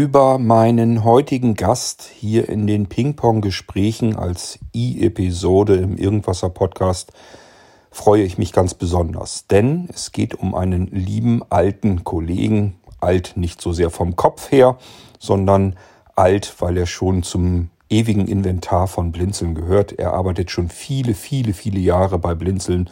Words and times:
über 0.00 0.38
meinen 0.38 1.04
heutigen 1.04 1.56
Gast 1.56 2.10
hier 2.10 2.48
in 2.48 2.66
den 2.66 2.86
Ping-Pong-Gesprächen 2.86 4.16
als 4.16 4.58
I-Episode 4.74 5.74
im 5.74 5.98
Irgendwasser 5.98 6.48
Podcast 6.48 7.12
freue 7.90 8.22
ich 8.22 8.38
mich 8.38 8.54
ganz 8.54 8.72
besonders, 8.72 9.46
denn 9.48 9.90
es 9.92 10.12
geht 10.12 10.34
um 10.34 10.54
einen 10.54 10.86
lieben 10.86 11.42
alten 11.50 12.02
Kollegen, 12.02 12.76
alt 12.98 13.32
nicht 13.36 13.60
so 13.60 13.74
sehr 13.74 13.90
vom 13.90 14.16
Kopf 14.16 14.50
her, 14.50 14.78
sondern 15.18 15.76
alt, 16.16 16.54
weil 16.60 16.78
er 16.78 16.86
schon 16.86 17.22
zum 17.22 17.68
ewigen 17.90 18.26
Inventar 18.26 18.88
von 18.88 19.12
Blinzeln 19.12 19.54
gehört. 19.54 19.92
Er 19.92 20.14
arbeitet 20.14 20.50
schon 20.50 20.70
viele, 20.70 21.12
viele, 21.12 21.52
viele 21.52 21.78
Jahre 21.78 22.18
bei 22.18 22.34
Blinzeln 22.34 22.88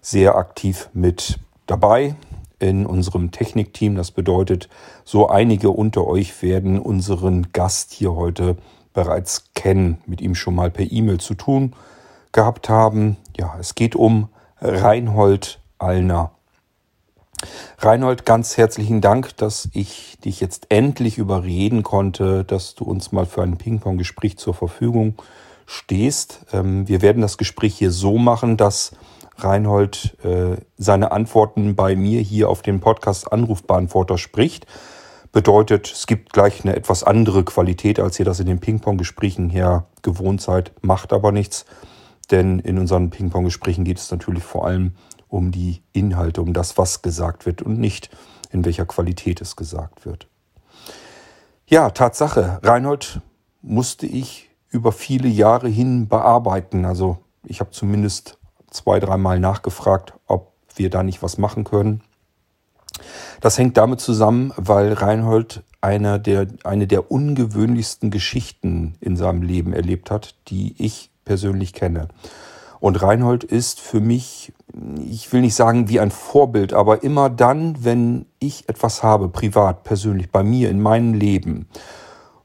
sehr 0.00 0.36
aktiv 0.36 0.88
mit 0.92 1.40
dabei 1.66 2.14
in 2.58 2.86
unserem 2.86 3.30
Technikteam. 3.30 3.94
Das 3.94 4.10
bedeutet, 4.10 4.68
so 5.04 5.28
einige 5.28 5.70
unter 5.70 6.06
euch 6.06 6.42
werden 6.42 6.78
unseren 6.78 7.52
Gast 7.52 7.92
hier 7.92 8.14
heute 8.14 8.56
bereits 8.92 9.50
kennen, 9.54 9.98
mit 10.06 10.20
ihm 10.20 10.34
schon 10.34 10.54
mal 10.54 10.70
per 10.70 10.90
E-Mail 10.90 11.18
zu 11.18 11.34
tun 11.34 11.74
gehabt 12.32 12.68
haben. 12.68 13.16
Ja, 13.36 13.56
es 13.58 13.74
geht 13.74 13.96
um 13.96 14.28
Reinhold 14.60 15.60
Allner. 15.78 16.32
Reinhold, 17.78 18.24
ganz 18.24 18.56
herzlichen 18.56 19.00
Dank, 19.00 19.36
dass 19.36 19.68
ich 19.72 20.18
dich 20.24 20.40
jetzt 20.40 20.66
endlich 20.70 21.18
überreden 21.18 21.82
konnte, 21.82 22.44
dass 22.44 22.74
du 22.74 22.84
uns 22.84 23.12
mal 23.12 23.26
für 23.26 23.42
ein 23.42 23.58
Ping-Pong-Gespräch 23.58 24.38
zur 24.38 24.54
Verfügung 24.54 25.14
stehst. 25.66 26.46
Ähm, 26.52 26.88
wir 26.88 27.02
werden 27.02 27.22
das 27.22 27.38
Gespräch 27.38 27.74
hier 27.76 27.90
so 27.90 28.18
machen, 28.18 28.56
dass 28.56 28.92
Reinhold 29.36 30.16
äh, 30.24 30.56
seine 30.76 31.12
Antworten 31.12 31.74
bei 31.74 31.96
mir 31.96 32.20
hier 32.20 32.48
auf 32.48 32.62
dem 32.62 32.80
Podcast 32.80 33.32
Anrufbeantworter 33.32 34.18
spricht. 34.18 34.66
Bedeutet, 35.32 35.90
es 35.90 36.06
gibt 36.06 36.32
gleich 36.32 36.64
eine 36.64 36.76
etwas 36.76 37.02
andere 37.02 37.44
Qualität, 37.44 37.98
als 37.98 38.18
ihr 38.18 38.24
das 38.24 38.38
in 38.38 38.46
den 38.46 38.60
Ping-Pong-Gesprächen 38.60 39.50
her 39.50 39.86
gewohnt 40.02 40.40
seid. 40.40 40.72
Macht 40.80 41.12
aber 41.12 41.32
nichts, 41.32 41.64
denn 42.30 42.60
in 42.60 42.78
unseren 42.78 43.10
Ping-Pong-Gesprächen 43.10 43.84
geht 43.84 43.98
es 43.98 44.10
natürlich 44.10 44.44
vor 44.44 44.66
allem 44.66 44.92
um 45.28 45.50
die 45.50 45.82
Inhalte, 45.92 46.40
um 46.40 46.52
das, 46.52 46.78
was 46.78 47.02
gesagt 47.02 47.46
wird 47.46 47.62
und 47.62 47.80
nicht 47.80 48.10
in 48.50 48.64
welcher 48.64 48.86
Qualität 48.86 49.40
es 49.40 49.56
gesagt 49.56 50.06
wird. 50.06 50.28
Ja, 51.66 51.90
Tatsache, 51.90 52.60
Reinhold 52.62 53.20
musste 53.62 54.06
ich 54.06 54.50
über 54.68 54.92
viele 54.92 55.28
Jahre 55.28 55.68
hin 55.68 56.08
bearbeiten. 56.08 56.84
Also 56.84 57.18
ich 57.44 57.60
habe 57.60 57.70
zumindest 57.70 58.38
zwei, 58.74 59.00
dreimal 59.00 59.40
nachgefragt, 59.40 60.14
ob 60.26 60.52
wir 60.74 60.90
da 60.90 61.02
nicht 61.02 61.22
was 61.22 61.38
machen 61.38 61.64
können. 61.64 62.02
Das 63.40 63.58
hängt 63.58 63.76
damit 63.76 64.00
zusammen, 64.00 64.52
weil 64.56 64.92
Reinhold 64.92 65.62
einer 65.80 66.18
der, 66.18 66.46
eine 66.64 66.86
der 66.86 67.10
ungewöhnlichsten 67.10 68.10
Geschichten 68.10 68.94
in 69.00 69.16
seinem 69.16 69.42
Leben 69.42 69.72
erlebt 69.72 70.10
hat, 70.10 70.36
die 70.48 70.74
ich 70.78 71.10
persönlich 71.24 71.72
kenne. 71.72 72.08
Und 72.80 73.00
Reinhold 73.00 73.44
ist 73.44 73.80
für 73.80 74.00
mich, 74.00 74.52
ich 74.98 75.32
will 75.32 75.40
nicht 75.40 75.54
sagen 75.54 75.88
wie 75.88 76.00
ein 76.00 76.10
Vorbild, 76.10 76.74
aber 76.74 77.02
immer 77.02 77.30
dann, 77.30 77.82
wenn 77.82 78.26
ich 78.38 78.68
etwas 78.68 79.02
habe, 79.02 79.28
privat, 79.28 79.84
persönlich, 79.84 80.30
bei 80.30 80.42
mir, 80.42 80.70
in 80.70 80.82
meinem 80.82 81.14
Leben, 81.14 81.66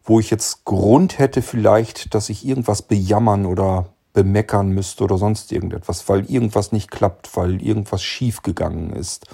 wo 0.04 0.20
ich 0.20 0.30
jetzt 0.30 0.66
Grund 0.66 1.20
hätte 1.20 1.42
vielleicht, 1.42 2.14
dass 2.14 2.30
ich 2.30 2.46
irgendwas 2.46 2.82
bejammern 2.82 3.46
oder 3.46 3.90
bemeckern 4.14 4.70
müsste 4.70 5.04
oder 5.04 5.18
sonst 5.18 5.52
irgendetwas, 5.52 6.08
weil 6.10 6.30
irgendwas 6.30 6.72
nicht 6.72 6.92
klappt, 6.92 7.36
weil 7.36 7.62
irgendwas 7.62 8.02
schief 8.02 8.42
gegangen 8.42 8.92
ist, 8.92 9.28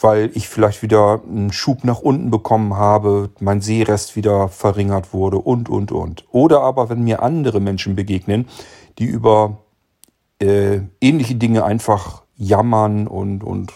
weil 0.00 0.30
ich 0.34 0.48
vielleicht 0.48 0.82
wieder 0.82 1.22
einen 1.26 1.52
Schub 1.52 1.84
nach 1.84 2.00
unten 2.00 2.30
bekommen 2.30 2.74
habe, 2.74 3.30
mein 3.40 3.60
Sehrest 3.60 4.16
wieder 4.16 4.48
verringert 4.48 5.12
wurde 5.12 5.38
und, 5.38 5.68
und, 5.68 5.92
und. 5.92 6.24
Oder 6.30 6.60
aber, 6.60 6.90
wenn 6.90 7.02
mir 7.02 7.22
andere 7.22 7.60
Menschen 7.60 7.96
begegnen, 7.96 8.46
die 8.98 9.06
über 9.06 9.58
äh, 10.40 10.80
ähnliche 11.00 11.36
Dinge 11.36 11.64
einfach 11.64 12.22
jammern 12.36 13.06
und, 13.06 13.42
und 13.42 13.72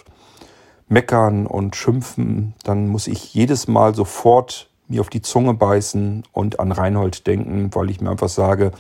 meckern 0.89 1.47
und 1.47 1.77
schimpfen, 1.77 2.55
dann 2.65 2.89
muss 2.89 3.07
ich 3.07 3.33
jedes 3.35 3.69
Mal 3.69 3.95
sofort 3.95 4.69
mir 4.89 5.01
auf 5.01 5.11
die 5.11 5.23
Zunge 5.23 5.55
beißen 5.55 6.25
und 6.33 6.61
an 6.61 6.73
Reinhold 6.73 7.27
denken, 7.27 7.71
weil 7.75 7.91
ich 7.91 8.01
mir 8.01 8.11
einfach 8.11 8.29
sage, 8.29 8.73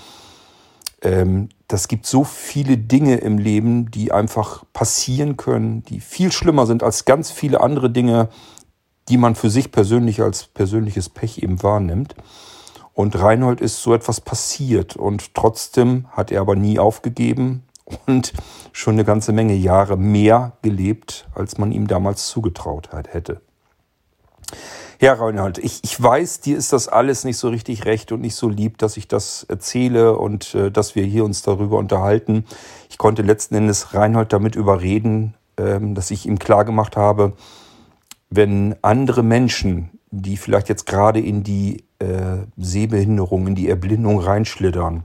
ähm, 1.03 1.49
das 1.69 1.89
gibt 1.89 2.07
so 2.07 2.25
viele 2.25 2.79
Dinge 2.79 3.17
im 3.17 3.39
Leben, 3.39 3.91
die 3.91 4.13
einfach 4.13 4.65
passieren 4.73 5.37
können, 5.37 5.83
die 5.85 6.01
viel 6.01 6.33
schlimmer 6.33 6.67
sind 6.67 6.83
als 6.83 7.05
ganz 7.05 7.31
viele 7.31 7.61
andere 7.61 7.91
Dinge, 7.91 8.29
die 9.09 9.19
man 9.19 9.35
für 9.35 9.51
sich 9.51 9.71
persönlich 9.71 10.23
als 10.23 10.47
persönliches 10.47 11.09
Pech 11.09 11.43
eben 11.43 11.63
wahrnimmt. 11.63 12.15
Und 12.95 13.19
Reinhold 13.19 13.61
ist 13.61 13.83
so 13.83 13.95
etwas 13.95 14.21
passiert 14.21 14.97
und 14.97 15.35
trotzdem 15.35 16.07
hat 16.11 16.33
er 16.33 16.41
aber 16.41 16.57
nie 16.57 16.79
aufgegeben 16.79 17.63
und 18.07 18.33
schon 18.73 18.95
eine 18.95 19.05
ganze 19.05 19.33
Menge 19.33 19.55
Jahre 19.55 19.97
mehr 19.97 20.53
gelebt, 20.63 21.29
als 21.35 21.59
man 21.59 21.71
ihm 21.71 21.87
damals 21.87 22.27
zugetraut 22.27 22.91
hätte. 22.93 23.41
Ja, 25.01 25.13
Reinhold, 25.13 25.59
ich, 25.59 25.79
ich 25.85 26.03
weiß, 26.03 26.41
dir 26.41 26.59
ist 26.59 26.73
das 26.73 26.89
alles 26.89 27.23
nicht 27.23 27.37
so 27.37 27.51
richtig 27.51 27.85
recht 27.85 28.11
und 28.11 28.21
nicht 28.21 28.35
so 28.35 28.49
lieb, 28.49 28.79
dass 28.79 28.97
ich 28.97 29.07
das 29.07 29.45
erzähle 29.49 30.19
und 30.19 30.57
äh, 30.57 30.73
dass 30.73 30.97
wir 30.97 31.05
hier 31.05 31.25
uns 31.25 31.43
darüber 31.43 31.79
unterhalten. 31.79 32.45
Ich 32.91 32.99
konnte 32.99 33.23
letzten 33.23 33.55
Endes 33.55 33.95
Reinhold 33.95 34.33
damit 34.33 34.57
überreden, 34.57 35.35
ähm, 35.57 35.95
dass 35.95 36.11
ich 36.11 36.27
ihm 36.27 36.41
klargemacht 36.41 36.97
habe, 36.97 37.35
wenn 38.29 38.75
andere 38.83 39.23
Menschen, 39.23 39.91
die 40.11 40.37
vielleicht 40.37 40.69
jetzt 40.69 40.87
gerade 40.87 41.21
in 41.21 41.45
die 41.45 41.85
äh, 42.01 42.39
Sehbehinderung, 42.57 43.47
in 43.47 43.55
die 43.55 43.69
Erblindung 43.69 44.19
reinschlittern 44.19 45.05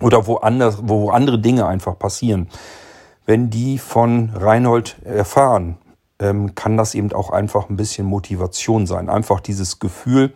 oder 0.00 0.26
wo, 0.26 0.38
anders, 0.38 0.78
wo 0.82 1.10
andere 1.10 1.38
Dinge 1.38 1.68
einfach 1.68 1.96
passieren, 1.96 2.48
wenn 3.26 3.48
die 3.48 3.78
von 3.78 4.30
Reinhold 4.30 4.96
erfahren, 5.04 5.78
ähm, 6.18 6.54
kann 6.54 6.76
das 6.76 6.94
eben 6.94 7.12
auch 7.12 7.30
einfach 7.30 7.68
ein 7.68 7.76
bisschen 7.76 8.06
Motivation 8.06 8.86
sein. 8.86 9.08
Einfach 9.08 9.40
dieses 9.40 9.78
Gefühl, 9.78 10.34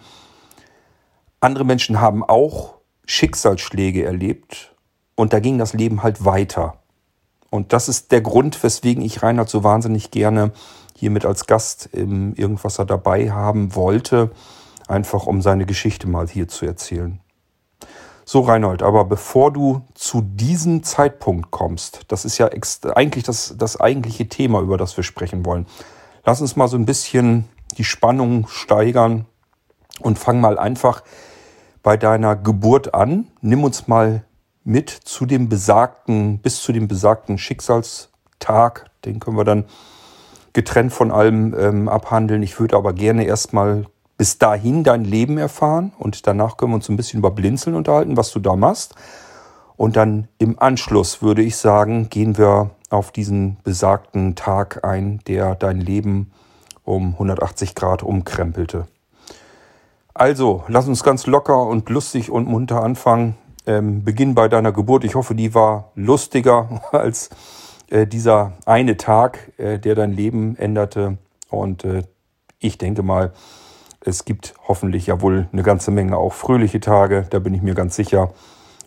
andere 1.41 1.65
Menschen 1.65 2.00
haben 2.00 2.25
auch 2.25 2.75
Schicksalsschläge 3.04 4.04
erlebt 4.04 4.75
und 5.16 5.32
da 5.32 5.41
ging 5.41 5.59
das 5.59 5.72
Leben 5.72 6.03
halt 6.03 6.25
weiter. 6.25 6.78
Und 7.50 7.72
das 7.72 7.88
ist 7.88 8.12
der 8.12 8.22
Grund, 8.22 8.62
weswegen 8.62 9.04
ich 9.04 9.22
Reinhard 9.22 9.48
so 9.48 9.62
wahnsinnig 9.62 10.10
gerne 10.10 10.53
hiermit 10.97 11.26
als 11.26 11.47
Gast 11.47 11.91
im 11.93 12.34
Irgendwasser 12.34 12.84
dabei 12.84 13.31
haben 13.31 13.75
wollte, 13.75 14.31
einfach 14.88 15.26
um 15.26 15.43
seine 15.43 15.66
Geschichte 15.66 16.09
mal 16.09 16.28
hier 16.28 16.49
zu 16.49 16.64
erzählen. 16.64 17.20
So, 18.25 18.41
Reinhold, 18.41 18.83
aber 18.83 19.05
bevor 19.05 19.53
du 19.53 19.83
zu 19.94 20.21
diesem 20.21 20.84
Zeitpunkt 20.84 21.50
kommst, 21.50 22.03
das 22.09 22.25
ist 22.25 22.38
ja 22.38 22.49
eigentlich 22.94 23.25
das, 23.25 23.55
das 23.59 23.81
eigentliche 23.81 24.28
Thema, 24.28 24.60
über 24.60 24.77
das 24.77 24.97
wir 24.97 25.05
sprechen 25.05 25.44
wollen. 25.44 25.66
Lass 26.25 26.41
uns 26.41 26.55
mal 26.55 26.69
so 26.69 26.77
ein 26.77 26.87
bisschen 26.87 27.49
die 27.78 27.84
Spannung 27.84 28.47
steigern 28.49 29.27
und 30.00 30.19
fang 30.19 30.41
mal 30.41 30.59
einfach 30.59 31.03
bei 31.82 31.97
deiner 31.97 32.37
Geburt 32.37 32.94
an. 32.94 33.27
Nimm 33.41 33.65
uns 33.65 33.88
mal 33.88 34.25
mit 34.62 34.91
zu 34.91 35.27
dem 35.27 35.49
besagten, 35.49 36.38
bis 36.38 36.62
zu 36.62 36.72
dem 36.72 36.87
besagten 36.87 37.38
Schicksalstag. 37.38 38.91
Den 39.05 39.19
können 39.19 39.37
wir 39.37 39.44
dann 39.44 39.65
getrennt 40.53 40.93
von 40.93 41.11
allem 41.11 41.55
ähm, 41.59 41.88
abhandeln. 41.88 42.43
Ich 42.43 42.61
würde 42.61 42.77
aber 42.77 42.93
gerne 42.93 43.25
erstmal 43.25 43.87
bis 44.22 44.38
dahin 44.38 44.85
dein 44.85 45.05
Leben 45.05 45.37
erfahren 45.37 45.91
und 45.99 46.29
danach 46.29 46.56
können 46.56 46.70
wir 46.70 46.76
uns 46.76 46.88
ein 46.88 46.96
bisschen 46.96 47.19
über 47.19 47.32
Blinzeln 47.32 47.75
unterhalten, 47.75 48.17
was 48.17 48.31
du 48.31 48.38
da 48.38 48.55
machst. 48.55 48.94
Und 49.76 49.96
dann 49.96 50.29
im 50.38 50.61
Anschluss 50.61 51.23
würde 51.23 51.43
ich 51.43 51.56
sagen, 51.56 52.08
gehen 52.08 52.38
wir 52.38 52.70
auf 52.88 53.11
diesen 53.11 53.56
besagten 53.64 54.37
Tag 54.37 54.85
ein, 54.85 55.19
der 55.26 55.56
dein 55.56 55.81
Leben 55.81 56.31
um 56.85 57.14
180 57.14 57.75
Grad 57.75 58.05
umkrempelte. 58.05 58.87
Also, 60.14 60.62
lass 60.69 60.87
uns 60.87 61.02
ganz 61.02 61.26
locker 61.26 61.67
und 61.67 61.91
lustig 61.91 62.31
und 62.31 62.46
munter 62.46 62.81
anfangen. 62.81 63.35
Ähm, 63.67 64.05
beginn 64.05 64.37
bei 64.37 64.46
deiner 64.46 64.70
Geburt. 64.70 65.02
Ich 65.02 65.17
hoffe, 65.17 65.35
die 65.35 65.52
war 65.52 65.91
lustiger 65.96 66.81
als 66.93 67.29
äh, 67.91 68.06
dieser 68.06 68.52
eine 68.67 68.96
Tag, 68.96 69.50
äh, 69.58 69.81
der 69.81 69.96
dein 69.96 70.12
Leben 70.12 70.55
änderte. 70.55 71.19
Und 71.50 71.82
äh, 71.82 72.05
ich 72.61 72.79
denke 72.79 73.02
mal, 73.02 73.32
es 74.04 74.25
gibt 74.25 74.54
hoffentlich 74.66 75.06
ja 75.06 75.20
wohl 75.20 75.49
eine 75.52 75.62
ganze 75.62 75.90
Menge 75.90 76.16
auch 76.16 76.32
fröhliche 76.32 76.81
Tage, 76.81 77.26
da 77.31 77.38
bin 77.38 77.54
ich 77.54 77.62
mir 77.62 77.75
ganz 77.75 77.96
sicher. 77.96 78.31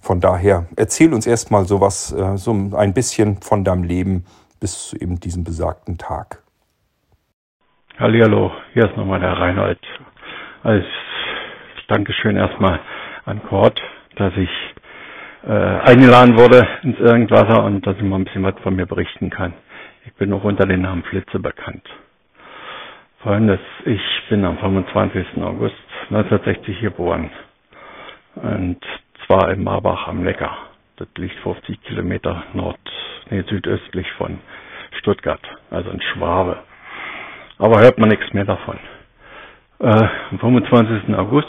Von 0.01 0.19
daher, 0.19 0.67
erzähl 0.75 1.13
uns 1.13 1.25
erstmal 1.25 1.65
sowas, 1.65 2.13
äh, 2.13 2.37
so 2.37 2.51
ein 2.75 2.93
bisschen 2.93 3.41
von 3.41 3.63
deinem 3.63 3.83
Leben 3.83 4.25
bis 4.59 4.89
zu 4.89 4.97
eben 4.97 5.19
diesem 5.19 5.43
besagten 5.43 5.97
Tag. 5.97 6.43
Hallihallo, 7.97 8.51
hier 8.73 8.85
ist 8.89 8.97
nochmal 8.97 9.19
der 9.19 9.33
Reinhold. 9.33 9.79
Als 10.63 10.85
Dankeschön 11.87 12.35
erstmal 12.35 12.79
an 13.25 13.41
Kurt, 13.43 13.81
dass 14.17 14.33
ich 14.37 14.49
äh, 15.47 15.51
eingeladen 15.51 16.37
wurde 16.37 16.67
ins 16.83 16.99
Irgendwasser 16.99 17.63
und 17.63 17.85
dass 17.85 17.95
ich 17.97 18.03
mal 18.03 18.17
ein 18.17 18.25
bisschen 18.25 18.43
was 18.43 18.55
von 18.63 18.75
mir 18.75 18.85
berichten 18.85 19.29
kann. 19.29 19.53
Ich 20.05 20.13
bin 20.15 20.33
auch 20.33 20.43
unter 20.43 20.65
dem 20.65 20.81
Namen 20.81 21.03
Flitze 21.03 21.39
bekannt. 21.39 21.83
Folgendes, 23.23 23.59
ich 23.85 24.01
bin 24.29 24.45
am 24.45 24.57
25. 24.59 25.41
August 25.43 25.75
1960 26.11 26.81
geboren. 26.81 27.29
Und 28.35 28.77
zwar 29.25 29.49
in 29.51 29.63
Marbach 29.63 30.07
am 30.07 30.23
Neckar. 30.23 30.55
Das 30.97 31.07
liegt 31.17 31.35
50 31.39 31.81
Kilometer 31.83 32.43
nord, 32.53 32.79
nee, 33.29 33.41
südöstlich 33.49 34.09
von 34.13 34.39
Stuttgart, 34.99 35.41
also 35.71 35.89
in 35.89 36.01
Schwabe. 36.01 36.59
Aber 37.57 37.79
hört 37.81 37.97
man 37.97 38.09
nichts 38.09 38.31
mehr 38.33 38.45
davon. 38.45 38.77
Äh, 39.79 40.07
am 40.31 40.39
25. 40.39 41.15
August, 41.15 41.47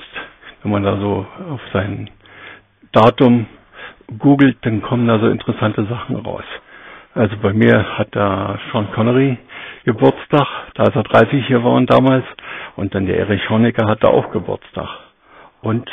wenn 0.62 0.72
man 0.72 0.82
da 0.82 0.96
so 0.98 1.26
auf 1.50 1.60
sein 1.72 2.10
Datum 2.92 3.46
googelt, 4.18 4.56
dann 4.62 4.82
kommen 4.82 5.06
da 5.06 5.18
so 5.18 5.28
interessante 5.28 5.84
Sachen 5.86 6.16
raus. 6.16 6.44
Also 7.14 7.36
bei 7.38 7.52
mir 7.52 7.98
hat 7.98 8.08
da 8.16 8.58
Sean 8.70 8.90
Connery 8.92 9.38
Geburtstag, 9.86 10.48
da 10.74 10.82
ist 10.82 10.96
er 10.96 11.04
30 11.04 11.46
geworden 11.46 11.86
damals, 11.86 12.24
und 12.74 12.92
dann 12.94 13.06
der 13.06 13.18
Erich 13.18 13.48
Honecker 13.48 13.86
hatte 13.86 14.08
auch 14.08 14.32
Geburtstag. 14.32 14.88
Und 15.62 15.88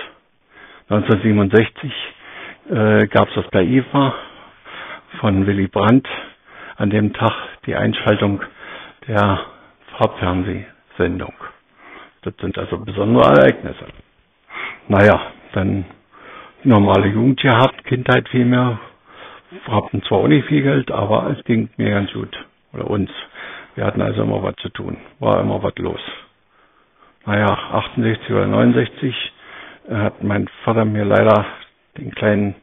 1967 0.89 1.91
äh, 2.71 3.07
gab 3.07 3.29
es 3.29 3.35
das 3.35 3.47
bei 3.51 3.61
IFA 3.61 4.15
von 5.19 5.45
Willy 5.45 5.67
Brandt 5.67 6.07
an 6.77 6.89
dem 6.89 7.13
Tag 7.13 7.33
die 7.67 7.75
Einschaltung 7.75 8.41
der 9.07 9.39
Farbfernsehsendung. 9.97 11.33
Das 12.23 12.33
sind 12.41 12.57
also 12.57 12.79
besondere 12.79 13.25
Ereignisse. 13.35 13.85
Naja, 14.87 15.21
dann 15.53 15.85
normale 16.63 17.09
Jugend 17.09 17.41
gehabt, 17.41 17.83
Kindheit 17.85 18.27
vielmehr. 18.29 18.79
Hatten 19.67 20.01
zwar 20.03 20.17
auch 20.19 20.27
nicht 20.27 20.47
viel 20.47 20.63
Geld, 20.63 20.89
aber 20.89 21.35
es 21.37 21.45
ging 21.45 21.69
mir 21.77 21.91
ganz 21.91 22.11
gut. 22.11 22.35
Oder 22.73 22.89
uns. 22.89 23.11
Wir 23.75 23.85
hatten 23.85 24.01
also 24.01 24.23
immer 24.23 24.43
was 24.43 24.55
zu 24.57 24.69
tun. 24.69 24.97
War 25.19 25.39
immer 25.41 25.61
was 25.63 25.75
los. 25.77 25.99
Naja, 27.25 27.47
68 27.47 28.31
oder 28.31 28.47
69 28.47 29.15
hat 29.89 30.23
mein 30.23 30.47
Vater 30.63 30.85
mir 30.85 31.05
leider 31.05 31.45
den 31.97 32.11
kleinen 32.11 32.55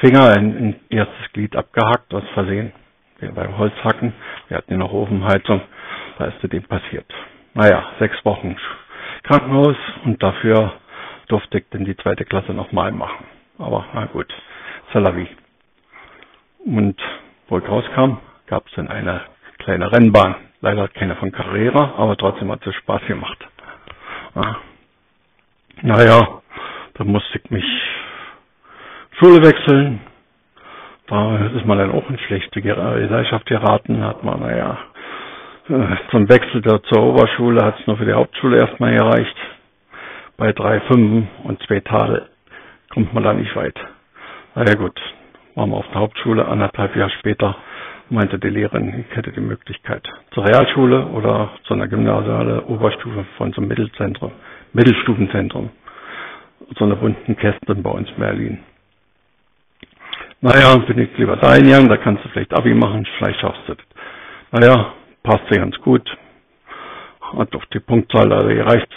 Finger 0.00 0.36
in, 0.36 0.56
in 0.56 0.76
erstes 0.90 1.32
Glied 1.32 1.56
abgehackt, 1.56 2.12
aus 2.14 2.24
Versehen. 2.34 2.72
Beim 3.34 3.56
Holzhacken. 3.56 4.12
Wir 4.48 4.56
hatten 4.56 4.72
ja 4.72 4.78
noch 4.78 4.92
Ofenheizung. 4.92 5.60
Da 6.18 6.24
ist 6.26 6.52
dem 6.52 6.64
passiert. 6.64 7.06
Naja, 7.54 7.84
sechs 8.00 8.16
Wochen 8.24 8.56
Krankenhaus 9.22 9.76
und 10.04 10.20
dafür 10.22 10.72
durfte 11.28 11.58
ich 11.58 11.64
dann 11.70 11.84
die 11.84 11.96
zweite 11.96 12.24
Klasse 12.24 12.52
nochmal 12.52 12.90
machen. 12.90 13.24
Aber 13.58 13.86
na 13.94 14.06
gut, 14.06 14.26
Salavi. 14.92 15.28
Und 16.64 17.00
wo 17.48 17.58
ich 17.58 17.68
rauskam, 17.68 18.18
gab 18.46 18.66
es 18.66 18.72
dann 18.74 18.88
eine 18.88 19.20
kleine 19.64 19.90
Rennbahn. 19.92 20.36
Leider 20.60 20.88
keine 20.88 21.16
von 21.16 21.32
Carrera, 21.32 21.94
aber 21.96 22.16
trotzdem 22.16 22.50
hat 22.52 22.66
es 22.66 22.74
Spaß 22.76 23.02
gemacht. 23.06 23.38
Ja. 24.34 24.56
Naja, 25.82 26.42
da 26.94 27.04
musste 27.04 27.38
ich 27.38 27.50
mich 27.50 27.64
Schule 29.18 29.42
wechseln. 29.42 30.00
Da 31.08 31.36
ist 31.48 31.66
man 31.66 31.78
dann 31.78 31.90
auch 31.90 32.08
in 32.08 32.18
schlechte 32.18 32.62
Gesellschaft 32.62 33.46
geraten, 33.46 34.04
hat 34.04 34.22
man, 34.22 34.40
naja, 34.40 34.78
äh, 35.68 35.96
zum 36.10 36.28
Wechsel 36.28 36.62
zur 36.62 37.02
Oberschule 37.02 37.64
hat 37.64 37.78
es 37.80 37.86
nur 37.86 37.96
für 37.96 38.04
die 38.04 38.12
Hauptschule 38.12 38.58
erstmal 38.58 38.94
gereicht. 38.94 39.36
Bei 40.36 40.52
drei 40.52 40.80
Fünfen 40.80 41.28
und 41.44 41.62
zwei 41.64 41.80
Tadel 41.80 42.28
kommt 42.90 43.12
man 43.12 43.22
da 43.22 43.32
nicht 43.32 43.54
weit. 43.56 43.78
Naja 44.54 44.74
gut, 44.74 44.98
waren 45.54 45.70
wir 45.70 45.76
auf 45.76 45.88
der 45.88 46.00
Hauptschule, 46.00 46.46
anderthalb 46.46 46.96
Jahre 46.96 47.10
später 47.18 47.56
meinte 48.08 48.38
die 48.38 48.48
Lehrerin, 48.48 49.04
ich 49.08 49.16
hätte 49.16 49.32
die 49.32 49.40
Möglichkeit 49.40 50.06
zur 50.32 50.44
Realschule 50.46 51.06
oder 51.06 51.50
zu 51.64 51.74
einer 51.74 51.88
gymnasiale 51.88 52.62
Oberstufe 52.66 53.24
von 53.36 53.52
so 53.52 53.60
einem 53.60 53.68
Mittelzentrum, 53.68 54.32
Mittelstufenzentrum, 54.72 55.70
so 56.78 56.84
einer 56.84 56.96
bunten 56.96 57.36
Kästen 57.36 57.82
bei 57.82 57.90
uns 57.90 58.08
in 58.10 58.16
Berlin. 58.16 58.58
Naja, 60.40 60.76
bin 60.78 60.98
ich 60.98 61.16
lieber 61.18 61.36
da 61.36 61.54
hingegangen, 61.54 61.88
da 61.88 61.96
kannst 61.96 62.24
du 62.24 62.28
vielleicht 62.30 62.52
Abi 62.52 62.74
machen, 62.74 63.06
vielleicht 63.18 63.40
schaffst 63.40 63.62
du 63.68 63.74
das. 63.74 63.84
Naja, 64.50 64.92
passte 65.22 65.56
ganz 65.58 65.78
gut. 65.80 66.04
Hat 67.20 67.54
doch 67.54 67.64
die 67.66 67.80
Punktzahl 67.80 68.32
also 68.32 68.48
gereicht. 68.48 68.88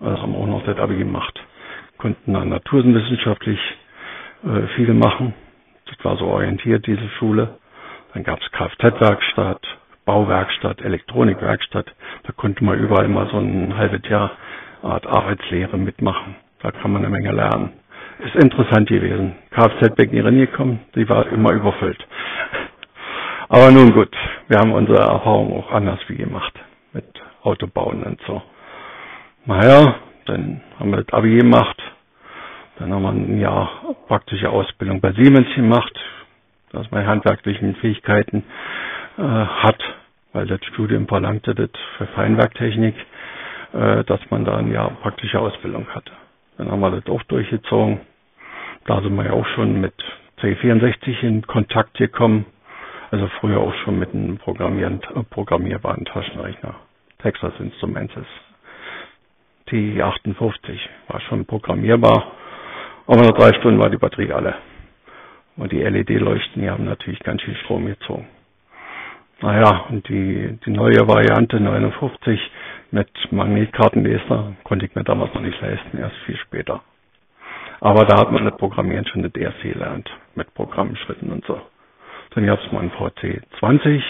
Also 0.00 0.22
haben 0.22 0.32
wir 0.32 0.38
auch 0.38 0.46
noch 0.46 0.64
das 0.64 0.78
Abi 0.78 0.96
gemacht. 0.96 1.38
Konnten 1.98 2.32
dann 2.32 2.48
naturwissenschaftlich 2.48 3.58
äh, 4.44 4.66
viel 4.74 4.92
machen. 4.94 5.34
Das 5.86 6.04
war 6.04 6.16
so 6.16 6.26
orientiert, 6.26 6.86
diese 6.86 7.08
Schule. 7.18 7.58
Dann 8.12 8.24
gab 8.24 8.40
es 8.40 8.50
Kfz-Werkstatt, 8.52 9.60
Bauwerkstatt, 10.04 10.80
Elektronikwerkstatt. 10.82 11.86
Da 12.24 12.32
konnte 12.32 12.64
man 12.64 12.78
überall 12.78 13.08
mal 13.08 13.28
so 13.28 13.38
ein 13.38 13.76
halbes 13.76 14.08
Jahr 14.08 14.30
Art 14.82 15.06
Arbeitslehre 15.06 15.78
mitmachen. 15.78 16.36
Da 16.62 16.70
kann 16.70 16.92
man 16.92 17.04
eine 17.04 17.10
Menge 17.10 17.32
lernen. 17.32 17.72
Ist 18.20 18.36
interessant 18.36 18.88
gewesen. 18.88 19.34
Kfz-Becken 19.50 20.20
reingekommen, 20.20 20.80
die 20.94 21.08
war 21.08 21.26
immer 21.28 21.52
überfüllt. 21.52 22.06
Aber 23.48 23.70
nun 23.70 23.92
gut, 23.92 24.14
wir 24.48 24.58
haben 24.58 24.72
unsere 24.72 24.98
Erfahrung 24.98 25.52
auch 25.58 25.70
anders 25.72 25.98
wie 26.08 26.16
gemacht 26.16 26.52
mit 26.92 27.04
Autobauen 27.42 28.02
und 28.02 28.20
so. 28.26 28.42
Naja, 29.46 29.96
dann 30.26 30.62
haben 30.78 30.90
wir 30.90 31.02
das 31.02 31.12
Abi 31.12 31.36
gemacht. 31.36 31.76
Dann 32.78 32.92
haben 32.92 33.02
wir 33.02 33.10
ein 33.10 33.38
Jahr 33.40 33.70
praktische 34.08 34.50
Ausbildung 34.50 35.00
bei 35.00 35.12
Siemens 35.12 35.46
gemacht, 35.54 35.92
dass 36.72 36.90
man 36.90 37.06
handwerklichen 37.06 37.76
Fähigkeiten 37.76 38.44
äh, 39.16 39.22
hat, 39.22 39.80
weil 40.32 40.46
das 40.46 40.60
Studium 40.72 41.06
verlangte 41.06 41.54
das 41.54 41.70
für 41.96 42.06
Feinwerktechnik, 42.08 42.94
äh, 43.72 44.02
dass 44.04 44.20
man 44.30 44.44
da 44.44 44.56
ein 44.56 44.72
Jahr 44.72 44.90
praktische 45.02 45.38
Ausbildung 45.38 45.86
hatte. 45.94 46.12
Dann 46.58 46.70
haben 46.70 46.80
wir 46.80 46.90
das 46.90 47.06
auch 47.06 47.22
durchgezogen. 47.24 48.00
Da 48.86 49.00
sind 49.02 49.14
wir 49.16 49.24
ja 49.24 49.32
auch 49.32 49.46
schon 49.54 49.80
mit 49.80 49.94
C64 50.40 51.22
in 51.22 51.46
Kontakt 51.46 51.94
gekommen. 51.94 52.46
Also 53.10 53.28
früher 53.40 53.60
auch 53.60 53.74
schon 53.84 53.98
mit 53.98 54.12
einem 54.12 54.38
Programmieren, 54.38 55.00
äh, 55.14 55.22
programmierbaren 55.22 56.04
Taschenrechner. 56.04 56.74
Texas 57.22 57.52
Instruments 57.60 58.14
T58 59.68 60.78
war 61.08 61.20
schon 61.22 61.46
programmierbar. 61.46 62.32
Aber 63.06 63.22
nach 63.22 63.32
drei 63.32 63.52
Stunden 63.58 63.80
war 63.80 63.90
die 63.90 63.98
Batterie 63.98 64.32
alle. 64.32 64.54
Und 65.56 65.72
die 65.72 65.82
LED-Leuchten, 65.82 66.62
die 66.62 66.70
haben 66.70 66.84
natürlich 66.84 67.20
ganz 67.20 67.42
viel 67.42 67.56
Strom 67.56 67.86
gezogen. 67.86 68.26
Naja, 69.40 69.84
und 69.90 70.08
die, 70.08 70.58
die 70.64 70.70
neue 70.70 71.06
Variante 71.06 71.60
59 71.60 72.40
mit 72.92 73.08
Magnetkartenleser 73.30 74.54
konnte 74.64 74.86
ich 74.86 74.94
mir 74.94 75.04
damals 75.04 75.34
noch 75.34 75.42
nicht 75.42 75.60
leisten, 75.60 75.98
erst 75.98 76.16
viel 76.24 76.36
später. 76.38 76.80
Aber 77.80 78.04
da 78.04 78.18
hat 78.18 78.32
man 78.32 78.44
das 78.44 78.56
Programmieren 78.56 79.06
schon 79.06 79.22
das 79.22 79.34
erste 79.34 79.68
gelernt, 79.68 80.10
mit 80.34 80.52
Programmschritten 80.54 81.30
und 81.30 81.44
so. 81.44 81.60
Dann 82.34 82.46
gab 82.46 82.60
es 82.64 82.72
mal 82.72 82.80
einen 82.80 82.92
VC20, 82.92 84.02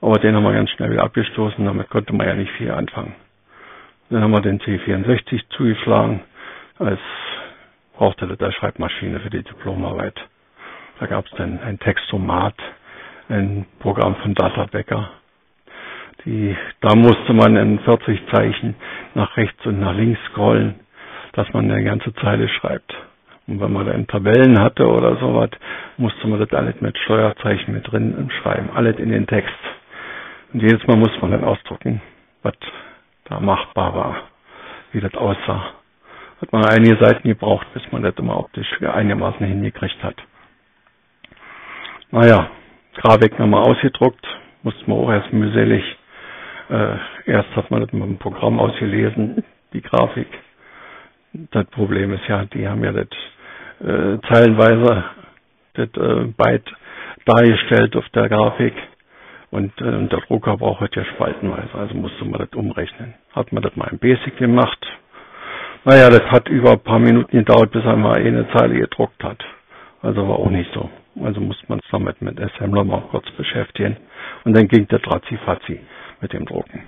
aber 0.00 0.18
den 0.18 0.34
haben 0.34 0.42
wir 0.42 0.52
ganz 0.52 0.70
schnell 0.70 0.90
wieder 0.90 1.04
abgestoßen, 1.04 1.64
damit 1.64 1.88
konnte 1.88 2.12
man 2.14 2.26
ja 2.26 2.34
nicht 2.34 2.50
viel 2.52 2.70
anfangen. 2.70 3.14
Dann 4.10 4.22
haben 4.22 4.32
wir 4.32 4.40
den 4.40 4.60
C64 4.60 5.42
zugeschlagen, 5.50 6.20
als 6.78 7.00
brauchte 7.96 8.26
der 8.26 8.52
Schreibmaschine 8.52 9.20
für 9.20 9.30
die 9.30 9.42
Diplomarbeit. 9.42 10.14
Da 11.00 11.06
gab 11.06 11.26
es 11.26 11.32
dann 11.32 11.58
ein 11.60 11.78
Textomat, 11.78 12.54
ein 13.28 13.66
Programm 13.80 14.16
von 14.16 14.34
Data 14.34 14.66
Becker. 14.66 15.10
Die, 16.24 16.56
da 16.80 16.94
musste 16.94 17.32
man 17.32 17.56
in 17.56 17.78
40 17.80 18.20
Zeichen 18.32 18.74
nach 19.14 19.36
rechts 19.36 19.64
und 19.66 19.80
nach 19.80 19.94
links 19.94 20.20
scrollen, 20.30 20.76
dass 21.32 21.52
man 21.52 21.70
eine 21.70 21.84
ganze 21.84 22.14
Zeile 22.14 22.48
schreibt. 22.48 22.94
Und 23.46 23.60
wenn 23.60 23.72
man 23.72 23.86
dann 23.86 24.06
Tabellen 24.06 24.58
hatte 24.60 24.86
oder 24.88 25.16
sowas, 25.16 25.50
musste 25.96 26.26
man 26.26 26.40
das 26.40 26.52
alles 26.52 26.80
mit 26.80 26.96
Steuerzeichen 26.98 27.74
mit 27.74 27.90
drin 27.90 28.30
schreiben, 28.42 28.70
alles 28.74 28.98
in 28.98 29.10
den 29.10 29.26
Text. 29.26 29.54
Und 30.52 30.62
jedes 30.62 30.84
Mal 30.86 30.96
muss 30.96 31.12
man 31.20 31.30
dann 31.30 31.44
ausdrucken, 31.44 32.00
was 32.42 32.54
da 33.24 33.38
machbar 33.40 33.94
war, 33.94 34.16
wie 34.92 35.00
das 35.00 35.14
aussah. 35.14 35.74
Hat 36.40 36.52
man 36.52 36.64
einige 36.66 36.96
Seiten 36.96 37.28
gebraucht, 37.28 37.66
bis 37.72 37.82
man 37.92 38.02
das 38.02 38.14
immer 38.16 38.38
optisch 38.38 38.66
einigermaßen 38.82 39.46
hingekriegt 39.46 40.02
hat. 40.02 40.16
Naja, 42.10 42.50
Grafik 42.96 43.38
nochmal 43.38 43.62
ausgedruckt, 43.62 44.26
musste 44.62 44.88
man 44.88 44.98
auch 44.98 45.10
erst 45.10 45.32
mühselig. 45.32 45.82
Äh, 46.68 46.96
erst 47.26 47.54
hat 47.56 47.70
man 47.70 47.80
das 47.82 47.92
mit 47.92 48.02
dem 48.02 48.18
Programm 48.18 48.58
ausgelesen, 48.58 49.44
die 49.72 49.82
Grafik. 49.82 50.28
Das 51.52 51.66
Problem 51.66 52.12
ist 52.12 52.26
ja, 52.28 52.44
die 52.44 52.66
haben 52.66 52.82
ja 52.84 52.92
das 52.92 53.08
äh, 53.80 54.18
zeilenweise 54.28 55.04
das 55.74 55.88
äh, 55.96 56.24
Byte 56.36 56.72
dargestellt 57.26 57.96
auf 57.96 58.08
der 58.10 58.28
Grafik 58.28 58.74
und 59.50 59.72
äh, 59.80 60.08
der 60.08 60.20
Drucker 60.20 60.56
braucht 60.56 60.96
ja 60.96 61.04
spaltenweise, 61.04 61.74
also 61.74 61.94
musste 61.94 62.24
man 62.24 62.40
das 62.40 62.52
umrechnen. 62.54 63.14
Hat 63.34 63.52
man 63.52 63.62
das 63.62 63.76
mal 63.76 63.88
im 63.90 63.98
Basic 63.98 64.36
gemacht. 64.38 64.84
Naja, 65.88 66.10
das 66.10 66.24
hat 66.32 66.48
über 66.48 66.72
ein 66.72 66.80
paar 66.80 66.98
Minuten 66.98 67.30
gedauert, 67.30 67.70
bis 67.70 67.84
er 67.84 67.94
mal 67.94 68.16
eine 68.16 68.48
Zeile 68.48 68.74
gedruckt 68.74 69.22
hat. 69.22 69.38
Also 70.02 70.26
war 70.28 70.40
auch 70.40 70.50
nicht 70.50 70.68
so. 70.74 70.90
Also 71.22 71.40
musste 71.40 71.64
man 71.68 71.78
es 71.78 71.88
damit 71.92 72.20
mit 72.20 72.40
Assembler 72.40 72.82
mal 72.82 73.02
kurz 73.02 73.30
beschäftigen. 73.36 73.96
Und 74.42 74.56
dann 74.56 74.66
ging 74.66 74.88
der 74.88 75.00
Ratzi-Fatzi 75.06 75.78
mit 76.20 76.32
dem 76.32 76.44
Drucken. 76.44 76.82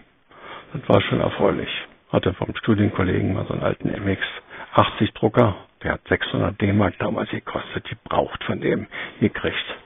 Das 0.73 0.83
war 0.89 1.01
schon 1.03 1.21
erfreulich. 1.21 1.69
hatte 2.11 2.35
vom 2.35 2.53
Studienkollegen 2.57 3.35
mal 3.35 3.47
so 3.47 3.55
einen 3.55 3.63
alten 3.63 3.89
MX80 3.89 5.15
Drucker. 5.15 5.55
Der 5.85 5.93
hat 5.93 6.01
600 6.09 6.61
D-Mark 6.61 6.99
damals 6.99 7.31
gekostet, 7.31 7.89
die 7.89 7.97
braucht 8.03 8.43
von 8.43 8.61
dem 8.61 8.89
gekriegt. 9.21 9.77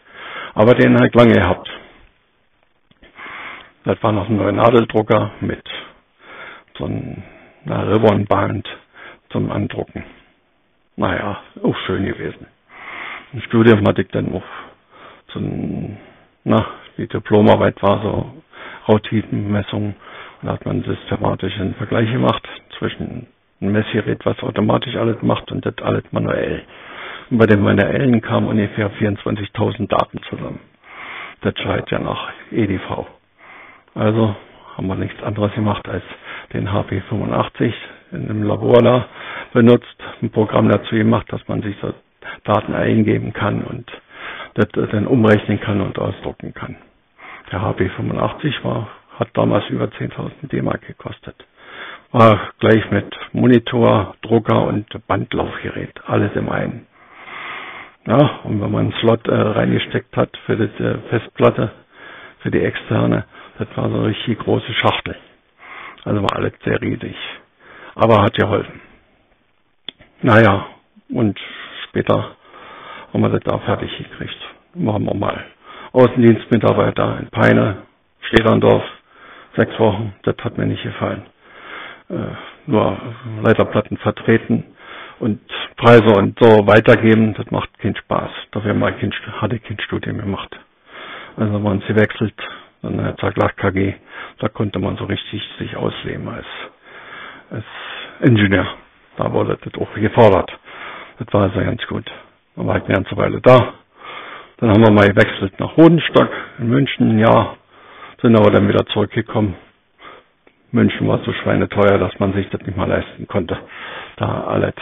Aber 0.55 0.73
den 0.75 0.99
halt 0.99 1.15
lange 1.15 1.35
gehabt. 1.35 1.69
Das 3.85 4.03
war 4.03 4.13
noch 4.13 4.31
ein 4.31 4.39
neuer 4.39 4.53
Nadeldrucker 4.53 5.33
mit 5.43 5.69
so 6.79 6.87
einer 6.87 7.93
Ribbonband 7.93 8.67
zum 9.33 9.51
Andrucken. 9.51 10.05
Naja, 10.97 11.41
auch 11.63 11.77
schön 11.87 12.05
gewesen. 12.05 12.47
Hatte 13.87 14.03
ich 14.03 14.09
dann 14.09 14.33
auch 14.35 14.43
so 15.33 15.41
ein, 15.41 15.97
na, 16.45 16.67
die 16.99 17.09
Diplomarbeit 17.09 17.83
war 17.83 18.03
so 18.03 18.43
Rautitenmessung. 18.89 19.95
Da 20.43 20.53
hat 20.53 20.67
man 20.67 20.83
systematisch 20.83 21.59
einen 21.59 21.75
Vergleich 21.75 22.11
gemacht 22.13 22.47
zwischen 22.79 23.27
einem 23.61 23.73
Messgerät, 23.73 24.25
was 24.27 24.43
automatisch 24.43 24.95
alles 24.97 25.23
macht 25.23 25.51
und 25.51 25.65
das 25.65 25.79
alles 25.83 26.05
manuell. 26.11 26.63
Und 27.31 27.39
bei 27.39 27.47
dem 27.47 27.63
manuellen 27.63 28.21
kamen 28.21 28.49
ungefähr 28.49 28.91
24.000 28.91 29.89
Daten 29.89 30.21
zusammen. 30.29 30.61
Das 31.41 31.55
schreit 31.59 31.91
ja 31.91 31.99
nach 31.99 32.31
EDV. 32.51 33.07
Also 33.95 34.37
haben 34.77 34.87
wir 34.87 34.95
nichts 34.97 35.23
anderes 35.23 35.53
gemacht 35.55 35.89
als 35.89 36.05
den 36.53 36.69
HP85 36.69 37.73
in 38.13 38.29
einem 38.29 38.43
Labor 38.43 38.83
da 38.83 39.07
benutzt, 39.53 39.97
ein 40.21 40.31
Programm 40.31 40.69
dazu 40.69 40.95
gemacht, 40.95 41.27
dass 41.33 41.47
man 41.49 41.63
sich 41.63 41.77
so 41.81 41.93
Daten 42.45 42.75
eingeben 42.75 43.33
kann 43.33 43.63
und 43.63 43.91
das 44.55 44.69
dann 44.91 45.07
umrechnen 45.07 45.61
kann 45.61 45.81
und 45.81 45.99
ausdrucken 45.99 46.53
kann. 46.55 46.77
Der 47.51 47.61
HP85 47.61 48.65
war, 48.65 48.89
hat 49.19 49.29
damals 49.35 49.69
über 49.71 49.87
10.000 49.87 50.49
D-Mark 50.51 50.87
gekostet. 50.87 51.37
War 52.13 52.51
gleich 52.61 52.91
mit 52.91 53.07
Monitor, 53.33 54.15
Drucker 54.23 54.67
und 54.67 54.87
Bandlaufgerät, 55.07 55.93
alles 56.07 56.31
im 56.35 56.49
einen. 56.51 56.87
Ja, 58.07 58.41
und 58.45 58.61
wenn 58.61 58.71
man 58.71 58.81
einen 58.87 58.95
Slot 59.01 59.27
äh, 59.29 59.35
reingesteckt 59.35 60.17
hat 60.17 60.37
für 60.45 60.57
die 60.57 60.83
äh, 60.83 60.99
Festplatte, 61.09 61.71
für 62.41 62.51
die 62.51 62.61
externe, 62.61 63.25
das 63.59 63.69
war 63.77 63.89
so 63.89 63.97
eine 63.97 64.07
richtig 64.09 64.39
große 64.41 64.73
Schachtel. 64.75 65.17
Also 66.05 66.23
war 66.23 66.35
alles 66.37 66.53
sehr 66.65 66.81
riesig. 66.83 67.15
Aber 67.95 68.23
hat 68.23 68.35
geholfen. 68.35 68.81
Naja, 70.23 70.67
und 71.11 71.39
später 71.89 72.37
haben 73.13 73.23
wir 73.23 73.29
das 73.31 73.43
da 73.45 73.59
fertig 73.59 73.91
gekriegt. 73.99 74.37
Machen 74.75 75.05
wir 75.05 75.15
mal 75.15 75.45
Außendienstmitarbeiter 75.93 77.19
in 77.21 77.27
Peine, 77.29 77.83
Stederndorf, 78.29 78.83
sechs 79.57 79.79
Wochen. 79.79 80.15
Das 80.23 80.37
hat 80.43 80.57
mir 80.57 80.67
nicht 80.67 80.83
gefallen. 80.83 81.23
Äh, 82.09 82.15
nur 82.67 82.99
Leiterplatten 83.43 83.99
vertreten 83.99 84.65
und 85.19 85.41
Preise 85.77 86.15
und 86.17 86.39
so 86.41 86.67
weitergeben, 86.67 87.35
das 87.35 87.51
macht 87.51 87.79
keinen 87.79 87.97
Spaß. 87.97 88.31
Dafür 88.53 88.75
mal 88.75 88.93
kind, 88.95 89.15
hatte 89.41 89.57
ich 89.57 89.63
kein 89.65 89.79
Studium 89.81 90.19
gemacht. 90.19 90.57
Also 91.37 91.53
haben 91.53 91.63
wir 91.63 91.71
uns 91.71 91.87
gewechselt, 91.87 92.35
dann 92.83 92.99
der 92.99 93.17
Zaglag 93.17 93.57
KG, 93.57 93.95
da 94.39 94.49
konnte 94.49 94.79
man 94.79 94.97
so 94.97 95.05
richtig 95.05 95.43
sich 95.59 95.77
ausleben 95.77 96.29
als, 96.29 96.47
als 97.53 97.65
Ingenieur. 98.21 98.67
Da 99.17 99.33
wurde 99.33 99.59
das 99.63 99.75
auch 99.81 99.93
gefordert. 99.95 100.51
Das 101.19 101.33
war 101.33 101.43
also 101.43 101.61
ganz 101.61 101.87
gut. 101.87 102.11
Dann 102.57 102.67
war 102.67 102.77
ich 102.79 102.85
eine 102.85 102.95
ganze 102.95 103.17
Weile 103.17 103.41
da. 103.41 103.75
Dann 104.59 104.71
haben 104.71 104.83
wir 104.83 104.93
mal 104.93 105.09
gewechselt 105.09 105.59
nach 105.59 105.77
Hodenstock 105.77 106.31
in 106.59 106.69
München 106.69 107.19
Jahr, 107.19 107.57
sind 108.21 108.37
aber 108.37 108.51
dann 108.51 108.69
wieder 108.69 108.87
zurückgekommen. 108.87 109.57
München 110.71 111.07
war 111.09 111.19
so 111.25 111.33
schweineteuer, 111.33 111.99
dass 111.99 112.19
man 112.19 112.33
sich 112.33 112.49
das 112.51 112.63
nicht 112.63 112.77
mal 112.77 112.89
leisten 112.89 113.27
konnte. 113.27 113.59
Da 114.17 114.45
alles 114.45 114.75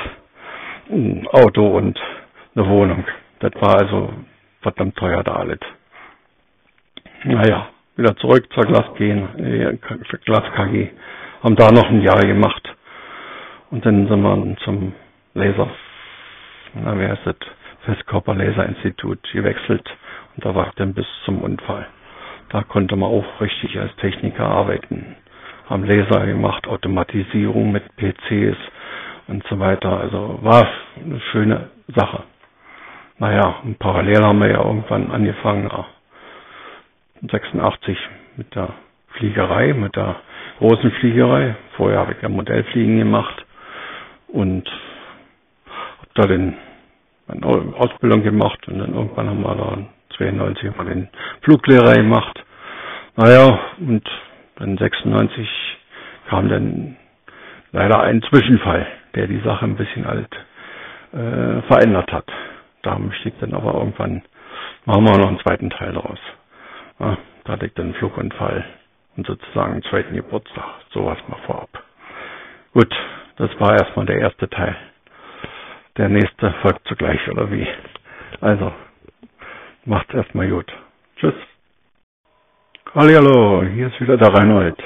ein 0.90 1.26
Auto 1.28 1.66
und 1.66 1.98
eine 2.54 2.68
Wohnung. 2.68 3.04
Das 3.40 3.52
war 3.60 3.78
also 3.78 4.12
verdammt 4.60 4.96
teuer 4.96 5.22
da 5.24 5.36
alles. 5.36 5.60
Naja, 7.24 7.68
wieder 7.96 8.16
zurück 8.16 8.46
zur 8.52 8.64
Glas 8.66 8.94
gehen, 8.96 9.28
äh, 9.38 9.78
Glas 10.24 10.44
KG. 10.54 10.90
Haben 11.42 11.56
da 11.56 11.70
noch 11.70 11.88
ein 11.88 12.02
Jahr 12.02 12.20
gemacht. 12.20 12.74
Und 13.70 13.86
dann 13.86 14.08
sind 14.08 14.20
wir 14.22 14.56
zum 14.64 14.92
Laser, 15.34 15.68
na, 16.74 16.98
wie 16.98 17.06
heißt 17.06 17.24
das? 17.24 17.36
Festkörperlaserinstitut 17.86 19.22
gewechselt. 19.32 19.88
Und 20.36 20.44
da 20.44 20.54
war 20.54 20.68
ich 20.68 20.74
dann 20.74 20.92
bis 20.92 21.06
zum 21.24 21.40
Unfall. 21.40 21.86
Da 22.50 22.62
konnte 22.62 22.94
man 22.96 23.10
auch 23.10 23.40
richtig 23.40 23.78
als 23.78 23.94
Techniker 23.96 24.44
arbeiten. 24.44 25.16
Haben 25.68 25.84
Laser 25.84 26.26
gemacht, 26.26 26.66
Automatisierung 26.66 27.72
mit 27.72 27.84
PCs 27.96 28.58
und 29.28 29.42
so 29.48 29.58
weiter. 29.58 29.98
Also 29.98 30.40
war 30.42 30.68
eine 31.02 31.20
schöne 31.32 31.70
Sache. 31.94 32.24
Naja, 33.18 33.56
und 33.64 33.78
parallel 33.78 34.22
haben 34.22 34.40
wir 34.40 34.48
ja 34.48 34.62
irgendwann 34.64 35.10
angefangen, 35.10 35.70
86 37.22 37.96
mit 38.36 38.54
der 38.54 38.70
Fliegerei, 39.12 39.72
mit 39.74 39.94
der 39.94 40.16
großen 40.60 40.90
Fliegerei. 40.92 41.56
Vorher 41.76 42.00
habe 42.00 42.12
ich 42.12 42.22
ja 42.22 42.28
Modellfliegen 42.28 42.98
gemacht 42.98 43.44
und 44.28 44.68
habe 45.66 46.10
da 46.14 46.26
den 46.26 46.54
meine 47.26 47.46
Ausbildung 47.76 48.22
gemacht 48.22 48.68
und 48.68 48.78
dann 48.78 48.92
irgendwann 48.94 49.28
haben 49.28 49.42
wir 49.42 49.54
da 49.54 49.78
92 50.16 50.76
mal 50.76 50.84
den 50.84 51.08
Fluglehrer 51.42 51.94
gemacht. 51.94 52.44
Naja, 53.16 53.58
und 53.78 54.02
dann 54.56 54.76
96 54.76 55.48
kam 56.28 56.48
dann 56.48 56.96
leider 57.72 58.00
ein 58.02 58.22
Zwischenfall, 58.22 58.86
der 59.14 59.28
die 59.28 59.40
Sache 59.40 59.64
ein 59.64 59.76
bisschen 59.76 60.06
alt 60.06 60.28
äh, 61.12 61.62
verändert 61.62 62.12
hat. 62.12 62.26
Da 62.82 62.98
möchte 62.98 63.28
ich 63.28 63.34
dann 63.40 63.54
aber 63.54 63.74
irgendwann, 63.74 64.22
machen 64.84 65.04
wir 65.04 65.18
noch 65.18 65.28
einen 65.28 65.40
zweiten 65.40 65.70
Teil 65.70 65.92
draus. 65.92 66.18
Ja, 66.98 67.16
da 67.44 67.52
hatte 67.52 67.66
ich 67.66 67.74
dann 67.74 67.86
einen 67.86 67.94
Flugunfall 67.94 68.64
und 69.16 69.26
sozusagen 69.26 69.72
einen 69.72 69.82
zweiten 69.84 70.14
Geburtstag, 70.14 70.64
sowas 70.92 71.18
mal 71.28 71.38
vorab. 71.46 71.70
Gut, 72.72 72.94
das 73.36 73.50
war 73.58 73.72
erstmal 73.72 74.06
der 74.06 74.18
erste 74.20 74.48
Teil. 74.48 74.76
Der 75.96 76.08
nächste 76.08 76.52
folgt 76.62 76.86
zugleich, 76.86 77.28
oder 77.28 77.50
wie? 77.50 77.66
Also, 78.40 78.72
macht's 79.84 80.14
erstmal 80.14 80.48
gut. 80.48 80.72
Tschüss. 81.16 81.34
Hallo, 82.94 83.62
hier 83.64 83.88
ist 83.88 84.00
wieder 84.00 84.16
der 84.16 84.32
Reinhold. 84.32 84.76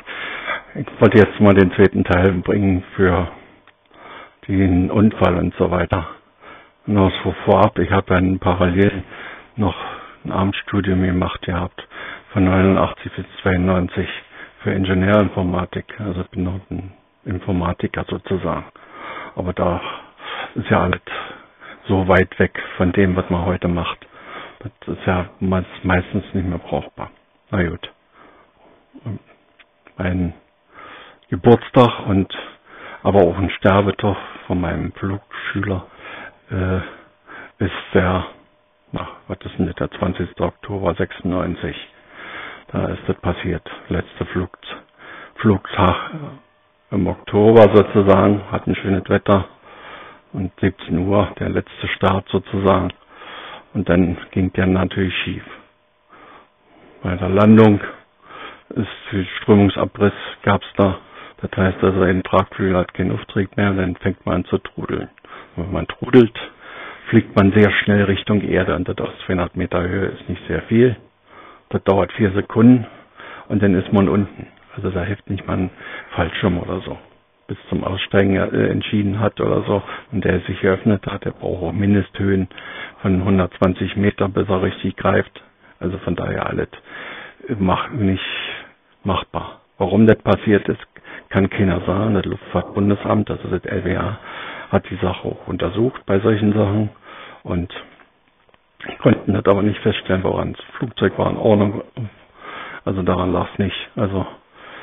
Ich 0.74 0.86
wollte 1.00 1.18
jetzt 1.18 1.38
mal 1.40 1.54
den 1.54 1.72
zweiten 1.72 2.04
Teil 2.04 2.32
bringen 2.32 2.82
für 2.96 3.28
den 4.48 4.90
Unfall 4.90 5.36
und 5.36 5.54
so 5.54 5.70
weiter. 5.70 6.06
Noch 6.86 7.12
so 7.22 7.32
vorab, 7.44 7.78
ich 7.78 7.90
habe 7.90 8.06
dann 8.08 8.38
parallel 8.38 9.04
noch 9.56 9.76
ein 10.24 10.32
Abendstudium 10.32 11.02
gemacht 11.02 11.40
gehabt, 11.42 11.86
von 12.34 12.44
89 12.44 13.12
bis 13.14 13.24
92 13.42 14.08
für 14.64 14.72
Ingenieurinformatik. 14.72 16.00
Also 16.00 16.24
bin 16.32 16.42
noch 16.42 16.60
ein 16.68 16.92
Informatiker 17.24 18.04
sozusagen. 18.08 18.64
Aber 19.36 19.52
da 19.52 19.80
ist 20.56 20.68
ja 20.68 20.82
alles 20.82 21.00
so 21.86 22.08
weit 22.08 22.36
weg 22.40 22.60
von 22.76 22.90
dem, 22.92 23.14
was 23.14 23.30
man 23.30 23.44
heute 23.46 23.68
macht. 23.68 24.04
Das 24.58 24.96
ist 24.98 25.06
ja 25.06 25.26
meistens 25.38 26.24
nicht 26.34 26.46
mehr 26.48 26.58
brauchbar. 26.58 27.10
Na 27.50 27.62
gut. 27.62 27.92
Mein 29.96 30.34
Geburtstag 31.30 32.06
und 32.06 32.34
aber 33.04 33.20
auch 33.20 33.38
ein 33.38 33.50
Sterbetag 33.50 34.16
von 34.48 34.60
meinem 34.60 34.92
Flugschüler 34.94 35.86
äh, 36.50 36.78
ist 37.64 37.72
der, 37.92 38.24
na, 38.90 39.06
was 39.28 39.38
ist 39.44 39.56
denn 39.58 39.66
das, 39.66 39.76
der 39.76 39.90
20. 39.92 40.40
Oktober 40.40 40.94
96. 40.94 41.76
Da 42.74 42.86
ist 42.86 43.02
das 43.06 43.16
passiert. 43.18 43.62
Letzter 43.88 44.26
Flug, 44.26 44.50
Flugtag 45.36 46.10
im 46.90 47.06
Oktober 47.06 47.70
sozusagen, 47.72 48.50
hatten 48.50 48.74
schönes 48.74 49.08
Wetter 49.08 49.44
und 50.32 50.50
17 50.60 50.98
Uhr 51.06 51.28
der 51.38 51.50
letzte 51.50 51.86
Start 51.94 52.28
sozusagen. 52.30 52.88
Und 53.74 53.88
dann 53.88 54.16
ging 54.32 54.52
der 54.54 54.66
natürlich 54.66 55.14
schief. 55.22 55.44
Bei 57.04 57.14
der 57.14 57.28
Landung 57.28 57.80
ist 58.70 58.88
viel 59.08 59.24
Strömungsabriss 59.40 60.12
gab's 60.42 60.66
da. 60.76 60.98
Das 61.42 61.56
heißt 61.56 61.80
also, 61.80 62.00
ein 62.00 62.24
Tragflügel 62.24 62.76
hat 62.76 62.92
keinen 62.92 63.12
Auftrieb 63.12 63.56
mehr 63.56 63.70
und 63.70 63.76
dann 63.76 63.94
fängt 63.96 64.26
man 64.26 64.38
an 64.38 64.44
zu 64.46 64.58
trudeln. 64.58 65.08
Und 65.54 65.66
wenn 65.66 65.72
man 65.72 65.86
trudelt, 65.86 66.36
fliegt 67.08 67.36
man 67.36 67.52
sehr 67.52 67.70
schnell 67.70 68.02
Richtung 68.02 68.40
Erde 68.40 68.74
und 68.74 68.88
das 68.88 68.98
aus 68.98 69.14
200 69.26 69.54
Meter 69.54 69.80
Höhe 69.80 70.06
ist 70.06 70.28
nicht 70.28 70.44
sehr 70.48 70.62
viel. 70.62 70.96
Das 71.74 71.82
dauert 71.82 72.12
vier 72.12 72.30
Sekunden 72.30 72.86
und 73.48 73.60
dann 73.60 73.74
ist 73.74 73.92
man 73.92 74.08
unten. 74.08 74.46
Also 74.76 74.90
da 74.90 75.02
hilft 75.02 75.28
nicht 75.28 75.44
mal 75.44 75.54
ein 75.58 75.70
Fallschirm 76.14 76.56
oder 76.58 76.80
so. 76.82 76.96
Bis 77.48 77.56
zum 77.68 77.82
Aussteigen 77.82 78.36
äh, 78.36 78.68
entschieden 78.68 79.18
hat 79.18 79.40
oder 79.40 79.62
so 79.62 79.82
und 80.12 80.24
der 80.24 80.38
sich 80.42 80.60
geöffnet 80.60 81.04
hat, 81.08 81.24
der 81.24 81.32
braucht 81.32 81.64
auch 81.64 81.72
Mindesthöhen 81.72 82.46
von 83.02 83.14
120 83.18 83.96
Meter, 83.96 84.28
bis 84.28 84.48
er 84.48 84.62
richtig 84.62 84.94
greift. 84.96 85.42
Also 85.80 85.98
von 85.98 86.14
daher 86.14 86.46
alles 86.46 86.68
mach, 87.58 87.90
nicht 87.90 88.22
machbar. 89.02 89.60
Warum 89.76 90.06
das 90.06 90.18
passiert 90.18 90.68
ist, 90.68 90.80
kann 91.30 91.50
keiner 91.50 91.80
sagen. 91.80 92.14
Das 92.14 92.24
Luftfahrtbundesamt, 92.24 93.32
also 93.32 93.48
das 93.48 93.64
LWA, 93.64 94.20
hat 94.70 94.88
die 94.90 94.96
Sache 95.02 95.26
auch 95.26 95.48
untersucht 95.48 96.06
bei 96.06 96.20
solchen 96.20 96.52
Sachen 96.52 96.90
und 97.42 97.74
konnten 98.98 99.32
das 99.34 99.44
aber 99.46 99.62
nicht 99.62 99.80
feststellen, 99.80 100.22
woran 100.24 100.52
das 100.52 100.64
Flugzeug 100.78 101.18
war 101.18 101.30
in 101.30 101.36
Ordnung. 101.36 101.82
Also 102.84 103.02
daran 103.02 103.32
lag 103.32 103.48
es 103.52 103.58
nicht. 103.58 103.76
Also 103.96 104.26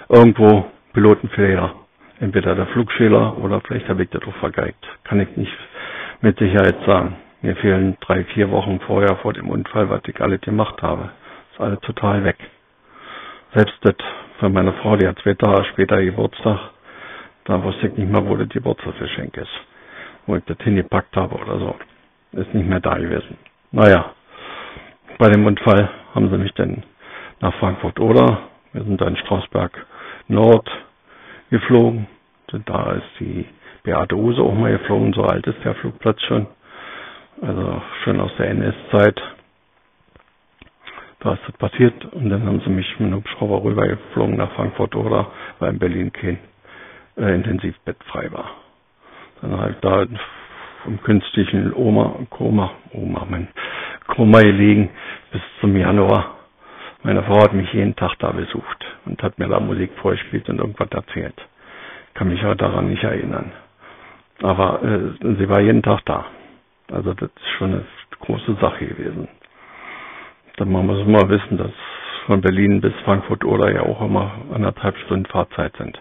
irgendwo 0.10 0.66
Pilotenfehler. 0.94 1.76
Entweder 2.20 2.56
der 2.56 2.68
Flugschäler 2.68 3.38
oder 3.40 3.62
vielleicht 3.62 3.90
habe 3.90 4.04
ich 4.04 4.10
das 4.10 4.22
auch 4.24 4.36
vergeigt. 4.36 4.86
Kann 5.04 5.20
ich 5.20 5.36
nicht 5.38 5.52
mit 6.22 6.38
Sicherheit 6.38 6.76
sagen. 6.86 7.16
Mir 7.42 7.56
fehlen 7.56 7.98
drei, 8.02 8.24
vier 8.26 8.52
Wochen 8.52 8.80
vorher 8.82 9.16
vor 9.18 9.34
dem 9.34 9.50
Unfall, 9.50 9.90
was 9.90 10.02
ich 10.08 10.22
alles 10.22 10.42
gemacht 10.42 10.82
habe. 10.84 11.10
Ist 11.54 11.60
alles 11.60 11.80
total 11.82 12.24
weg. 12.24 12.38
Selbst 13.56 13.76
das 13.82 13.96
von 14.40 14.54
meiner 14.54 14.74
Frau, 14.74 14.96
die 14.96 15.08
hat 15.08 15.18
zwei 15.20 15.34
Tage 15.34 15.66
später 15.66 16.02
Geburtstag, 16.02 16.60
da 17.46 17.64
wusste 17.64 17.88
ich 17.88 17.98
nicht 17.98 18.12
mal, 18.12 18.26
wo 18.26 18.36
das 18.36 18.50
Geburtstagsgeschenk 18.50 19.36
ist. 19.38 19.50
Wo 20.28 20.36
ich 20.36 20.44
das 20.46 20.58
hingepackt 20.64 21.16
habe 21.16 21.36
oder 21.36 21.58
so. 21.58 21.76
Ist 22.34 22.54
nicht 22.54 22.68
mehr 22.68 22.80
da 22.80 22.96
gewesen. 22.96 23.38
Naja, 23.74 24.12
bei 25.18 25.30
dem 25.30 25.46
Unfall 25.46 25.90
haben 26.14 26.30
sie 26.30 26.38
mich 26.38 26.54
dann 26.56 26.84
nach 27.40 27.54
Frankfurt 27.56 28.00
oder, 28.02 28.50
wir 28.74 28.84
sind 28.84 29.00
dann 29.00 29.16
Strausberg 29.16 29.86
Nord 30.28 30.70
geflogen. 31.50 32.08
Da 32.66 32.94
ist 32.94 33.08
die 33.20 33.46
Beate 33.84 34.16
Use 34.16 34.42
auch 34.42 34.54
mal 34.54 34.74
geflogen, 34.78 35.14
so 35.14 35.24
alt 35.24 35.48
ist 35.48 35.64
der 35.64 35.76
Flugplatz 35.76 36.22
schon. 36.24 36.48
Also 37.42 37.82
schon 38.04 38.20
aus 38.20 38.32
der 38.38 38.50
NS-Zeit. 38.50 39.22
Da 41.22 41.34
ist 41.34 41.44
das 41.48 41.56
passiert 41.58 42.06
und 42.14 42.30
dann 42.30 42.46
haben 42.46 42.60
sie 42.62 42.70
mich 42.70 42.88
mit 43.00 43.08
einem 43.08 43.18
Hubschrauber 43.18 43.64
rübergeflogen 43.64 44.36
nach 44.36 44.52
Frankfurt 44.54 44.96
oder 44.96 45.32
weil 45.60 45.70
in 45.74 45.80
Berlin 45.80 46.12
kein 46.12 46.40
äh, 47.16 47.36
Intensivbett 47.36 48.04
frei 48.06 48.32
war. 48.34 48.52
Dann 49.42 49.58
halt 49.58 49.78
da 49.82 50.06
im 50.86 51.02
künstlichen 51.04 51.74
Oma, 51.74 52.16
Koma, 52.30 52.72
Oma, 52.94 53.26
mein 53.30 53.48
Koma 54.08 54.42
gelegen 54.42 54.90
bis 55.32 55.42
zum 55.60 55.76
Januar. 55.76 56.36
Meine 57.04 57.24
Frau 57.24 57.42
hat 57.42 57.54
mich 57.54 57.72
jeden 57.74 57.96
Tag 57.96 58.16
da 58.20 58.32
besucht 58.32 58.86
und 59.06 59.22
hat 59.24 59.40
mir 59.40 59.48
da 59.48 59.60
Musik 59.60 59.92
vorgespielt 60.02 60.48
und 60.50 60.60
irgendwas 60.60 60.90
erzählt. 60.92 61.36
Kann 62.14 62.28
mich 62.30 62.44
auch 62.46 62.56
daran 62.56 62.90
nicht 62.90 63.04
erinnern. 63.04 63.52
Aber 64.42 64.84
äh, 64.84 65.36
sie 65.38 65.50
war 65.50 65.62
jeden 65.62 65.82
Tag 65.82 66.02
da. 66.06 66.26
Also 66.92 67.14
das 67.14 67.30
ist 67.30 67.50
schon 67.58 67.72
eine 67.74 67.86
große 68.20 68.56
Sache 68.62 68.86
gewesen. 68.86 69.28
Dann 70.58 70.70
muss 70.72 70.86
man 71.00 71.12
mal 71.12 71.30
wissen, 71.30 71.58
dass 71.58 71.72
von 72.26 72.42
Berlin 72.42 72.82
bis 72.82 72.94
Frankfurt 73.04 73.44
oder 73.46 73.72
ja 73.74 73.82
auch 73.82 74.02
immer 74.02 74.32
anderthalb 74.54 74.96
Stunden 75.06 75.26
Fahrzeit 75.26 75.76
sind. 75.78 76.00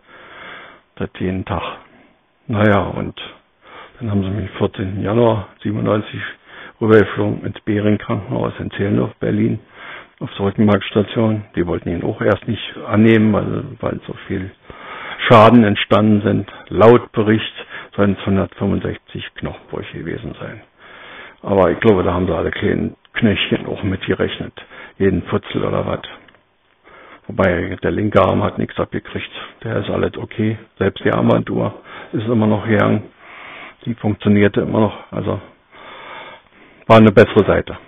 Das 0.96 1.08
jeden 1.18 1.44
Tag. 1.44 1.62
Naja, 2.46 2.80
und 2.80 3.18
dann 4.00 4.10
haben 4.10 4.22
sie 4.22 4.30
mich 4.30 4.50
14. 4.52 5.02
Januar 5.02 5.48
97 5.62 6.18
rübergeflogen 6.80 7.44
ins 7.44 7.60
Behring 7.60 7.98
Krankenhaus 7.98 8.54
in 8.58 8.70
Zehlendorf, 8.70 9.14
Berlin, 9.20 9.60
auf 10.20 10.30
der 10.38 10.46
Rückenmarkstation. 10.46 11.44
Die 11.54 11.66
wollten 11.66 11.90
ihn 11.90 12.02
auch 12.02 12.20
erst 12.22 12.48
nicht 12.48 12.62
annehmen, 12.88 13.32
weil, 13.34 13.64
weil 13.80 14.00
so 14.06 14.14
viel 14.26 14.50
Schaden 15.28 15.64
entstanden 15.64 16.22
sind. 16.22 16.50
Laut 16.70 17.12
Bericht 17.12 17.52
sollen 17.94 18.12
es 18.18 18.20
165 18.20 19.34
Knochenbrüche 19.34 19.98
gewesen 19.98 20.34
sein. 20.40 20.62
Aber 21.42 21.70
ich 21.70 21.80
glaube, 21.80 22.02
da 22.02 22.14
haben 22.14 22.26
sie 22.26 22.34
alle 22.34 22.50
kleinen 22.50 22.96
Knöchchen 23.12 23.66
auch 23.66 23.82
mitgerechnet. 23.82 24.54
Jeden 24.98 25.22
Putzel 25.22 25.62
oder 25.62 25.86
was. 25.86 26.00
Wobei 27.26 27.76
der 27.82 27.90
linke 27.90 28.20
Arm 28.22 28.42
hat 28.42 28.58
nichts 28.58 28.78
abgekriegt. 28.78 29.30
Der 29.62 29.76
ist 29.76 29.90
alles 29.90 30.16
okay. 30.16 30.56
Selbst 30.78 31.04
die 31.04 31.12
Armbanduhr 31.12 31.74
ist 32.12 32.26
immer 32.26 32.46
noch 32.46 32.66
gegangen. 32.66 33.02
Die 33.84 33.94
funktionierte 33.94 34.60
immer 34.60 34.80
noch. 34.80 35.12
Also 35.12 35.40
war 36.86 36.96
eine 36.98 37.12
bessere 37.12 37.44
Seite. 37.46 37.78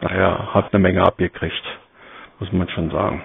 Daher 0.00 0.54
hat 0.54 0.72
eine 0.72 0.80
Menge 0.82 1.02
abgekriegt. 1.02 1.62
Muss 2.38 2.52
man 2.52 2.68
schon 2.70 2.90
sagen. 2.90 3.22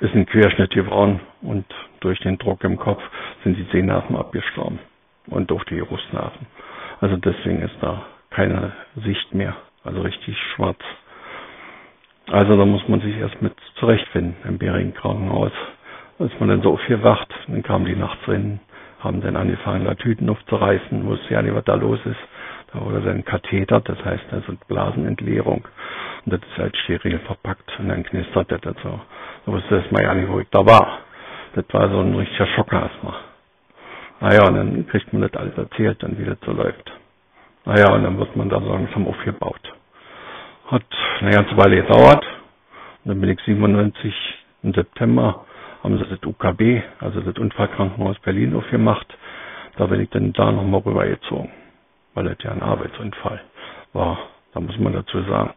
Ist 0.00 0.14
ein 0.14 0.26
Querschnitt 0.26 0.70
geworden 0.70 1.20
und 1.42 1.64
durch 2.00 2.20
den 2.20 2.38
Druck 2.38 2.62
im 2.62 2.78
Kopf 2.78 3.02
sind 3.42 3.56
die 3.56 3.66
Sehnerven 3.72 4.16
abgestorben. 4.16 4.78
Und 5.26 5.50
auch 5.52 5.64
die 5.64 5.80
Brustnerven. 5.80 6.46
Also 7.00 7.16
deswegen 7.16 7.60
ist 7.62 7.74
da 7.80 8.02
keine 8.30 8.72
Sicht 9.04 9.34
mehr. 9.34 9.56
Also 9.84 10.00
richtig 10.02 10.36
schwarz. 10.54 10.78
Also 12.30 12.56
da 12.56 12.64
muss 12.64 12.86
man 12.88 13.00
sich 13.00 13.16
erst 13.16 13.40
mit 13.42 13.54
zurechtfinden 13.76 14.36
im 14.48 14.58
Beringen 14.58 14.94
Krankenhaus. 14.94 15.52
Als 16.18 16.32
man 16.40 16.48
dann 16.48 16.62
so 16.62 16.76
viel 16.78 17.02
wacht, 17.02 17.32
dann 17.46 17.62
kamen 17.62 17.84
die 17.84 17.96
nachts 17.96 18.26
rein, 18.28 18.60
haben 19.00 19.20
dann 19.20 19.36
angefangen, 19.36 19.84
da 19.84 19.94
Tüten 19.94 20.28
aufzureißen, 20.28 21.06
wusste 21.06 21.34
ja 21.34 21.42
nicht, 21.42 21.54
was 21.54 21.64
da 21.64 21.74
los 21.74 22.00
ist. 22.04 22.18
Da 22.72 22.80
wurde 22.84 23.00
dann 23.00 23.24
Katheter, 23.24 23.80
das 23.80 24.04
heißt 24.04 24.24
also 24.32 24.52
Blasenentleerung. 24.66 25.66
Und 26.24 26.32
das 26.32 26.40
ist 26.40 26.58
halt 26.58 26.76
steril 26.76 27.18
verpackt 27.20 27.78
und 27.78 27.88
dann 27.88 28.02
knistert 28.02 28.50
das 28.50 28.76
so. 28.82 29.00
Da 29.46 29.52
wusste 29.52 29.76
erstmal 29.76 30.02
ja 30.02 30.14
nicht, 30.14 30.28
wo 30.28 30.40
ich 30.40 30.48
da 30.50 30.66
war. 30.66 30.98
Das 31.54 31.64
war 31.72 31.88
so 31.88 32.00
ein 32.00 32.14
richtiger 32.14 32.46
Schocker 32.48 32.82
erstmal. 32.82 33.14
Naja, 34.20 34.48
und 34.48 34.54
dann 34.56 34.86
kriegt 34.88 35.12
man 35.12 35.22
das 35.22 35.34
alles 35.34 35.56
erzählt, 35.56 36.02
dann 36.02 36.18
wie 36.18 36.24
das 36.24 36.38
so 36.44 36.52
läuft. 36.52 36.92
Naja, 37.64 37.92
und 37.92 38.02
dann 38.02 38.18
wird 38.18 38.34
man 38.36 38.48
da 38.48 38.58
langsam 38.58 39.06
aufgebaut. 39.06 39.72
Hat 40.66 40.84
eine 41.20 41.30
ganze 41.30 41.56
Weile 41.56 41.76
gedauert. 41.82 42.26
Und 43.04 43.10
dann 43.12 43.20
bin 43.20 43.30
ich 43.30 43.40
97 43.44 44.12
im 44.64 44.74
September, 44.74 45.46
haben 45.88 45.96
sie 45.98 46.04
das 46.04 46.22
UKB, 46.22 46.82
also 47.00 47.20
das 47.22 47.38
Unfallkrankenhaus 47.38 48.18
Berlin 48.18 48.54
aufgemacht. 48.54 49.06
Da 49.78 49.86
bin 49.86 50.02
ich 50.02 50.10
dann 50.10 50.34
da 50.34 50.52
nochmal 50.52 50.82
rübergezogen, 50.82 51.50
weil 52.12 52.24
das 52.24 52.36
ja 52.42 52.52
ein 52.52 52.60
Arbeitsunfall 52.62 53.40
war. 53.94 54.18
Da 54.52 54.60
muss 54.60 54.78
man 54.78 54.92
dazu 54.92 55.22
sagen. 55.22 55.54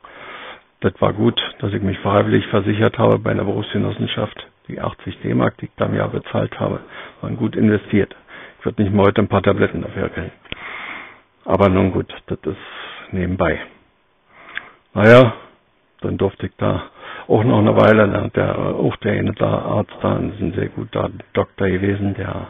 Das 0.80 0.94
war 1.02 1.12
gut, 1.12 1.38
dass 1.60 1.74
ich 1.74 1.82
mich 1.82 2.00
freiwillig 2.00 2.48
versichert 2.48 2.98
habe 2.98 3.20
bei 3.20 3.32
einer 3.32 3.44
Berufsgenossenschaft. 3.44 4.48
Die 4.70 4.80
80 4.80 5.20
D-Mark, 5.20 5.58
die 5.58 5.66
ich 5.66 5.72
da 5.76 5.88
im 5.88 5.96
Jahr 5.96 6.08
bezahlt 6.08 6.58
habe, 6.62 6.80
waren 7.20 7.36
gut 7.36 7.58
investiert. 7.58 8.16
Ich 8.60 8.66
würde 8.66 8.84
nicht 8.84 8.94
mal 8.94 9.08
heute 9.08 9.22
ein 9.22 9.28
paar 9.28 9.44
Tabletten 9.44 9.82
dafür 9.82 10.08
kriegen. 10.10 10.32
Aber 11.44 11.68
nun 11.68 11.92
gut, 11.92 12.08
das 12.28 12.40
ist 12.44 13.12
nebenbei. 13.12 13.60
Naja, 14.94 15.34
dann 16.00 16.18
durfte 16.18 16.46
ich 16.46 16.54
da 16.58 16.84
auch 17.32 17.44
noch 17.44 17.60
eine 17.60 17.76
Weile, 17.76 18.12
hat 18.22 18.36
der, 18.36 18.58
auch 18.58 18.96
der 18.98 19.14
eine 19.14 19.34
da 19.34 19.48
Arzt 19.48 19.94
da, 20.02 20.18
ein 20.18 20.54
sehr 20.56 20.70
guter 20.70 21.10
Doktor 21.34 21.68
gewesen, 21.70 22.14
der 22.16 22.48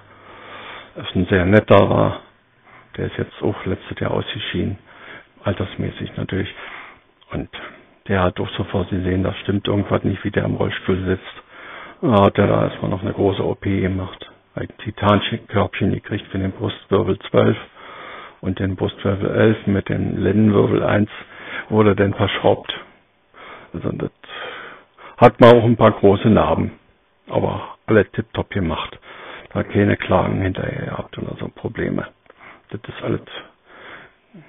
ist 0.96 1.16
ein 1.16 1.26
sehr 1.28 1.46
netter 1.46 1.90
war. 1.90 2.20
Der 2.98 3.06
ist 3.06 3.18
jetzt 3.18 3.42
auch 3.42 3.66
letztes 3.66 3.98
Jahr 4.00 4.12
ausgeschieden, 4.12 4.78
altersmäßig 5.44 6.18
natürlich. 6.18 6.54
Und 7.32 7.50
der 8.08 8.22
hat 8.24 8.40
auch 8.40 8.50
sofort 8.58 8.90
gesehen, 8.90 9.24
da 9.24 9.34
stimmt 9.44 9.68
irgendwas 9.68 10.04
nicht, 10.04 10.24
wie 10.26 10.32
der 10.32 10.44
im 10.44 10.56
Rollstuhl 10.56 11.06
sitzt. 11.06 11.44
Da 12.02 12.26
hat 12.26 12.38
er 12.38 12.48
da 12.48 12.64
erstmal 12.68 12.92
noch 12.92 13.02
eine 13.02 13.14
große 13.14 13.46
OP 13.46 13.62
gemacht 13.62 14.32
ein 14.56 14.68
Titankörbchen 14.80 15.94
gekriegt 15.94 16.28
für 16.28 16.38
den 16.40 16.52
Brustwirbel 16.52 17.18
12 17.30 17.58
und 18.42 18.60
den 18.60 18.76
Brustwirbel 18.76 19.30
11 19.32 19.68
mit 19.68 19.90
dem 19.90 20.18
Lendenwirbel 20.22 20.84
1 20.84 21.10
wurde 21.70 21.96
dann 21.96 22.14
verschraubt. 22.14 22.74
Also 23.74 23.92
das 23.94 24.12
hat 25.22 25.40
man 25.40 25.56
auch 25.56 25.64
ein 25.64 25.78
paar 25.78 25.92
große 25.92 26.30
Narben, 26.30 26.72
aber 27.30 27.78
alle 27.86 28.06
tipptopp 28.12 28.50
gemacht. 28.50 29.00
Da 29.54 29.64
keine 29.64 29.98
Klagen 29.98 30.42
hinterher 30.42 30.86
gehabt 30.88 31.18
oder 31.18 31.36
so 31.40 31.48
Probleme. 31.50 32.08
Das 32.70 32.82
ist 32.88 33.04
alles 33.04 33.22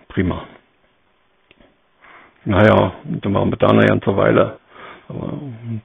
prima. 0.09 0.45
Naja, 2.45 2.93
dann 3.05 3.35
waren 3.35 3.51
wir 3.51 3.57
da 3.59 3.69
eine 3.69 3.87
ganze 3.87 4.17
Weile 4.17 4.59
aber 5.13 5.39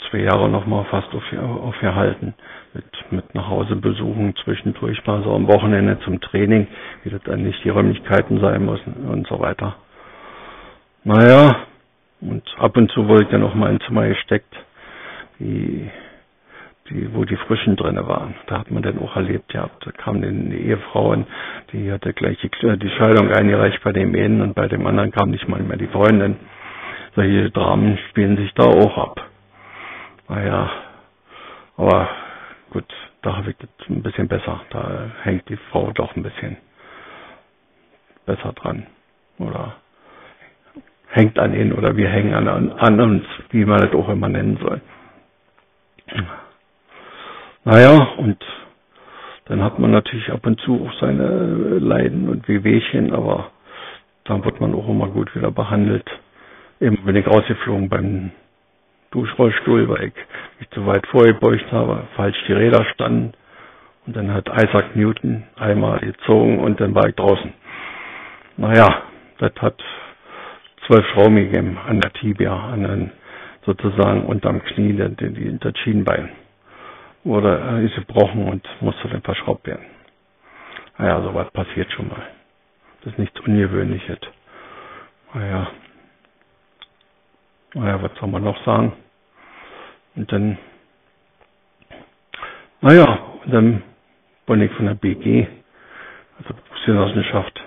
zwei 0.09 0.19
Jahre 0.19 0.49
nochmal 0.49 0.85
fast 0.85 1.07
aufgehalten. 1.13 2.33
Mit, 2.73 2.85
mit 3.11 3.35
nach 3.35 3.47
Hause 3.49 3.75
besuchen, 3.75 4.33
zwischendurch 4.43 5.05
mal 5.05 5.23
so 5.23 5.33
am 5.33 5.47
Wochenende 5.47 5.99
zum 6.01 6.21
Training, 6.21 6.67
wie 7.03 7.09
das 7.09 7.21
dann 7.23 7.43
nicht 7.43 7.63
die 7.63 7.69
Räumlichkeiten 7.69 8.39
sein 8.39 8.65
müssen 8.65 9.07
und 9.09 9.27
so 9.27 9.39
weiter. 9.39 9.75
Naja, 11.03 11.55
und 12.21 12.43
ab 12.57 12.77
und 12.77 12.91
zu 12.91 13.07
wurde 13.07 13.23
ich 13.23 13.29
dann 13.29 13.43
auch 13.43 13.55
mal 13.55 13.71
ins 13.71 13.83
Zimmer 13.85 14.07
gesteckt, 14.07 14.53
die, 15.39 15.89
die, 16.89 17.13
wo 17.13 17.25
die 17.25 17.35
Frischen 17.37 17.75
drinne 17.75 18.07
waren. 18.07 18.35
Da 18.47 18.59
hat 18.59 18.71
man 18.71 18.83
dann 18.83 18.99
auch 18.99 19.15
erlebt, 19.15 19.53
ja, 19.53 19.69
da 19.83 19.91
kam 19.91 20.21
dann 20.21 20.49
die 20.49 20.57
Ehefrau 20.57 21.11
und 21.11 21.27
die 21.73 21.91
hatte 21.91 22.13
gleich 22.13 22.37
die, 22.39 22.49
die 22.77 22.89
Scheidung 22.89 23.29
eingereicht 23.31 23.81
bei 23.83 23.91
dem 23.91 24.15
einen 24.15 24.41
und 24.41 24.55
bei 24.55 24.67
dem 24.67 24.85
anderen 24.87 25.11
kam 25.11 25.29
nicht 25.31 25.47
mal 25.47 25.61
mehr 25.61 25.77
die 25.77 25.87
Freundin 25.87 26.37
solche 27.17 27.49
Dramen 27.49 27.97
spielen 28.09 28.37
sich 28.37 28.53
da 28.53 28.63
auch 28.65 28.95
ab. 28.97 29.29
Naja, 30.29 30.69
aber 31.75 32.09
gut, 32.69 32.85
da 33.23 33.37
habe 33.37 33.49
ich 33.49 33.57
das 33.57 33.69
ein 33.89 34.03
bisschen 34.03 34.27
besser. 34.27 34.61
Da 34.69 35.09
hängt 35.23 35.49
die 35.49 35.57
Frau 35.71 35.91
doch 35.93 36.15
ein 36.15 36.21
bisschen 36.21 36.57
besser 38.27 38.53
dran. 38.53 38.85
Oder 39.39 39.77
hängt 41.09 41.39
an 41.39 41.55
ihn 41.55 41.73
oder 41.73 41.97
wir 41.97 42.07
hängen 42.07 42.35
an, 42.35 42.47
an 42.71 42.99
uns, 43.01 43.23
wie 43.49 43.65
man 43.65 43.79
das 43.81 43.93
auch 43.95 44.09
immer 44.09 44.29
nennen 44.29 44.57
soll. 44.61 44.79
Naja, 47.63 48.09
und 48.17 48.37
dann 49.45 49.63
hat 49.63 49.79
man 49.79 49.91
natürlich 49.91 50.31
ab 50.31 50.45
und 50.45 50.59
zu 50.61 50.85
auch 50.87 50.99
seine 50.99 51.79
Leiden 51.79 52.29
und 52.29 52.47
Wehwehchen, 52.47 53.13
aber 53.13 53.51
dann 54.25 54.43
wird 54.43 54.59
man 54.59 54.73
auch 54.75 54.87
immer 54.89 55.07
gut 55.07 55.33
wieder 55.35 55.51
behandelt. 55.51 56.09
Eben 56.79 56.97
bin 57.05 57.15
ich 57.15 57.25
rausgeflogen 57.25 57.89
beim 57.89 58.31
Duschrollstuhl, 59.11 59.87
weil 59.89 60.05
ich 60.05 60.13
mich 60.59 60.69
zu 60.71 60.85
weit 60.85 61.07
vorgebeugt 61.07 61.71
habe, 61.71 62.03
falsch 62.15 62.37
die 62.47 62.53
Räder 62.53 62.85
standen. 62.93 63.33
Und 64.05 64.15
dann 64.15 64.33
hat 64.33 64.47
Isaac 64.47 64.95
Newton 64.95 65.43
einmal 65.55 65.99
gezogen 65.99 66.59
und 66.59 66.79
dann 66.79 66.93
war 66.95 67.07
ich 67.07 67.15
draußen. 67.15 67.53
Naja, 68.57 69.03
das 69.39 69.51
hat 69.59 69.75
zwölf 70.87 71.05
Schrauben 71.09 71.35
gegeben 71.35 71.77
an 71.87 71.99
der 71.99 72.11
Tibia, 72.13 72.53
an 72.53 72.83
den, 72.83 73.11
sozusagen 73.67 74.25
unterm 74.25 74.63
Knie, 74.63 74.93
die, 74.93 75.33
die, 75.33 75.59
das 75.59 75.77
Schienbein. 75.79 76.29
Wurde 77.23 77.59
äh, 77.59 77.85
ist 77.85 77.95
gebrochen 77.95 78.47
und 78.47 78.65
musste 78.81 79.09
dann 79.09 79.21
verschraubt 79.21 79.67
werden. 79.67 79.85
Naja, 80.97 81.21
sowas 81.21 81.51
passiert 81.51 81.91
schon 81.91 82.07
mal. 82.07 82.23
Das 83.03 83.13
ist 83.13 83.19
nichts 83.19 83.39
Ungewöhnliches. 83.41 84.17
Naja. 85.33 85.67
Naja, 87.73 88.01
was 88.01 88.11
soll 88.19 88.29
man 88.29 88.43
noch 88.43 88.63
sagen? 88.65 88.93
Und 90.15 90.31
dann, 90.31 90.57
naja, 92.81 93.19
und 93.43 93.53
dann 93.53 93.83
bin 94.47 94.61
ich 94.61 94.71
von 94.71 94.85
der 94.85 94.95
BG, 94.95 95.45
also 96.39 96.53
Berufsgenossenschaft, 96.53 97.61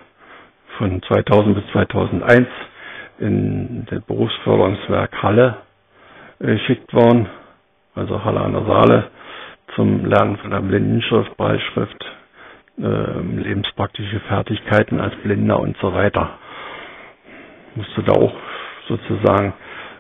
von 0.79 1.03
2000 1.03 1.55
bis 1.55 1.65
2001 1.73 2.49
in 3.19 3.87
das 3.91 4.03
Berufsförderungswerk 4.05 5.23
Halle 5.23 5.59
geschickt 6.41 6.93
worden, 6.95 7.29
also 7.95 8.25
Halle 8.25 8.41
an 8.41 8.53
der 8.53 8.65
Saale, 8.65 9.05
zum 9.75 10.05
Lernen 10.07 10.37
von 10.39 10.51
der 10.51 10.61
Blindenschrift, 10.61 11.37
Breitschrift, 11.37 12.05
äh, 12.79 12.83
lebenspraktische 12.83 14.21
Fertigkeiten 14.21 15.01
als 15.01 15.15
Blinder 15.17 15.61
und 15.61 15.77
so 15.79 15.93
weiter. 15.95 16.39
Musste 17.77 18.03
da 18.03 18.13
auch 18.13 18.33
sozusagen 18.89 19.53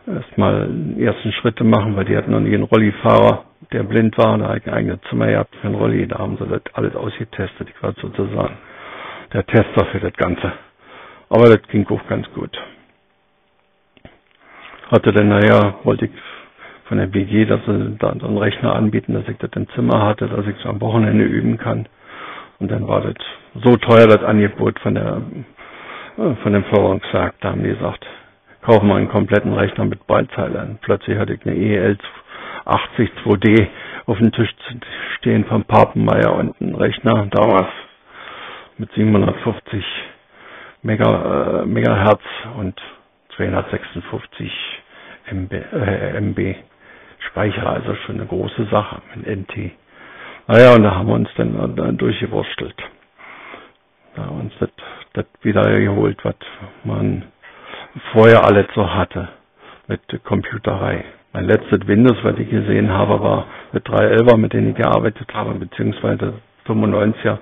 erstmal 0.07 0.68
ersten 0.98 1.33
Schritte 1.33 1.62
machen, 1.62 1.94
weil 1.96 2.05
die 2.07 2.16
hatten 2.16 2.33
noch 2.33 2.40
nie 2.40 2.55
einen 2.55 2.64
Rollifahrer, 2.64 3.44
der 3.72 3.83
blind 3.85 4.16
war, 4.18 4.38
da 4.38 4.48
hat 4.48 4.66
ein 4.66 4.72
eigenes 4.74 5.00
Zimmer 5.09 5.26
gehabt 5.26 5.55
für 5.57 5.68
einen 5.68 5.76
Rolli, 5.76 6.07
da 6.09 6.18
haben 6.18 6.37
sie 6.38 6.46
das 6.46 6.62
alles 6.74 6.96
ausgetestet. 6.96 7.68
Ich 7.68 7.83
war 7.83 7.92
sozusagen 8.00 8.57
der 9.33 9.46
Tester 9.46 9.85
für 9.92 10.00
das 10.00 10.12
Ganze. 10.14 10.53
Aber 11.29 11.44
das 11.44 11.62
ging 11.68 11.87
auch 11.88 12.05
ganz 12.09 12.29
gut. 12.33 12.50
Hatte 14.90 15.12
dann, 15.12 15.29
naja, 15.29 15.74
wollte 15.85 16.07
ich 16.07 16.11
von 16.87 16.98
der 16.98 17.07
BG, 17.07 17.44
dass 17.44 17.61
sie 17.66 17.96
da 18.00 18.11
einen 18.11 18.37
Rechner 18.37 18.74
anbieten, 18.74 19.14
dass 19.14 19.29
ich 19.29 19.38
das 19.38 19.50
im 19.55 19.68
Zimmer 19.70 20.03
hatte, 20.05 20.26
dass 20.26 20.44
ich 20.46 20.57
es 20.59 20.66
am 20.66 20.81
Wochenende 20.81 21.24
üben 21.24 21.57
kann. 21.59 21.87
Und 22.59 22.70
dann 22.70 22.88
war 22.88 23.00
das 23.00 23.14
so 23.62 23.76
teuer, 23.76 24.07
das 24.09 24.24
Angebot 24.24 24.79
von 24.81 24.94
der, 24.96 25.22
äh, 26.18 26.35
von 26.42 26.53
dem 26.53 26.64
Förderungswerk. 26.64 27.35
Da 27.40 27.50
haben 27.50 27.62
die 27.62 27.70
gesagt, 27.70 28.05
kaufen 28.62 28.88
wir 28.88 28.96
einen 28.96 29.09
kompletten 29.09 29.53
Rechner 29.53 29.85
mit 29.85 30.05
Beizeilern. 30.09 30.79
Plötzlich 30.83 31.16
hatte 31.16 31.35
ich 31.35 31.46
eine 31.46 31.57
EL 31.57 31.96
80 32.64 33.11
2D 33.24 33.68
auf 34.07 34.18
dem 34.18 34.33
Tisch 34.33 34.53
stehen 35.18 35.44
von 35.44 35.64
Papenmeier 35.64 36.35
und 36.35 36.61
einen 36.61 36.74
Rechner 36.74 37.26
damals 37.31 37.68
mit 38.79 38.90
750 38.94 39.85
Mega, 40.83 41.61
äh, 41.62 41.66
Megahertz 41.66 42.22
und 42.59 42.74
256 43.37 44.53
MB, 45.33 45.53
äh, 45.53 46.21
MB 46.21 46.57
Speicher, 47.29 47.69
also 47.69 47.95
schon 48.07 48.16
eine 48.16 48.27
große 48.27 48.66
Sache 48.71 49.03
mit 49.14 49.27
NT. 49.27 49.73
Naja, 50.47 50.75
und 50.75 50.83
da 50.83 50.95
haben 50.97 51.07
wir 51.09 51.14
uns 51.14 51.29
dann, 51.37 51.77
dann 51.77 51.97
durchgewurstelt. 51.97 52.75
Da 54.16 54.23
haben 54.25 54.37
wir 54.37 54.45
uns 54.45 54.53
das, 54.59 54.71
das 55.12 55.27
wieder 55.43 55.62
geholt, 55.81 56.19
was 56.25 56.35
man 56.85 57.25
vorher 58.12 58.45
alles 58.45 58.66
so 58.75 58.93
hatte 58.93 59.29
mit 59.87 60.01
Computerei. 60.25 61.05
Mein 61.33 61.45
letztes 61.45 61.87
Windows, 61.87 62.16
was 62.25 62.37
ich 62.38 62.51
gesehen 62.51 62.90
habe, 62.90 63.21
war 63.23 63.47
mit 63.73 63.87
3.11er, 63.87 64.37
mit 64.37 64.53
denen 64.53 64.71
ich 64.71 64.77
gearbeitet 64.77 65.33
habe, 65.33 65.55
beziehungsweise 65.55 66.35
95er, 66.66 67.38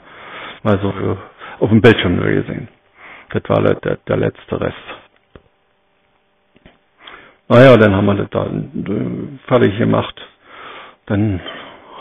mal 0.62 0.78
so 0.82 1.16
auf 1.60 1.70
dem 1.70 1.80
Bildschirm 1.80 2.16
nur 2.16 2.26
gesehen. 2.28 2.68
Das 3.30 3.42
war 3.48 3.62
der, 3.62 3.96
der 3.96 4.16
letzte 4.16 4.60
Rest. 4.60 4.76
Naja, 7.50 7.76
dann 7.78 7.94
haben 7.96 8.04
wir 8.06 8.14
das 8.14 8.28
da 8.30 8.46
fertig 9.46 9.78
gemacht. 9.78 10.14
Dann 11.06 11.40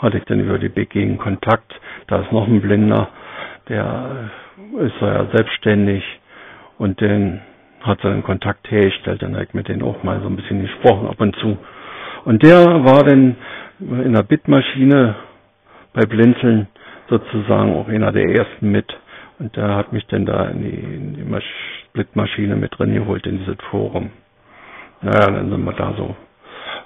hatte 0.02 0.18
ich 0.18 0.24
dann 0.24 0.40
über 0.40 0.58
die 0.58 0.68
gegen 0.68 1.16
Kontakt. 1.16 1.72
Da 2.06 2.20
ist 2.20 2.32
noch 2.32 2.46
ein 2.46 2.60
Blinder, 2.60 3.08
der 3.68 4.30
ist 4.80 5.00
ja 5.00 5.26
selbstständig 5.34 6.04
und 6.78 7.00
den 7.00 7.40
hat 7.80 8.00
seinen 8.02 8.22
Kontakt 8.22 8.70
hergestellt. 8.70 9.22
Dann 9.22 9.34
habe 9.34 9.44
ich 9.44 9.54
mit 9.54 9.68
denen 9.68 9.82
auch 9.82 10.02
mal 10.02 10.20
so 10.20 10.26
ein 10.28 10.36
bisschen 10.36 10.60
gesprochen 10.60 11.08
ab 11.08 11.20
und 11.20 11.34
zu. 11.36 11.56
Und 12.26 12.42
der 12.42 12.84
war 12.84 13.04
dann 13.04 13.36
in 13.80 14.12
der 14.12 14.24
Bitmaschine 14.24 15.14
bei 15.94 16.04
Blinzeln 16.04 16.68
sozusagen 17.08 17.74
auch 17.74 17.88
einer 17.88 18.12
der 18.12 18.28
ersten 18.28 18.70
mit. 18.70 18.86
Und 19.38 19.56
der 19.56 19.76
hat 19.76 19.94
mich 19.94 20.06
dann 20.08 20.26
da 20.26 20.46
in 20.48 20.60
die, 20.62 20.68
in 20.68 21.14
die 21.14 21.40
Splitmaschine 21.88 22.56
mit 22.56 22.78
drin 22.78 22.92
geholt 22.92 23.26
in 23.26 23.38
dieses 23.38 23.56
Forum. 23.70 24.10
Naja, 25.02 25.30
dann 25.30 25.50
sind 25.50 25.64
wir 25.64 25.72
da 25.72 25.94
so 25.96 26.16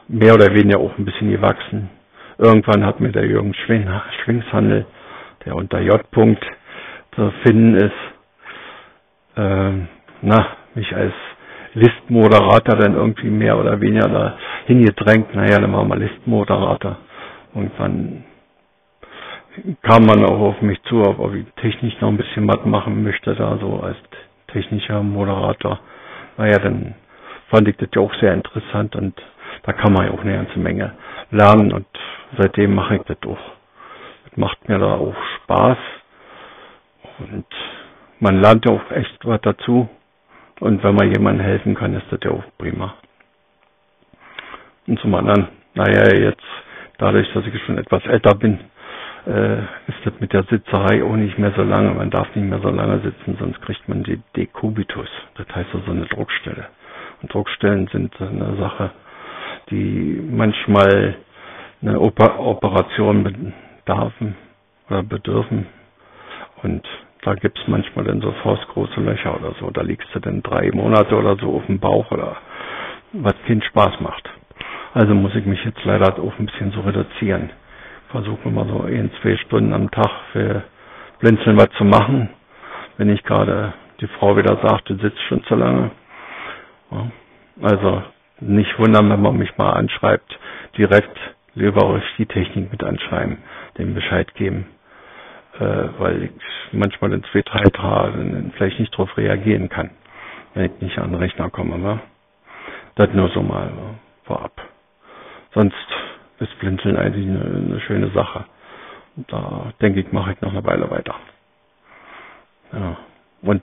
mehr 0.08 0.34
oder 0.34 0.52
weniger 0.54 0.78
auch 0.78 0.96
ein 0.98 1.04
bisschen 1.04 1.30
gewachsen. 1.30 1.88
Irgendwann 2.38 2.84
hat 2.84 3.00
mir 3.00 3.12
der 3.12 3.26
Jürgen 3.26 3.54
Schwing, 3.54 3.88
Schwingshandel, 4.24 4.86
der 5.44 5.54
unter 5.56 5.80
J. 5.80 6.00
-Punkt 6.12 6.42
zu 7.14 7.30
finden 7.42 7.74
ist, 7.76 7.92
ähm, 9.36 9.88
na, 10.22 10.46
mich 10.74 10.94
als 10.94 11.12
Listmoderator 11.74 12.76
dann 12.76 12.94
irgendwie 12.94 13.30
mehr 13.30 13.58
oder 13.58 13.80
weniger 13.80 14.08
da 14.08 14.36
hingedrängt. 14.66 15.34
Naja, 15.34 15.58
dann 15.58 15.72
war 15.72 15.84
mal 15.84 15.98
Listmoderator. 15.98 16.96
Irgendwann 17.54 18.24
kam 19.82 20.04
man 20.04 20.24
auch 20.24 20.38
auf 20.40 20.62
mich 20.62 20.82
zu, 20.84 21.02
ob 21.02 21.34
ich 21.34 21.46
technisch 21.60 22.00
noch 22.00 22.08
ein 22.08 22.16
bisschen 22.16 22.48
was 22.48 22.64
machen 22.64 23.02
möchte, 23.02 23.34
da 23.34 23.58
so 23.58 23.80
als 23.80 23.96
technischer 24.48 25.02
Moderator. 25.02 25.78
Naja, 26.36 26.58
dann 26.58 26.94
fand 27.52 27.68
ich 27.68 27.76
das 27.76 27.90
ja 27.94 28.00
auch 28.00 28.14
sehr 28.14 28.32
interessant 28.32 28.96
und 28.96 29.14
da 29.64 29.72
kann 29.74 29.92
man 29.92 30.06
ja 30.06 30.12
auch 30.12 30.22
eine 30.22 30.32
ganze 30.34 30.58
Menge 30.58 30.92
lernen 31.30 31.72
und 31.72 31.86
seitdem 32.38 32.74
mache 32.74 32.96
ich 32.96 33.02
das 33.02 33.18
auch. 33.26 33.38
Das 34.24 34.36
macht 34.38 34.68
mir 34.68 34.78
da 34.78 34.94
auch 34.94 35.14
Spaß 35.36 35.76
und 37.18 37.44
man 38.20 38.40
lernt 38.40 38.64
ja 38.64 38.72
auch 38.72 38.90
echt 38.90 39.18
was 39.24 39.40
dazu 39.42 39.88
und 40.60 40.82
wenn 40.82 40.94
man 40.94 41.12
jemandem 41.12 41.44
helfen 41.44 41.74
kann, 41.74 41.94
ist 41.94 42.06
das 42.10 42.20
ja 42.24 42.30
auch 42.30 42.44
prima. 42.56 42.94
Und 44.86 44.98
zum 45.00 45.14
anderen, 45.14 45.48
naja, 45.74 46.08
jetzt 46.16 46.42
dadurch, 46.98 47.30
dass 47.34 47.44
ich 47.46 47.62
schon 47.64 47.76
etwas 47.78 48.04
älter 48.06 48.34
bin, 48.34 48.60
äh, 49.26 49.58
ist 49.88 49.98
das 50.04 50.14
mit 50.20 50.32
der 50.32 50.44
Sitzerei 50.44 51.04
auch 51.04 51.16
nicht 51.16 51.38
mehr 51.38 51.52
so 51.54 51.62
lange. 51.62 51.90
Man 51.90 52.10
darf 52.10 52.34
nicht 52.34 52.48
mehr 52.48 52.60
so 52.60 52.70
lange 52.70 53.00
sitzen, 53.00 53.36
sonst 53.38 53.60
kriegt 53.62 53.88
man 53.88 54.02
die 54.04 54.20
Dekubitus. 54.36 55.08
Das 55.36 55.46
heißt 55.54 55.68
also 55.74 55.90
eine 55.90 56.06
Druckstelle. 56.06 56.66
Druckstellen 57.28 57.88
sind 57.88 58.14
eine 58.20 58.56
Sache, 58.56 58.90
die 59.70 60.20
manchmal 60.30 61.16
eine 61.80 61.98
Oper 62.00 62.38
Operation 62.38 63.24
bedarfen 63.84 64.36
oder 64.88 65.02
bedürfen. 65.02 65.66
Und 66.62 66.86
da 67.22 67.34
gibt's 67.34 67.60
manchmal 67.66 68.04
dann 68.04 68.20
so 68.20 68.32
faustgroße 68.42 69.00
Löcher 69.00 69.36
oder 69.38 69.54
so. 69.60 69.70
Da 69.70 69.82
liegst 69.82 70.08
du 70.14 70.20
dann 70.20 70.42
drei 70.42 70.70
Monate 70.72 71.16
oder 71.16 71.36
so 71.36 71.56
auf 71.56 71.66
dem 71.66 71.78
Bauch 71.78 72.10
oder 72.10 72.36
was 73.12 73.34
keinen 73.46 73.62
Spaß 73.62 74.00
macht. 74.00 74.28
Also 74.94 75.14
muss 75.14 75.34
ich 75.34 75.46
mich 75.46 75.64
jetzt 75.64 75.84
leider 75.84 76.18
auch 76.18 76.38
ein 76.38 76.46
bisschen 76.46 76.72
so 76.72 76.80
reduzieren. 76.80 77.50
Versuche 78.10 78.50
mal 78.50 78.66
so 78.68 78.82
ein, 78.82 79.10
zwei 79.22 79.36
Stunden 79.38 79.72
am 79.72 79.90
Tag 79.90 80.10
für 80.32 80.62
Blinzeln 81.20 81.56
was 81.56 81.70
zu 81.78 81.84
machen. 81.84 82.28
Wenn 82.98 83.08
ich 83.08 83.22
gerade 83.22 83.72
die 84.00 84.06
Frau 84.18 84.36
wieder 84.36 84.58
sagt, 84.62 84.90
du 84.90 84.96
sitzt 84.96 85.20
schon 85.28 85.42
zu 85.44 85.54
lange. 85.54 85.90
Also 87.60 88.02
nicht 88.40 88.78
wundern, 88.78 89.10
wenn 89.10 89.22
man 89.22 89.36
mich 89.36 89.56
mal 89.56 89.72
anschreibt, 89.72 90.38
direkt 90.76 91.16
lieber 91.54 91.84
auf 91.84 92.02
die 92.18 92.26
Technik 92.26 92.70
mit 92.72 92.82
anschreiben, 92.82 93.38
dem 93.78 93.94
Bescheid 93.94 94.34
geben, 94.34 94.66
äh, 95.58 95.64
weil 95.98 96.24
ich 96.24 96.30
manchmal 96.72 97.12
in 97.12 97.22
zwei, 97.24 97.42
drei 97.42 97.64
Tagen 97.64 98.52
vielleicht 98.56 98.80
nicht 98.80 98.92
darauf 98.94 99.16
reagieren 99.16 99.68
kann, 99.68 99.90
wenn 100.54 100.66
ich 100.66 100.80
nicht 100.80 100.98
an 100.98 101.12
den 101.12 101.20
Rechner 101.20 101.50
komme. 101.50 101.82
Wa? 101.82 102.00
Das 102.94 103.10
nur 103.12 103.28
so 103.30 103.42
mal 103.42 103.70
vorab. 104.24 104.52
Sonst 105.54 105.76
ist 106.38 106.58
Blinzeln 106.58 106.96
eigentlich 106.96 107.26
eine, 107.26 107.40
eine 107.44 107.80
schöne 107.80 108.10
Sache. 108.10 108.44
Und 109.16 109.30
da 109.30 109.72
denke 109.80 110.00
ich, 110.00 110.10
mache 110.12 110.32
ich 110.32 110.40
noch 110.40 110.52
eine 110.52 110.64
Weile 110.64 110.90
weiter. 110.90 111.14
Ja. 112.72 112.96
Und 113.42 113.62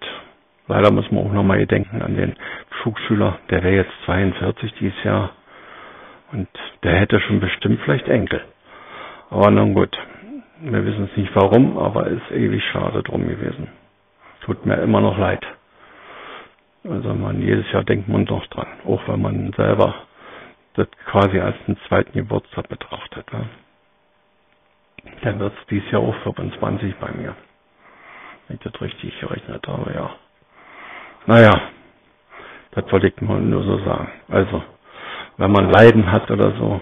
leider 0.70 0.92
muss 0.92 1.10
man 1.12 1.26
auch 1.26 1.34
noch 1.34 1.44
mal 1.44 1.66
denken 1.66 2.02
an 2.02 2.16
den 2.16 2.36
Flugschüler, 2.82 3.40
der 3.50 3.64
wäre 3.64 3.76
jetzt 3.76 3.92
42 4.06 4.74
dieses 4.80 5.04
Jahr 5.04 5.32
und 6.32 6.48
der 6.84 6.96
hätte 6.96 7.20
schon 7.22 7.40
bestimmt 7.40 7.82
vielleicht 7.84 8.08
Enkel. 8.08 8.42
Aber 9.32 9.52
nun 9.52 9.74
gut, 9.74 9.98
wir 10.62 10.86
wissen 10.86 11.10
es 11.12 11.18
nicht 11.18 11.36
warum, 11.36 11.78
aber 11.78 12.08
ist 12.08 12.32
ewig 12.32 12.64
schade 12.72 13.04
drum 13.04 13.28
gewesen. 13.28 13.68
Tut 14.42 14.66
mir 14.66 14.76
immer 14.78 15.02
noch 15.02 15.18
leid. 15.18 15.46
Also 16.84 17.14
man, 17.14 17.42
jedes 17.42 17.70
Jahr 17.72 17.84
denkt 17.84 18.08
man 18.08 18.26
doch 18.26 18.46
dran, 18.48 18.68
auch 18.86 19.06
wenn 19.08 19.22
man 19.22 19.52
selber 19.54 19.96
das 20.76 20.88
quasi 21.06 21.40
als 21.40 21.56
einen 21.68 21.78
zweiten 21.88 22.14
Geburtstag 22.14 22.70
betrachtet. 22.70 23.26
Ja. 23.34 23.42
Dann 25.24 25.40
wird 25.40 25.54
es 25.60 25.68
dieses 25.68 25.92
Jahr 25.92 26.02
auch 26.02 26.16
25 26.24 26.96
bei 26.98 27.12
mir. 27.12 27.36
Wenn 28.48 28.58
ich 28.58 28.64
das 28.72 28.80
richtig 28.82 29.20
gerechnet 29.20 29.68
habe, 29.68 29.92
ja. 29.94 30.16
Naja, 31.30 31.62
das 32.72 32.92
wollte 32.92 33.10
ich 33.10 33.22
nur 33.22 33.62
so 33.64 33.78
sagen. 33.86 34.10
Also, 34.30 34.64
wenn 35.38 35.52
man 35.52 35.70
Leiden 35.70 36.12
hat 36.12 36.32
oder 36.32 36.54
so, 36.58 36.82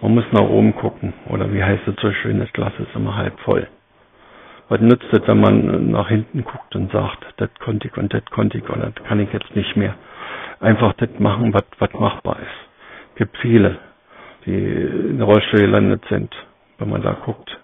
man 0.00 0.14
muss 0.14 0.24
nach 0.30 0.48
oben 0.48 0.72
gucken. 0.76 1.12
Oder 1.30 1.52
wie 1.52 1.64
heißt 1.64 1.82
es 1.88 1.96
so 2.00 2.12
schön, 2.12 2.38
das 2.38 2.52
Glas 2.52 2.72
ist 2.78 2.94
immer 2.94 3.16
halb 3.16 3.36
voll. 3.40 3.66
Was 4.68 4.80
nützt 4.80 5.12
es, 5.12 5.26
wenn 5.26 5.40
man 5.40 5.90
nach 5.90 6.06
hinten 6.08 6.44
guckt 6.44 6.76
und 6.76 6.92
sagt, 6.92 7.26
das 7.38 7.50
konnte 7.58 7.88
ich 7.88 7.96
und 7.96 8.14
das 8.14 8.24
konnte 8.26 8.58
ich 8.58 8.68
und 8.70 8.82
das 8.82 8.94
kann 9.08 9.18
ich 9.18 9.32
jetzt 9.32 9.56
nicht 9.56 9.74
mehr. 9.76 9.96
Einfach 10.60 10.92
das 10.92 11.10
machen, 11.18 11.52
was, 11.52 11.64
was 11.80 11.92
machbar 11.94 12.36
ist. 12.38 12.68
Es 13.10 13.14
gibt 13.16 13.36
viele, 13.38 13.78
die 14.44 14.54
in 14.54 15.20
Rollstuhl 15.20 15.62
gelandet 15.62 16.04
sind, 16.08 16.32
wenn 16.78 16.90
man 16.90 17.02
da 17.02 17.14
guckt, 17.14 17.58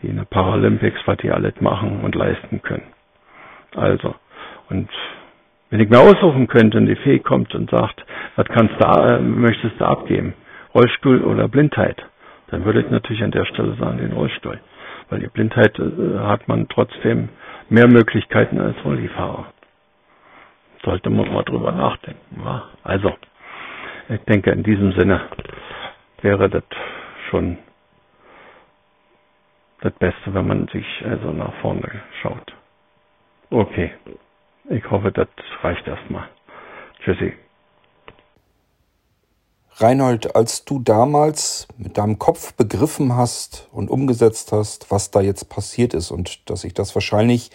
die 0.00 0.10
in 0.10 0.16
der 0.16 0.26
Paralympics, 0.26 1.00
was 1.06 1.16
die 1.16 1.32
alles 1.32 1.60
machen 1.60 2.02
und 2.04 2.14
leisten 2.14 2.62
können. 2.62 2.86
Also, 3.74 4.14
und 4.68 4.88
wenn 5.70 5.80
ich 5.80 5.88
mir 5.88 6.00
aussuchen 6.00 6.48
könnte 6.48 6.78
und 6.78 6.86
die 6.86 6.96
Fee 6.96 7.20
kommt 7.20 7.54
und 7.54 7.70
sagt, 7.70 8.04
was 8.36 8.46
kannst 8.48 8.74
du, 8.80 8.86
äh, 8.86 9.20
möchtest 9.20 9.80
du 9.80 9.84
abgeben? 9.84 10.34
Rollstuhl 10.74 11.22
oder 11.22 11.48
Blindheit? 11.48 12.04
Dann 12.48 12.64
würde 12.64 12.80
ich 12.80 12.90
natürlich 12.90 13.22
an 13.22 13.30
der 13.30 13.44
Stelle 13.46 13.74
sagen, 13.76 13.98
den 13.98 14.12
Rollstuhl. 14.12 14.60
Weil 15.08 15.20
die 15.20 15.28
Blindheit 15.28 15.78
äh, 15.78 16.18
hat 16.18 16.48
man 16.48 16.68
trotzdem 16.68 17.28
mehr 17.68 17.86
Möglichkeiten 17.86 18.60
als 18.60 18.76
Rollifahrer. 18.84 19.46
Sollte 20.84 21.10
man 21.10 21.32
mal 21.32 21.44
drüber 21.44 21.72
nachdenken. 21.72 22.42
Ja? 22.44 22.64
Also, 22.82 23.12
ich 24.08 24.20
denke, 24.22 24.50
in 24.50 24.64
diesem 24.64 24.92
Sinne 24.92 25.20
wäre 26.22 26.48
das 26.48 26.64
schon 27.30 27.58
das 29.82 29.92
Beste, 29.94 30.34
wenn 30.34 30.46
man 30.46 30.66
sich 30.68 30.84
also 31.08 31.30
nach 31.30 31.54
vorne 31.60 31.88
schaut. 32.22 32.52
Okay. 33.50 33.92
Ich 34.70 34.88
hoffe, 34.88 35.10
das 35.10 35.26
reicht 35.62 35.86
erstmal. 35.88 36.28
Tschüssi. 37.04 37.32
Reinhold, 39.74 40.36
als 40.36 40.64
du 40.64 40.78
damals 40.78 41.66
mit 41.76 41.98
deinem 41.98 42.18
Kopf 42.20 42.54
begriffen 42.54 43.16
hast 43.16 43.68
und 43.72 43.90
umgesetzt 43.90 44.52
hast, 44.52 44.90
was 44.90 45.10
da 45.10 45.20
jetzt 45.22 45.48
passiert 45.48 45.92
ist 45.92 46.12
und 46.12 46.48
dass 46.48 46.60
sich 46.60 46.72
das 46.72 46.94
wahrscheinlich 46.94 47.50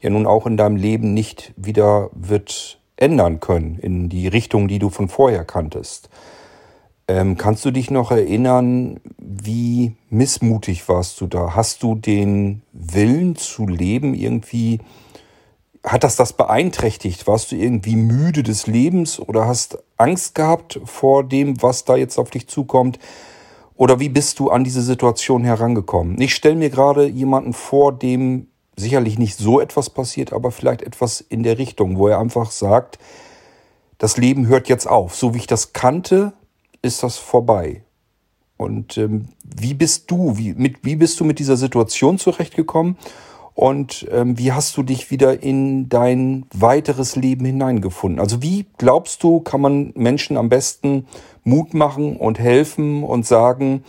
ja 0.00 0.10
nun 0.10 0.26
auch 0.26 0.46
in 0.46 0.56
deinem 0.56 0.76
Leben 0.76 1.14
nicht 1.14 1.52
wieder 1.56 2.10
wird 2.12 2.78
ändern 2.96 3.40
können 3.40 3.78
in 3.78 4.08
die 4.08 4.28
Richtung, 4.28 4.68
die 4.68 4.78
du 4.78 4.88
von 4.88 5.08
vorher 5.08 5.44
kanntest. 5.44 6.10
Ähm, 7.08 7.36
kannst 7.36 7.64
du 7.64 7.72
dich 7.72 7.90
noch 7.90 8.12
erinnern, 8.12 9.00
wie 9.18 9.96
missmutig 10.10 10.88
warst 10.88 11.20
du 11.20 11.26
da? 11.26 11.56
Hast 11.56 11.82
du 11.82 11.96
den 11.96 12.62
Willen 12.72 13.34
zu 13.34 13.66
leben 13.66 14.14
irgendwie 14.14 14.78
hat 15.84 16.04
das 16.04 16.16
das 16.16 16.32
beeinträchtigt? 16.32 17.26
Warst 17.26 17.52
du 17.52 17.56
irgendwie 17.56 17.96
müde 17.96 18.42
des 18.42 18.66
Lebens 18.66 19.18
oder 19.18 19.46
hast 19.46 19.78
Angst 19.96 20.34
gehabt 20.34 20.80
vor 20.84 21.24
dem, 21.24 21.60
was 21.62 21.84
da 21.84 21.96
jetzt 21.96 22.18
auf 22.18 22.30
dich 22.30 22.48
zukommt? 22.48 22.98
Oder 23.74 23.98
wie 23.98 24.08
bist 24.08 24.38
du 24.38 24.50
an 24.50 24.64
diese 24.64 24.82
Situation 24.82 25.44
herangekommen? 25.44 26.20
Ich 26.20 26.34
stelle 26.34 26.54
mir 26.54 26.70
gerade 26.70 27.06
jemanden 27.06 27.52
vor, 27.52 27.92
dem 27.92 28.48
sicherlich 28.76 29.18
nicht 29.18 29.36
so 29.36 29.60
etwas 29.60 29.90
passiert, 29.90 30.32
aber 30.32 30.52
vielleicht 30.52 30.82
etwas 30.82 31.20
in 31.20 31.42
der 31.42 31.58
Richtung, 31.58 31.98
wo 31.98 32.08
er 32.08 32.18
einfach 32.18 32.50
sagt, 32.50 32.98
das 33.98 34.16
Leben 34.16 34.46
hört 34.46 34.68
jetzt 34.68 34.86
auf. 34.86 35.16
So 35.16 35.34
wie 35.34 35.38
ich 35.38 35.46
das 35.46 35.72
kannte, 35.72 36.32
ist 36.80 37.02
das 37.02 37.16
vorbei. 37.16 37.84
Und 38.56 38.96
ähm, 38.98 39.28
wie 39.44 39.74
bist 39.74 40.10
du, 40.10 40.36
wie, 40.36 40.54
mit, 40.54 40.84
wie 40.84 40.96
bist 40.96 41.18
du 41.18 41.24
mit 41.24 41.38
dieser 41.38 41.56
Situation 41.56 42.18
zurechtgekommen? 42.18 42.96
Und 43.54 44.06
ähm, 44.10 44.38
wie 44.38 44.52
hast 44.52 44.76
du 44.76 44.82
dich 44.82 45.10
wieder 45.10 45.42
in 45.42 45.88
dein 45.88 46.46
weiteres 46.54 47.16
Leben 47.16 47.44
hineingefunden? 47.44 48.18
Also 48.18 48.42
wie 48.42 48.66
glaubst 48.78 49.22
du, 49.22 49.40
kann 49.40 49.60
man 49.60 49.92
Menschen 49.94 50.36
am 50.36 50.48
besten 50.48 51.06
Mut 51.44 51.74
machen 51.74 52.16
und 52.16 52.38
helfen 52.38 53.04
und 53.04 53.26
sagen, 53.26 53.84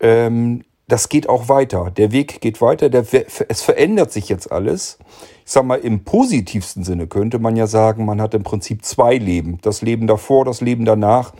ähm, 0.00 0.62
das 0.88 1.08
geht 1.08 1.28
auch 1.28 1.48
weiter. 1.48 1.90
Der 1.90 2.12
Weg 2.12 2.40
geht 2.40 2.60
weiter. 2.60 2.88
Der, 2.88 3.04
es 3.48 3.62
verändert 3.62 4.12
sich 4.12 4.28
jetzt 4.28 4.52
alles. 4.52 4.98
Ich 5.44 5.50
sag 5.50 5.64
mal, 5.64 5.80
im 5.80 6.04
positivsten 6.04 6.84
Sinne 6.84 7.08
könnte 7.08 7.40
man 7.40 7.56
ja 7.56 7.66
sagen, 7.66 8.04
man 8.04 8.20
hat 8.20 8.34
im 8.34 8.44
Prinzip 8.44 8.84
zwei 8.84 9.16
Leben. 9.16 9.58
Das 9.62 9.82
Leben 9.82 10.06
davor, 10.06 10.44
das 10.44 10.60
Leben 10.60 10.84
danach 10.84 11.32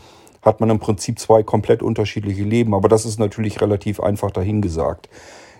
hat 0.42 0.58
man 0.58 0.70
im 0.70 0.80
Prinzip 0.80 1.20
zwei 1.20 1.44
komplett 1.44 1.82
unterschiedliche 1.82 2.42
Leben. 2.42 2.74
Aber 2.74 2.88
das 2.88 3.04
ist 3.04 3.20
natürlich 3.20 3.60
relativ 3.60 4.00
einfach 4.00 4.32
dahingesagt 4.32 5.08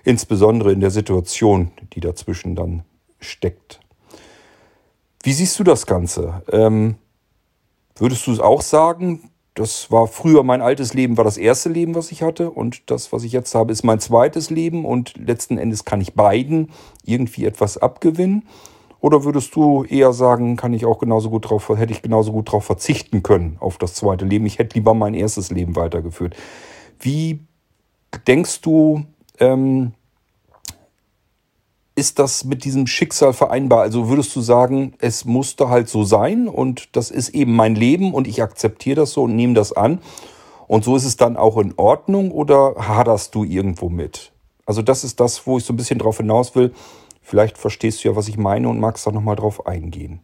insbesondere 0.06 0.72
in 0.72 0.80
der 0.80 0.90
Situation, 0.90 1.72
die 1.92 2.00
dazwischen 2.00 2.54
dann 2.54 2.84
steckt. 3.18 3.80
Wie 5.22 5.32
siehst 5.32 5.58
du 5.58 5.64
das 5.64 5.86
Ganze? 5.86 6.42
Ähm, 6.52 6.94
würdest 7.96 8.26
du 8.26 8.32
es 8.32 8.38
auch 8.38 8.62
sagen, 8.62 9.30
das 9.54 9.90
war 9.90 10.06
früher 10.06 10.44
mein 10.44 10.62
altes 10.62 10.94
Leben, 10.94 11.16
war 11.16 11.24
das 11.24 11.38
erste 11.38 11.70
Leben, 11.70 11.96
was 11.96 12.12
ich 12.12 12.22
hatte 12.22 12.50
und 12.50 12.88
das, 12.90 13.12
was 13.12 13.24
ich 13.24 13.32
jetzt 13.32 13.54
habe, 13.56 13.72
ist 13.72 13.82
mein 13.82 13.98
zweites 13.98 14.48
Leben 14.48 14.84
und 14.84 15.16
letzten 15.16 15.58
Endes 15.58 15.84
kann 15.84 16.00
ich 16.00 16.14
beiden 16.14 16.70
irgendwie 17.04 17.44
etwas 17.44 17.76
abgewinnen? 17.76 18.44
Oder 19.00 19.24
würdest 19.24 19.56
du 19.56 19.84
eher 19.84 20.12
sagen, 20.12 20.56
kann 20.56 20.72
ich 20.72 20.84
auch 20.84 20.98
genauso 20.98 21.30
gut 21.30 21.50
drauf, 21.50 21.68
hätte 21.68 21.92
ich 21.92 22.02
genauso 22.02 22.30
gut 22.30 22.48
darauf 22.48 22.64
verzichten 22.64 23.24
können 23.24 23.56
auf 23.58 23.76
das 23.78 23.94
zweite 23.94 24.24
Leben? 24.24 24.46
Ich 24.46 24.58
hätte 24.58 24.74
lieber 24.74 24.94
mein 24.94 25.14
erstes 25.14 25.50
Leben 25.50 25.74
weitergeführt. 25.74 26.36
Wie 27.00 27.40
denkst 28.26 28.60
du, 28.60 29.04
ähm, 29.40 29.92
ist 31.94 32.18
das 32.18 32.44
mit 32.44 32.64
diesem 32.64 32.86
Schicksal 32.86 33.32
vereinbar? 33.32 33.80
Also 33.80 34.08
würdest 34.08 34.36
du 34.36 34.40
sagen, 34.40 34.94
es 35.00 35.24
musste 35.24 35.68
halt 35.68 35.88
so 35.88 36.04
sein 36.04 36.46
und 36.46 36.94
das 36.94 37.10
ist 37.10 37.30
eben 37.30 37.56
mein 37.56 37.74
Leben 37.74 38.12
und 38.12 38.28
ich 38.28 38.42
akzeptiere 38.42 38.96
das 38.96 39.12
so 39.12 39.22
und 39.22 39.34
nehme 39.34 39.54
das 39.54 39.72
an 39.72 40.00
und 40.68 40.84
so 40.84 40.96
ist 40.96 41.04
es 41.04 41.16
dann 41.16 41.36
auch 41.36 41.56
in 41.58 41.74
Ordnung 41.76 42.30
oder 42.30 42.74
haderst 42.78 43.34
du 43.34 43.44
irgendwo 43.44 43.88
mit? 43.88 44.32
Also 44.66 44.82
das 44.82 45.04
ist 45.04 45.20
das, 45.20 45.46
wo 45.46 45.58
ich 45.58 45.64
so 45.64 45.72
ein 45.72 45.76
bisschen 45.76 45.98
drauf 45.98 46.18
hinaus 46.18 46.56
will. 46.56 46.72
Vielleicht 47.22 47.56
verstehst 47.56 48.04
du 48.04 48.08
ja, 48.08 48.16
was 48.16 48.28
ich 48.28 48.36
meine 48.36 48.68
und 48.68 48.80
magst 48.80 49.06
da 49.06 49.12
nochmal 49.12 49.36
drauf 49.36 49.66
eingehen. 49.66 50.20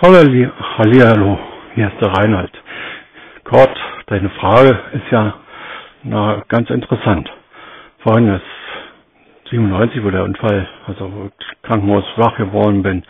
Hallo, 0.00 1.38
hier 1.74 1.88
ist 1.88 2.00
der 2.00 2.10
Reinhard. 2.12 2.52
Kurt, 3.44 3.76
deine 4.06 4.30
Frage 4.40 4.70
ist 4.92 5.10
ja 5.10 5.34
na, 6.04 6.42
ganz 6.48 6.70
interessant. 6.70 7.30
Folgendes, 7.98 8.42
97, 9.50 10.04
wo 10.04 10.10
der 10.10 10.24
Unfall, 10.24 10.68
also 10.86 11.30
Krankenhaus 11.62 12.04
wach 12.16 12.36
geworden 12.36 12.82
bin, 12.82 13.02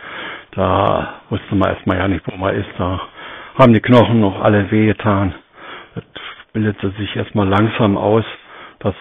da 0.51 1.15
wusste 1.29 1.55
man 1.55 1.69
erstmal 1.71 1.97
ja 1.97 2.07
nicht, 2.07 2.25
wo 2.27 2.35
man 2.37 2.55
ist. 2.55 2.69
Da 2.77 3.01
haben 3.57 3.73
die 3.73 3.81
Knochen 3.81 4.21
noch 4.21 4.41
alle 4.41 4.69
wehgetan. 4.71 5.33
Das 5.95 6.03
bildete 6.53 6.91
sich 6.91 7.15
erstmal 7.15 7.47
langsam 7.47 7.97
aus, 7.97 8.23
dass 8.79 8.95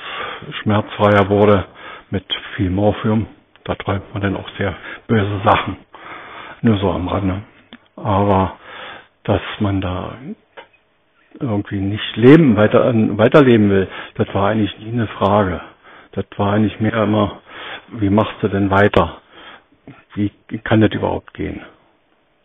schmerzfreier 0.63 1.29
wurde 1.29 1.65
mit 2.11 2.25
viel 2.57 2.71
Morphium. 2.71 3.27
Da 3.65 3.75
träumt 3.77 4.13
man 4.13 4.23
dann 4.23 4.37
auch 4.37 4.49
sehr 4.59 4.75
böse 5.07 5.41
Sachen. 5.45 5.77
Nur 6.63 6.79
so 6.79 6.91
am 6.91 7.09
Rande. 7.09 7.43
Aber 7.97 8.57
dass 9.25 9.41
man 9.61 9.81
da 9.81 10.15
irgendwie 11.41 11.81
nicht 11.81 12.17
leben, 12.17 12.57
weiter, 12.57 12.93
weiterleben 13.19 13.71
will, 13.71 13.89
das 14.17 14.33
war 14.35 14.49
eigentlich 14.51 14.77
nie 14.79 14.93
eine 14.93 15.07
Frage. 15.09 15.61
Das 16.13 16.25
war 16.37 16.53
eigentlich 16.53 16.79
mehr 16.81 16.95
immer, 17.03 17.41
wie 17.93 18.11
machst 18.11 18.37
du 18.41 18.49
denn 18.49 18.71
weiter? 18.71 19.19
Wie 20.15 20.31
kann 20.63 20.81
das 20.81 20.93
überhaupt 20.93 21.35
gehen? 21.35 21.61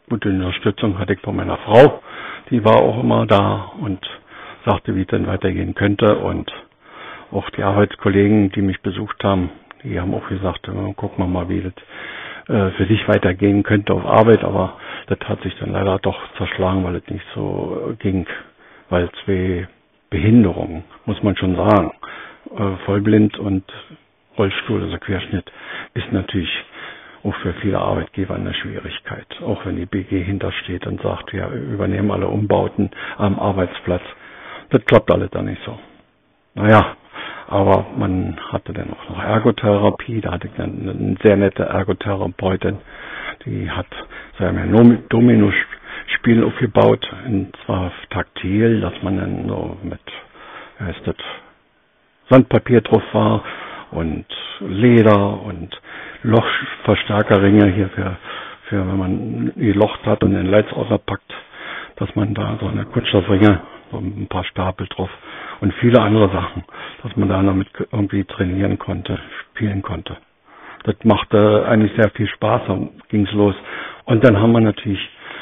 Gute 0.10 0.30
Unterstützung 0.30 0.98
hatte 0.98 1.14
ich 1.14 1.20
von 1.22 1.36
meiner 1.36 1.58
Frau, 1.58 2.02
die 2.50 2.66
war 2.66 2.78
auch 2.82 3.00
immer 3.00 3.28
da 3.28 3.72
und 3.80 4.00
sagte, 4.66 4.96
wie 4.96 5.02
es 5.02 5.08
denn 5.08 5.28
weitergehen 5.28 5.76
könnte. 5.76 6.18
Und 6.18 6.52
auch 7.32 7.48
die 7.52 7.64
Arbeitskollegen, 7.64 8.52
die 8.52 8.62
mich 8.64 8.82
besucht 8.82 9.24
haben, 9.24 9.52
die 9.84 10.00
haben 10.00 10.14
auch 10.16 10.28
gesagt, 10.28 10.68
gucken 10.96 11.18
wir 11.24 11.28
mal, 11.28 11.48
wie 11.48 11.62
das 11.62 11.74
äh, 12.48 12.72
für 12.72 12.86
dich 12.88 13.08
weitergehen 13.08 13.62
könnte 13.64 13.94
auf 13.94 14.06
Arbeit. 14.06 14.44
Aber 14.44 14.78
das 15.08 15.20
hat 15.28 15.42
sich 15.44 15.56
dann 15.60 15.72
leider 15.72 16.00
doch 16.00 16.18
zerschlagen, 16.38 16.84
weil 16.84 16.96
es 16.96 17.08
nicht 17.08 17.26
so 17.36 17.96
ging, 18.00 18.26
weil 18.90 19.10
zwei 19.26 19.68
Behinderungen, 20.10 20.84
muss 21.06 21.22
man 21.24 21.36
schon 21.38 21.56
sagen 21.56 21.92
äh, 22.58 22.76
vollblind 22.86 23.38
und 23.38 23.64
Rollstuhl, 24.38 24.84
also 24.84 24.98
Querschnitt, 24.98 25.52
ist 25.94 26.12
natürlich 26.12 26.50
auch 27.24 27.36
für 27.36 27.54
viele 27.56 27.80
Arbeitgeber 27.80 28.36
eine 28.36 28.54
Schwierigkeit. 28.54 29.28
Auch 29.44 29.66
wenn 29.66 29.76
die 29.76 29.86
BG 29.86 30.24
hintersteht 30.24 30.88
und 30.88 31.02
sagt, 31.02 31.34
wir 31.34 31.48
übernehmen 31.50 32.12
alle 32.12 32.28
Umbauten 32.28 32.90
am 33.18 33.38
Arbeitsplatz. 33.40 34.02
Das 34.70 34.84
klappt 34.86 35.12
alles 35.12 35.30
da 35.32 35.42
nicht 35.42 35.62
so. 35.66 35.78
Naja, 36.56 36.96
Aber 37.48 37.88
man 37.98 38.38
hatte 38.52 38.74
dann 38.74 38.94
auch 38.94 39.10
noch 39.10 39.24
Ergotherapie, 39.24 40.22
da 40.22 40.34
hatte 40.34 40.48
ich 40.48 40.54
dann 40.54 40.88
eine 40.88 41.16
sehr 41.24 41.36
nette 41.36 41.64
Ergotherapeutin, 41.64 42.78
die 43.46 43.70
hat 43.72 43.88
so 44.38 44.46
ein 44.46 44.72
Domino-Spiel 46.10 46.44
aufgebaut, 46.44 47.08
und 47.26 47.54
zwar 47.66 47.92
taktil, 48.10 48.82
dass 48.82 48.94
man 49.04 49.18
dann 49.18 49.48
so 49.48 49.78
mit, 49.84 50.00
heißt 50.80 51.02
das, 51.06 51.16
Sandpapier 52.30 52.82
drauf 52.82 53.04
war 53.14 53.44
und 53.92 54.26
Leder 54.60 55.42
und 55.42 55.70
Lochverstärkerringe 56.24 57.68
hier 57.72 57.90
für, 57.90 58.18
für 58.68 58.88
wenn 58.88 58.98
man 58.98 59.52
die 59.56 59.72
Loch 59.72 59.98
hat 60.06 60.24
und 60.24 60.34
den 60.34 60.48
Leitsordner 60.48 60.98
packt, 60.98 61.34
dass 61.96 62.14
man 62.16 62.34
da 62.34 62.58
so 62.60 62.68
eine 62.68 62.86
Kunststoffringe, 62.86 63.62
so 63.92 63.98
ein 63.98 64.28
paar 64.28 64.44
Stapel 64.46 64.88
drauf 64.88 65.10
und 65.62 65.74
viele 65.76 66.02
andere 66.02 66.30
Sachen, 66.32 66.64
dass 67.04 67.16
man 67.16 67.30
da 67.30 67.42
damit 67.42 67.68
irgendwie 67.92 68.24
trainieren 68.26 68.78
konnte, 68.78 69.18
spielen 69.52 69.82
konnte. 69.82 70.18
Das 70.84 70.96
machte 71.04 71.66
eigentlich 71.68 71.92
sehr 71.98 72.10
viel 72.12 72.28
Spaß, 72.28 72.62
dann 72.68 72.90
ging's 73.10 73.32
los. 73.32 73.56
Und 74.06 74.24
dann 74.24 74.40
haben 74.40 74.52
wir 74.54 74.62
natürlich 74.62 75.00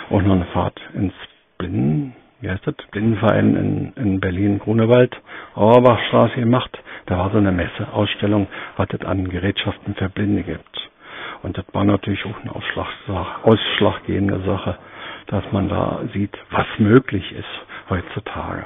auch 0.09 0.21
noch 0.21 0.35
eine 0.35 0.45
Fahrt 0.45 0.79
ins 0.93 1.13
Blinden, 1.57 2.15
wie 2.39 2.49
heißt 2.49 2.65
das, 2.65 2.75
Blindenverein 2.91 3.55
in, 3.55 3.93
in 4.03 4.19
Berlin, 4.19 4.59
Grunewald, 4.59 5.15
Auerbachstraße 5.55 6.35
gemacht. 6.35 6.77
Da 7.07 7.17
war 7.17 7.31
so 7.31 7.37
eine 7.37 7.51
Messe, 7.51 7.91
Ausstellung, 7.91 8.47
was 8.77 8.87
es 8.91 9.01
an 9.05 9.27
Gerätschaften 9.29 9.95
für 9.95 10.09
Blinde 10.09 10.43
gibt. 10.43 10.89
Und 11.43 11.57
das 11.57 11.65
war 11.73 11.83
natürlich 11.83 12.25
auch 12.25 12.39
eine 12.41 12.53
Ausschlag, 12.55 12.87
ausschlaggebende 13.43 14.41
Sache, 14.45 14.77
dass 15.27 15.43
man 15.51 15.69
da 15.69 16.01
sieht, 16.13 16.35
was 16.51 16.65
möglich 16.77 17.31
ist 17.31 17.89
heutzutage. 17.89 18.65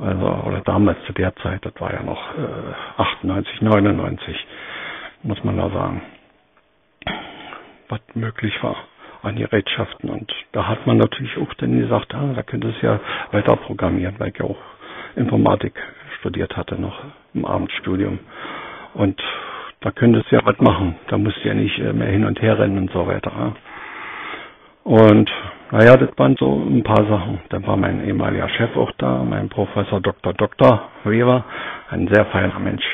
Also, 0.00 0.26
oder 0.46 0.60
damals 0.60 0.98
zu 1.06 1.12
der 1.12 1.34
Zeit, 1.36 1.64
das 1.64 1.72
war 1.80 1.92
ja 1.92 2.02
noch 2.02 2.20
äh, 2.36 3.00
98, 3.02 3.62
99, 3.62 4.46
muss 5.24 5.42
man 5.42 5.56
da 5.56 5.68
sagen, 5.70 6.02
was 7.88 8.00
möglich 8.14 8.54
war 8.62 8.76
an 9.22 9.36
Gerätschaften. 9.36 10.10
Und 10.10 10.32
da 10.52 10.66
hat 10.68 10.86
man 10.86 10.96
natürlich 10.98 11.36
auch 11.38 11.52
dann 11.54 11.78
gesagt, 11.78 12.14
ah, 12.14 12.32
da 12.34 12.42
könnte 12.42 12.68
es 12.68 12.80
ja 12.82 13.00
weiter 13.32 13.56
programmieren, 13.56 14.14
weil 14.18 14.30
ich 14.34 14.40
auch 14.42 14.56
Informatik 15.16 15.74
studiert 16.20 16.56
hatte 16.56 16.80
noch 16.80 16.98
im 17.34 17.44
Abendstudium. 17.44 18.18
Und 18.94 19.20
da 19.80 19.90
könnte 19.90 20.20
es 20.20 20.30
ja 20.30 20.40
was 20.44 20.58
machen. 20.58 20.96
Da 21.08 21.18
musste 21.18 21.46
ja 21.48 21.54
nicht 21.54 21.78
äh, 21.78 21.92
mehr 21.92 22.08
hin 22.08 22.24
und 22.24 22.40
her 22.42 22.58
rennen 22.58 22.78
und 22.78 22.90
so 22.92 23.06
weiter. 23.06 23.54
Und 24.84 25.30
naja, 25.70 25.96
das 25.96 26.08
waren 26.16 26.34
so 26.38 26.50
ein 26.66 26.82
paar 26.82 27.04
Sachen. 27.06 27.40
Dann 27.50 27.66
war 27.66 27.76
mein 27.76 28.04
ehemaliger 28.06 28.48
Chef 28.48 28.74
auch 28.76 28.90
da, 28.98 29.22
mein 29.22 29.48
Professor 29.48 30.00
Dr. 30.00 30.32
Dr. 30.32 30.88
Weber, 31.04 31.44
ein 31.90 32.08
sehr 32.08 32.24
feiner 32.26 32.58
Mensch. 32.58 32.84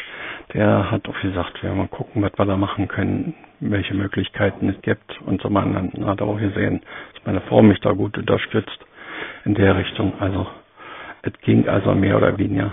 Der 0.52 0.90
hat 0.90 1.08
auch 1.08 1.20
gesagt, 1.20 1.62
wir 1.62 1.72
mal 1.72 1.88
gucken, 1.88 2.22
was 2.22 2.32
wir 2.36 2.44
da 2.44 2.56
machen 2.56 2.86
können, 2.88 3.34
welche 3.60 3.94
Möglichkeiten 3.94 4.68
es 4.68 4.80
gibt 4.82 5.20
und 5.22 5.40
so 5.40 5.48
man 5.48 5.90
hat 6.06 6.20
auch 6.22 6.38
gesehen, 6.38 6.80
dass 7.14 7.24
meine 7.24 7.40
Frau 7.42 7.62
mich 7.62 7.80
da 7.80 7.92
gut 7.92 8.16
unterstützt 8.18 8.78
in 9.44 9.54
der 9.54 9.76
Richtung. 9.76 10.12
Also 10.20 10.46
es 11.22 11.32
ging 11.42 11.68
also 11.68 11.94
mehr 11.94 12.16
oder 12.16 12.36
weniger 12.38 12.72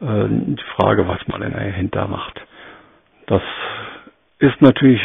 äh, 0.00 0.26
die 0.28 0.56
Frage, 0.76 1.06
was 1.06 1.26
man 1.28 1.40
denn 1.40 1.52
dahinter 1.52 2.08
macht. 2.08 2.40
Das 3.26 3.42
ist 4.40 4.60
natürlich, 4.60 5.00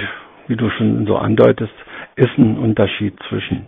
wie 0.48 0.56
du 0.56 0.70
schon 0.72 1.06
so 1.06 1.18
andeutest, 1.18 1.74
ist 2.16 2.36
ein 2.38 2.58
Unterschied 2.58 3.14
zwischen 3.30 3.68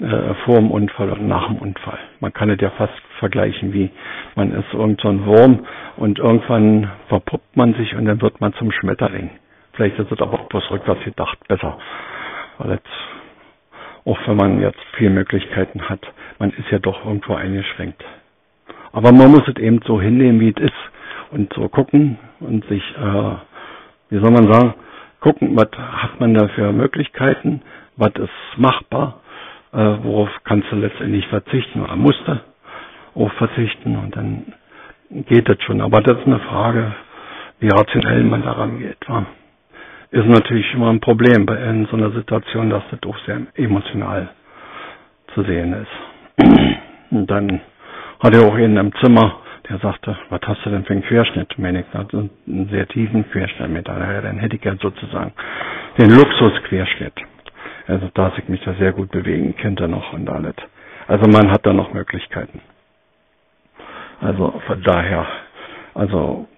äh, 0.00 0.34
vor 0.44 0.56
dem 0.56 0.70
Unfall 0.70 1.10
und 1.10 1.28
nach 1.28 1.46
dem 1.46 1.56
Unfall. 1.58 1.98
Man 2.20 2.32
kann 2.32 2.50
es 2.50 2.60
ja 2.60 2.70
fast 2.70 2.92
vergleichen 3.18 3.72
wie 3.72 3.90
man 4.34 4.52
ist 4.52 4.72
irgend 4.72 5.00
so 5.00 5.26
Wurm 5.26 5.66
und 5.96 6.18
irgendwann 6.18 6.90
verpuppt 7.08 7.56
man 7.56 7.74
sich 7.74 7.94
und 7.94 8.06
dann 8.06 8.20
wird 8.20 8.40
man 8.40 8.52
zum 8.54 8.72
Schmetterling. 8.72 9.30
Vielleicht 9.74 9.98
ist 9.98 10.10
es 10.10 10.20
aber 10.20 10.34
auch 10.34 10.48
bloß 10.48 10.70
rückwärts 10.70 11.04
gedacht 11.04 11.38
besser. 11.48 11.78
Weil 12.58 12.72
jetzt, 12.72 12.88
auch 14.04 14.18
wenn 14.26 14.36
man 14.36 14.60
jetzt 14.60 14.80
viele 14.96 15.10
Möglichkeiten 15.10 15.88
hat, 15.88 16.00
man 16.38 16.50
ist 16.50 16.70
ja 16.70 16.78
doch 16.78 17.04
irgendwo 17.04 17.34
eingeschränkt. 17.34 18.02
Aber 18.92 19.12
man 19.12 19.30
muss 19.30 19.46
es 19.48 19.56
eben 19.56 19.80
so 19.86 20.00
hinnehmen, 20.00 20.40
wie 20.40 20.50
es 20.56 20.62
ist 20.62 20.90
und 21.30 21.52
so 21.54 21.68
gucken 21.68 22.18
und 22.40 22.64
sich, 22.66 22.82
äh, 22.96 23.34
wie 24.10 24.18
soll 24.20 24.30
man 24.30 24.52
sagen, 24.52 24.74
gucken, 25.20 25.56
was 25.56 25.68
hat 25.76 26.20
man 26.20 26.34
da 26.34 26.48
für 26.48 26.72
Möglichkeiten, 26.72 27.62
was 27.96 28.12
ist 28.16 28.58
machbar, 28.58 29.20
äh, 29.74 30.04
worauf 30.04 30.30
kannst 30.44 30.70
du 30.70 30.76
letztendlich 30.76 31.26
verzichten 31.28 31.82
oder 31.82 31.96
musst 31.96 32.22
du 32.26 32.40
auch 33.16 33.32
verzichten 33.34 33.96
und 33.96 34.16
dann 34.16 34.44
geht 35.28 35.48
das 35.48 35.62
schon. 35.62 35.80
Aber 35.80 36.00
das 36.00 36.18
ist 36.18 36.26
eine 36.26 36.40
Frage, 36.40 36.92
wie 37.60 37.68
rationell 37.68 38.24
man 38.24 38.42
daran 38.42 38.78
geht. 38.78 38.98
Wa? 39.08 39.26
Ist 40.10 40.26
natürlich 40.26 40.72
immer 40.74 40.90
ein 40.90 41.00
Problem 41.00 41.44
bei 41.46 41.56
in 41.56 41.86
so 41.86 41.96
einer 41.96 42.10
Situation, 42.12 42.70
dass 42.70 42.82
das 42.90 43.00
auch 43.08 43.18
sehr 43.26 43.40
emotional 43.56 44.28
zu 45.34 45.42
sehen 45.42 45.72
ist. 45.74 46.46
Und 47.10 47.30
dann 47.30 47.60
hatte 48.22 48.46
auch 48.46 48.54
einen 48.54 48.76
im 48.76 48.92
Zimmer, 49.02 49.40
der 49.68 49.78
sagte, 49.78 50.16
was 50.30 50.40
hast 50.46 50.64
du 50.64 50.70
denn 50.70 50.84
für 50.84 50.92
einen 50.92 51.02
Querschnitt? 51.02 51.58
Menig, 51.58 51.86
also 51.92 52.28
einen 52.46 52.68
sehr 52.70 52.86
tiefen 52.86 53.28
Querschnitt 53.30 53.70
mit. 53.70 53.88
Dann 53.88 54.38
hätte 54.38 54.56
ich 54.56 54.64
ja 54.64 54.76
sozusagen 54.76 55.32
den 55.98 56.10
Luxusquerschnitt. 56.10 57.14
Also 57.86 58.10
da 58.14 58.32
ich 58.36 58.48
mich 58.48 58.62
da 58.64 58.74
sehr 58.74 58.92
gut 58.92 59.10
bewegen 59.10 59.56
könnte 59.56 59.88
noch 59.88 60.12
und 60.12 60.28
alles. 60.28 60.54
Also 61.06 61.28
man 61.28 61.50
hat 61.50 61.66
da 61.66 61.72
noch 61.72 61.92
Möglichkeiten. 61.92 62.60
Also 64.20 64.60
von 64.66 64.82
daher, 64.82 65.26
also 65.94 66.48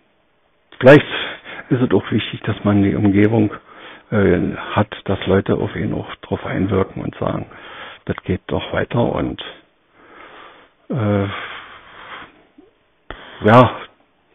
vielleicht 0.78 1.06
ist 1.70 1.82
es 1.82 1.90
auch 1.92 2.10
wichtig, 2.12 2.40
dass 2.42 2.62
man 2.64 2.82
die 2.82 2.94
Umgebung 2.94 3.52
äh, 4.10 4.38
hat, 4.74 4.88
dass 5.06 5.24
Leute 5.26 5.54
auf 5.54 5.74
ihn 5.74 5.92
auch 5.94 6.14
drauf 6.16 6.44
einwirken 6.46 7.02
und 7.02 7.14
sagen, 7.16 7.46
das 8.04 8.16
geht 8.22 8.42
doch 8.46 8.72
weiter 8.72 9.00
und 9.00 9.42
äh, 10.90 11.26
ja, 13.44 13.76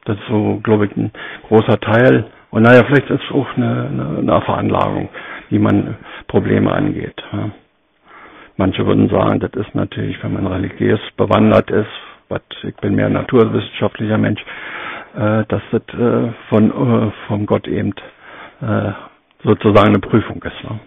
das 0.05 0.17
ist 0.17 0.27
so, 0.27 0.59
glaube 0.63 0.87
ich, 0.87 0.95
ein 0.97 1.11
großer 1.47 1.79
Teil. 1.79 2.25
Und 2.51 2.63
naja, 2.63 2.83
vielleicht 2.85 3.09
ist 3.09 3.21
es 3.23 3.31
auch 3.35 3.47
eine, 3.55 3.87
eine, 3.89 4.17
eine 4.19 4.41
Veranlagung, 4.41 5.09
wie 5.49 5.59
man 5.59 5.95
Probleme 6.27 6.71
angeht. 6.71 7.21
Ja. 7.31 7.49
Manche 8.57 8.85
würden 8.85 9.09
sagen, 9.09 9.39
das 9.39 9.51
ist 9.53 9.73
natürlich, 9.73 10.21
wenn 10.23 10.33
man 10.33 10.45
religiös 10.47 10.99
bewandert 11.17 11.71
ist, 11.71 11.89
was, 12.29 12.41
ich 12.63 12.75
bin 12.77 12.95
mehr 12.95 13.09
naturwissenschaftlicher 13.09 14.17
Mensch, 14.17 14.41
äh, 15.15 15.45
dass 15.47 15.61
das 15.71 15.81
äh, 15.97 16.31
von, 16.49 16.69
äh, 17.07 17.11
vom 17.27 17.45
Gott 17.45 17.67
eben 17.67 17.93
äh, 18.61 18.91
sozusagen 19.43 19.89
eine 19.89 19.99
Prüfung 19.99 20.43
ist. 20.43 20.63
Ne? 20.63 20.79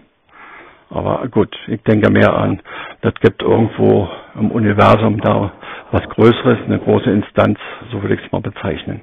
Aber 0.89 1.27
gut, 1.29 1.55
ich 1.67 1.81
denke 1.83 2.09
mehr 2.11 2.33
an, 2.35 2.61
das 3.01 3.13
gibt 3.15 3.41
irgendwo 3.41 4.07
im 4.39 4.51
Universum 4.51 5.19
da 5.19 5.51
was 5.91 6.03
Größeres, 6.09 6.59
eine 6.65 6.79
große 6.79 7.09
Instanz, 7.09 7.59
so 7.91 8.01
würde 8.01 8.15
ich 8.15 8.25
es 8.25 8.31
mal 8.31 8.41
bezeichnen, 8.41 9.01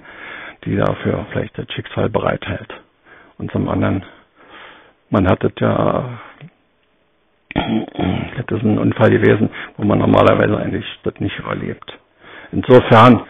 die 0.64 0.76
dafür 0.76 1.26
vielleicht 1.32 1.56
das 1.58 1.70
Schicksal 1.72 2.08
bereithält. 2.08 2.72
Und 3.38 3.50
zum 3.52 3.68
anderen, 3.68 4.04
man 5.10 5.28
hat 5.28 5.42
das 5.42 5.52
ja, 5.58 6.18
das 7.54 8.58
ist 8.58 8.64
ein 8.64 8.78
Unfall 8.78 9.10
gewesen, 9.10 9.50
wo 9.76 9.84
man 9.84 9.98
normalerweise 9.98 10.56
eigentlich 10.56 10.86
das 11.02 11.14
nicht 11.20 11.38
überlebt. 11.38 11.98
Insofern 12.52 13.22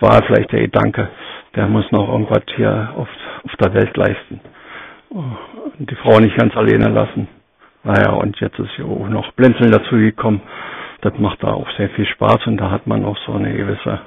war 0.00 0.22
vielleicht 0.26 0.52
der 0.52 0.62
Gedanke, 0.62 1.08
der 1.54 1.66
muss 1.66 1.90
noch 1.92 2.08
irgendwas 2.08 2.42
hier 2.56 2.92
auf, 2.96 3.08
auf 3.44 3.56
der 3.60 3.74
Welt 3.74 3.96
leisten. 3.96 4.40
Und 5.08 5.90
die 5.90 5.94
Frau 5.96 6.18
nicht 6.18 6.36
ganz 6.36 6.56
alleine 6.56 6.88
lassen. 6.88 7.28
Naja, 7.84 8.10
und 8.12 8.38
jetzt 8.40 8.58
ist 8.58 8.76
ja 8.78 8.84
auch 8.84 9.08
noch 9.08 9.32
Blinzeln 9.32 9.70
dazu 9.70 9.96
gekommen. 9.96 10.40
Das 11.02 11.16
macht 11.18 11.42
da 11.42 11.48
auch 11.52 11.70
sehr 11.76 11.90
viel 11.90 12.06
Spaß 12.06 12.46
und 12.46 12.56
da 12.56 12.70
hat 12.70 12.86
man 12.86 13.04
auch 13.04 13.16
so 13.26 13.32
eine 13.34 13.52
gewisse 13.52 14.00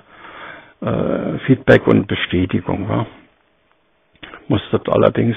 äh, 0.81 1.39
Feedback 1.45 1.87
und 1.87 2.07
Bestätigung. 2.07 2.87
Ja. 2.89 3.05
Muss 4.47 4.61
das 4.71 4.81
allerdings, 4.87 5.35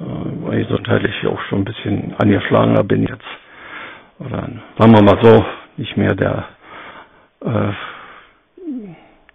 äh, 0.00 0.04
weil 0.04 0.60
ich 0.60 0.68
gesundheitlich 0.68 1.26
auch 1.26 1.40
schon 1.42 1.60
ein 1.60 1.64
bisschen 1.64 2.14
angeschlagener 2.18 2.84
bin 2.84 3.02
jetzt, 3.02 3.24
oder 4.18 4.48
sagen 4.78 4.92
wir 4.94 5.02
mal 5.02 5.18
so, 5.22 5.44
nicht 5.76 5.96
mehr 5.96 6.14
der 6.14 6.44
äh, 7.44 7.72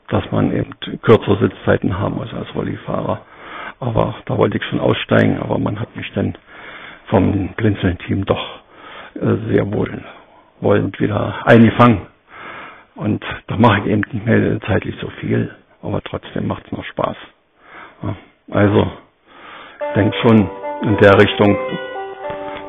dass 0.09 0.29
man 0.31 0.51
eben 0.55 0.71
kürzere 1.01 1.39
Sitzzeiten 1.39 1.97
haben 1.97 2.15
muss 2.15 2.31
als 2.33 2.53
Rollifahrer. 2.53 3.21
Aber 3.79 4.15
da 4.25 4.37
wollte 4.37 4.57
ich 4.57 4.63
schon 4.65 4.79
aussteigen, 4.79 5.39
aber 5.39 5.57
man 5.57 5.79
hat 5.79 5.95
mich 5.95 6.11
dann 6.13 6.35
vom 7.07 7.49
Blinzeln-Team 7.55 8.25
doch 8.25 8.59
äh, 9.15 9.35
sehr 9.51 9.71
wohl 9.73 10.03
wollend 10.61 10.99
wieder 10.99 11.45
eingefangen. 11.45 12.07
Und 12.95 13.23
da 13.47 13.57
mache 13.57 13.79
ich 13.81 13.85
eben 13.87 14.01
nicht 14.11 14.25
mehr 14.25 14.59
zeitlich 14.61 14.95
so 15.01 15.09
viel, 15.19 15.53
aber 15.81 16.01
trotzdem 16.03 16.47
macht 16.47 16.65
es 16.65 16.71
noch 16.71 16.85
Spaß. 16.85 17.17
Ja, 18.03 18.15
also, 18.51 18.91
denk 19.95 20.13
schon 20.21 20.49
in 20.83 20.97
der 20.97 21.19
Richtung. 21.19 21.57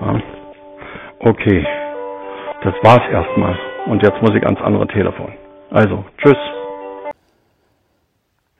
Ja. 0.01 0.22
Okay, 1.20 1.66
das 2.62 2.75
war's 2.83 3.11
erstmal. 3.11 3.59
Und 3.87 4.03
jetzt 4.03 4.20
muss 4.22 4.35
ich 4.35 4.45
ans 4.45 4.61
andere 4.61 4.87
Telefon. 4.89 5.33
Also, 5.70 6.05
tschüss. 6.18 6.37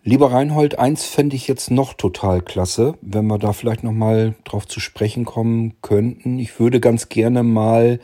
Lieber 0.03 0.33
Reinhold, 0.33 0.79
eins 0.79 1.09
fände 1.09 1.35
ich 1.35 1.49
jetzt 1.49 1.71
noch 1.71 1.95
total 1.95 2.43
klasse, 2.43 2.99
wenn 3.01 3.27
wir 3.27 3.39
da 3.39 3.55
vielleicht 3.55 3.85
nochmal 3.85 4.35
drauf 4.45 4.67
zu 4.67 4.79
sprechen 4.79 5.25
kommen 5.25 5.81
könnten. 5.81 6.39
Ich 6.39 6.61
würde 6.61 6.79
ganz 6.79 7.09
gerne 7.09 7.43
mal, 7.43 8.01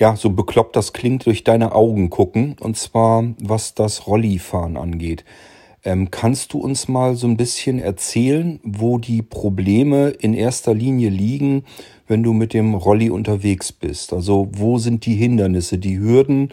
ja, 0.00 0.16
so 0.16 0.30
bekloppt 0.30 0.74
das 0.76 0.94
klingt, 0.94 1.26
durch 1.26 1.44
deine 1.44 1.74
Augen 1.74 2.08
gucken. 2.08 2.56
Und 2.58 2.76
zwar, 2.76 3.22
was 3.38 3.74
das 3.74 4.06
Rollifahren 4.06 4.76
angeht. 4.78 5.24
Ähm, 5.84 6.10
kannst 6.10 6.52
du 6.52 6.58
uns 6.58 6.88
mal 6.88 7.16
so 7.16 7.26
ein 7.26 7.36
bisschen 7.36 7.78
erzählen, 7.78 8.60
wo 8.62 8.98
die 8.98 9.22
Probleme 9.22 10.08
in 10.08 10.34
erster 10.34 10.74
Linie 10.74 11.10
liegen, 11.10 11.64
wenn 12.06 12.22
du 12.22 12.32
mit 12.32 12.54
dem 12.54 12.74
Rolli 12.74 13.10
unterwegs 13.10 13.72
bist? 13.72 14.12
Also 14.12 14.48
wo 14.52 14.78
sind 14.78 15.04
die 15.04 15.14
Hindernisse, 15.14 15.78
die 15.78 15.98
Hürden? 15.98 16.52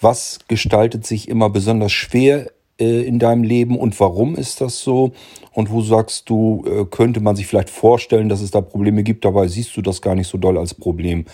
Was 0.00 0.40
gestaltet 0.48 1.06
sich 1.06 1.28
immer 1.28 1.50
besonders 1.50 1.92
schwer 1.92 2.50
äh, 2.80 3.02
in 3.02 3.20
deinem 3.20 3.44
Leben 3.44 3.78
und 3.78 3.98
warum 3.98 4.34
ist 4.34 4.60
das 4.60 4.80
so? 4.80 5.12
Und 5.52 5.70
wo 5.70 5.82
sagst 5.82 6.28
du, 6.30 6.64
äh, 6.66 6.84
könnte 6.84 7.20
man 7.20 7.36
sich 7.36 7.46
vielleicht 7.46 7.70
vorstellen, 7.70 8.28
dass 8.28 8.40
es 8.40 8.52
da 8.52 8.60
Probleme 8.60 9.02
gibt, 9.04 9.24
dabei 9.24 9.48
siehst 9.48 9.76
du 9.76 9.82
das 9.82 10.02
gar 10.02 10.14
nicht 10.16 10.28
so 10.28 10.38
doll 10.38 10.58
als 10.58 10.74
Problem? 10.74 11.24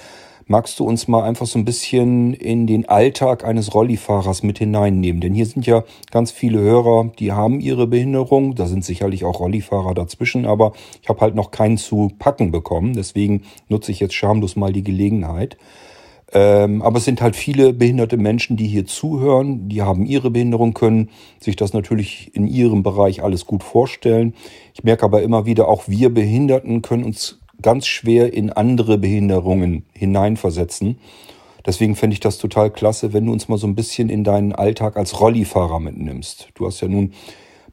Magst 0.46 0.78
du 0.78 0.84
uns 0.84 1.08
mal 1.08 1.22
einfach 1.22 1.46
so 1.46 1.58
ein 1.58 1.64
bisschen 1.64 2.34
in 2.34 2.66
den 2.66 2.86
Alltag 2.86 3.44
eines 3.44 3.74
Rollifahrers 3.74 4.42
mit 4.42 4.58
hineinnehmen? 4.58 5.22
Denn 5.22 5.32
hier 5.32 5.46
sind 5.46 5.66
ja 5.66 5.84
ganz 6.10 6.32
viele 6.32 6.58
Hörer, 6.58 7.10
die 7.18 7.32
haben 7.32 7.60
ihre 7.60 7.86
Behinderung. 7.86 8.54
Da 8.54 8.66
sind 8.66 8.84
sicherlich 8.84 9.24
auch 9.24 9.40
Rollifahrer 9.40 9.94
dazwischen, 9.94 10.44
aber 10.44 10.72
ich 11.00 11.08
habe 11.08 11.20
halt 11.22 11.34
noch 11.34 11.50
keinen 11.50 11.78
zu 11.78 12.10
packen 12.18 12.50
bekommen. 12.50 12.92
Deswegen 12.92 13.42
nutze 13.68 13.90
ich 13.90 14.00
jetzt 14.00 14.14
schamlos 14.14 14.54
mal 14.54 14.72
die 14.72 14.84
Gelegenheit. 14.84 15.56
Ähm, 16.34 16.82
aber 16.82 16.98
es 16.98 17.04
sind 17.04 17.22
halt 17.22 17.36
viele 17.36 17.72
behinderte 17.72 18.18
Menschen, 18.18 18.58
die 18.58 18.66
hier 18.66 18.84
zuhören. 18.84 19.68
Die 19.68 19.80
haben 19.80 20.04
ihre 20.04 20.30
Behinderung, 20.30 20.74
können 20.74 21.08
sich 21.40 21.56
das 21.56 21.72
natürlich 21.72 22.34
in 22.34 22.46
ihrem 22.46 22.82
Bereich 22.82 23.22
alles 23.22 23.46
gut 23.46 23.62
vorstellen. 23.62 24.34
Ich 24.74 24.84
merke 24.84 25.04
aber 25.04 25.22
immer 25.22 25.46
wieder, 25.46 25.68
auch 25.68 25.84
wir 25.86 26.12
Behinderten 26.12 26.82
können 26.82 27.04
uns 27.04 27.38
ganz 27.64 27.86
schwer 27.86 28.34
in 28.34 28.50
andere 28.50 28.98
Behinderungen 28.98 29.86
hineinversetzen. 29.94 30.98
Deswegen 31.66 31.96
fände 31.96 32.12
ich 32.12 32.20
das 32.20 32.36
total 32.36 32.70
klasse, 32.70 33.14
wenn 33.14 33.24
du 33.24 33.32
uns 33.32 33.48
mal 33.48 33.56
so 33.56 33.66
ein 33.66 33.74
bisschen 33.74 34.10
in 34.10 34.22
deinen 34.22 34.52
Alltag 34.52 34.98
als 34.98 35.18
Rollifahrer 35.18 35.80
mitnimmst. 35.80 36.50
Du 36.54 36.66
hast 36.66 36.82
ja 36.82 36.88
nun 36.88 37.14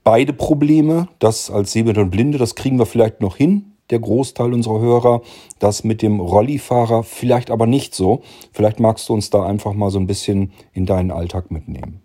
beide 0.06 0.32
Probleme. 0.32 1.10
Das 1.20 1.52
als 1.52 1.74
Sehbehinderte 1.74 2.06
und 2.06 2.10
Blinde, 2.10 2.38
das 2.38 2.56
kriegen 2.56 2.80
wir 2.80 2.86
vielleicht 2.86 3.20
noch 3.20 3.36
hin, 3.36 3.74
der 3.90 4.00
Großteil 4.00 4.54
unserer 4.54 4.80
Hörer. 4.80 5.22
Das 5.60 5.84
mit 5.84 6.02
dem 6.02 6.22
Rollifahrer 6.22 7.04
vielleicht 7.04 7.52
aber 7.52 7.68
nicht 7.68 7.94
so. 7.94 8.22
Vielleicht 8.54 8.80
magst 8.80 9.10
du 9.10 9.14
uns 9.14 9.30
da 9.30 9.46
einfach 9.46 9.74
mal 9.74 9.90
so 9.90 10.00
ein 10.00 10.08
bisschen 10.08 10.54
in 10.72 10.86
deinen 10.86 11.12
Alltag 11.12 11.52
mitnehmen. 11.52 12.02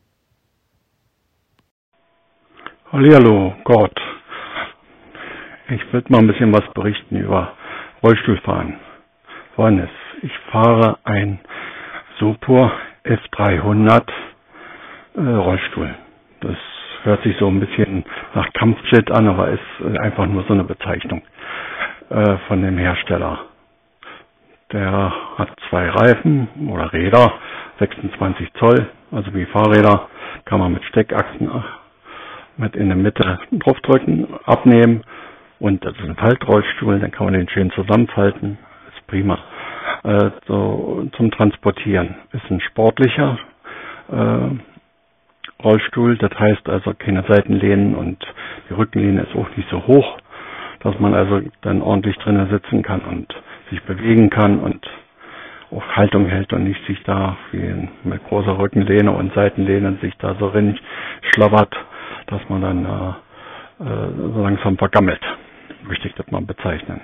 Hallo, 2.90 3.54
Gott. 3.62 3.94
Ich 5.68 5.80
will 5.92 6.04
mal 6.08 6.18
ein 6.18 6.26
bisschen 6.26 6.52
was 6.52 6.64
berichten 6.74 7.16
über 7.16 7.55
Rollstuhlfahren. 8.06 8.74
Folgendes. 9.56 9.90
Ich 10.22 10.30
fahre 10.52 10.96
ein 11.02 11.40
Supur 12.20 12.70
F300 13.04 14.04
äh, 15.16 15.20
Rollstuhl. 15.22 15.92
Das 16.40 16.56
hört 17.02 17.24
sich 17.24 17.36
so 17.38 17.48
ein 17.48 17.58
bisschen 17.58 18.04
nach 18.36 18.52
Kampfjet 18.52 19.10
an, 19.10 19.26
aber 19.26 19.48
ist 19.48 19.60
äh, 19.84 19.98
einfach 19.98 20.26
nur 20.26 20.44
so 20.44 20.52
eine 20.54 20.62
Bezeichnung 20.62 21.22
äh, 22.10 22.36
von 22.46 22.62
dem 22.62 22.78
Hersteller. 22.78 23.40
Der 24.70 25.12
hat 25.38 25.48
zwei 25.68 25.88
Reifen 25.88 26.46
oder 26.68 26.92
Räder, 26.92 27.32
26 27.80 28.52
Zoll, 28.54 28.88
also 29.10 29.34
wie 29.34 29.46
Fahrräder, 29.46 30.08
kann 30.44 30.60
man 30.60 30.72
mit 30.74 30.84
Steckachsen 30.84 31.48
äh, 31.48 31.60
mit 32.56 32.76
in 32.76 32.86
der 32.86 32.96
Mitte 32.96 33.40
draufdrücken, 33.50 34.28
abnehmen 34.44 35.02
und 35.58 35.84
das 35.84 35.94
ist 35.94 36.04
ein 36.04 36.16
Faltrollstuhl, 36.16 37.00
dann 37.00 37.10
kann 37.10 37.26
man 37.26 37.34
den 37.34 37.48
schön 37.48 37.70
zusammenfalten. 37.70 38.58
Ist 38.94 39.06
prima. 39.06 39.38
Äh, 40.04 40.30
so 40.46 41.08
zum 41.16 41.30
Transportieren. 41.30 42.14
Ist 42.32 42.50
ein 42.50 42.60
sportlicher 42.60 43.38
äh, 44.12 45.62
Rollstuhl. 45.64 46.16
Das 46.18 46.38
heißt 46.38 46.68
also 46.68 46.92
keine 46.94 47.24
Seitenlehnen 47.26 47.94
und 47.94 48.18
die 48.68 48.74
Rückenlehne 48.74 49.22
ist 49.22 49.34
auch 49.34 49.48
nicht 49.56 49.68
so 49.70 49.86
hoch, 49.86 50.18
dass 50.80 50.98
man 50.98 51.14
also 51.14 51.40
dann 51.62 51.80
ordentlich 51.80 52.16
drinnen 52.18 52.50
sitzen 52.50 52.82
kann 52.82 53.00
und 53.00 53.34
sich 53.70 53.82
bewegen 53.84 54.28
kann 54.28 54.60
und 54.60 54.86
auch 55.72 55.84
Haltung 55.96 56.26
hält 56.26 56.52
und 56.52 56.64
nicht 56.64 56.84
sich 56.86 57.02
da 57.04 57.36
wie 57.50 57.88
mit 58.04 58.22
großer 58.28 58.58
Rückenlehne 58.58 59.10
und 59.10 59.32
Seitenlehne 59.34 59.96
sich 60.02 60.16
da 60.18 60.36
so 60.38 60.48
rin 60.48 60.78
schlabbert, 61.32 61.74
dass 62.26 62.40
man 62.48 62.60
dann 62.62 62.84
äh, 62.84 63.84
äh, 63.84 64.32
so 64.34 64.42
langsam 64.42 64.76
vergammelt 64.76 65.20
möchte 65.86 66.08
ich 66.08 66.14
das 66.14 66.30
mal 66.30 66.42
bezeichnen. 66.42 67.00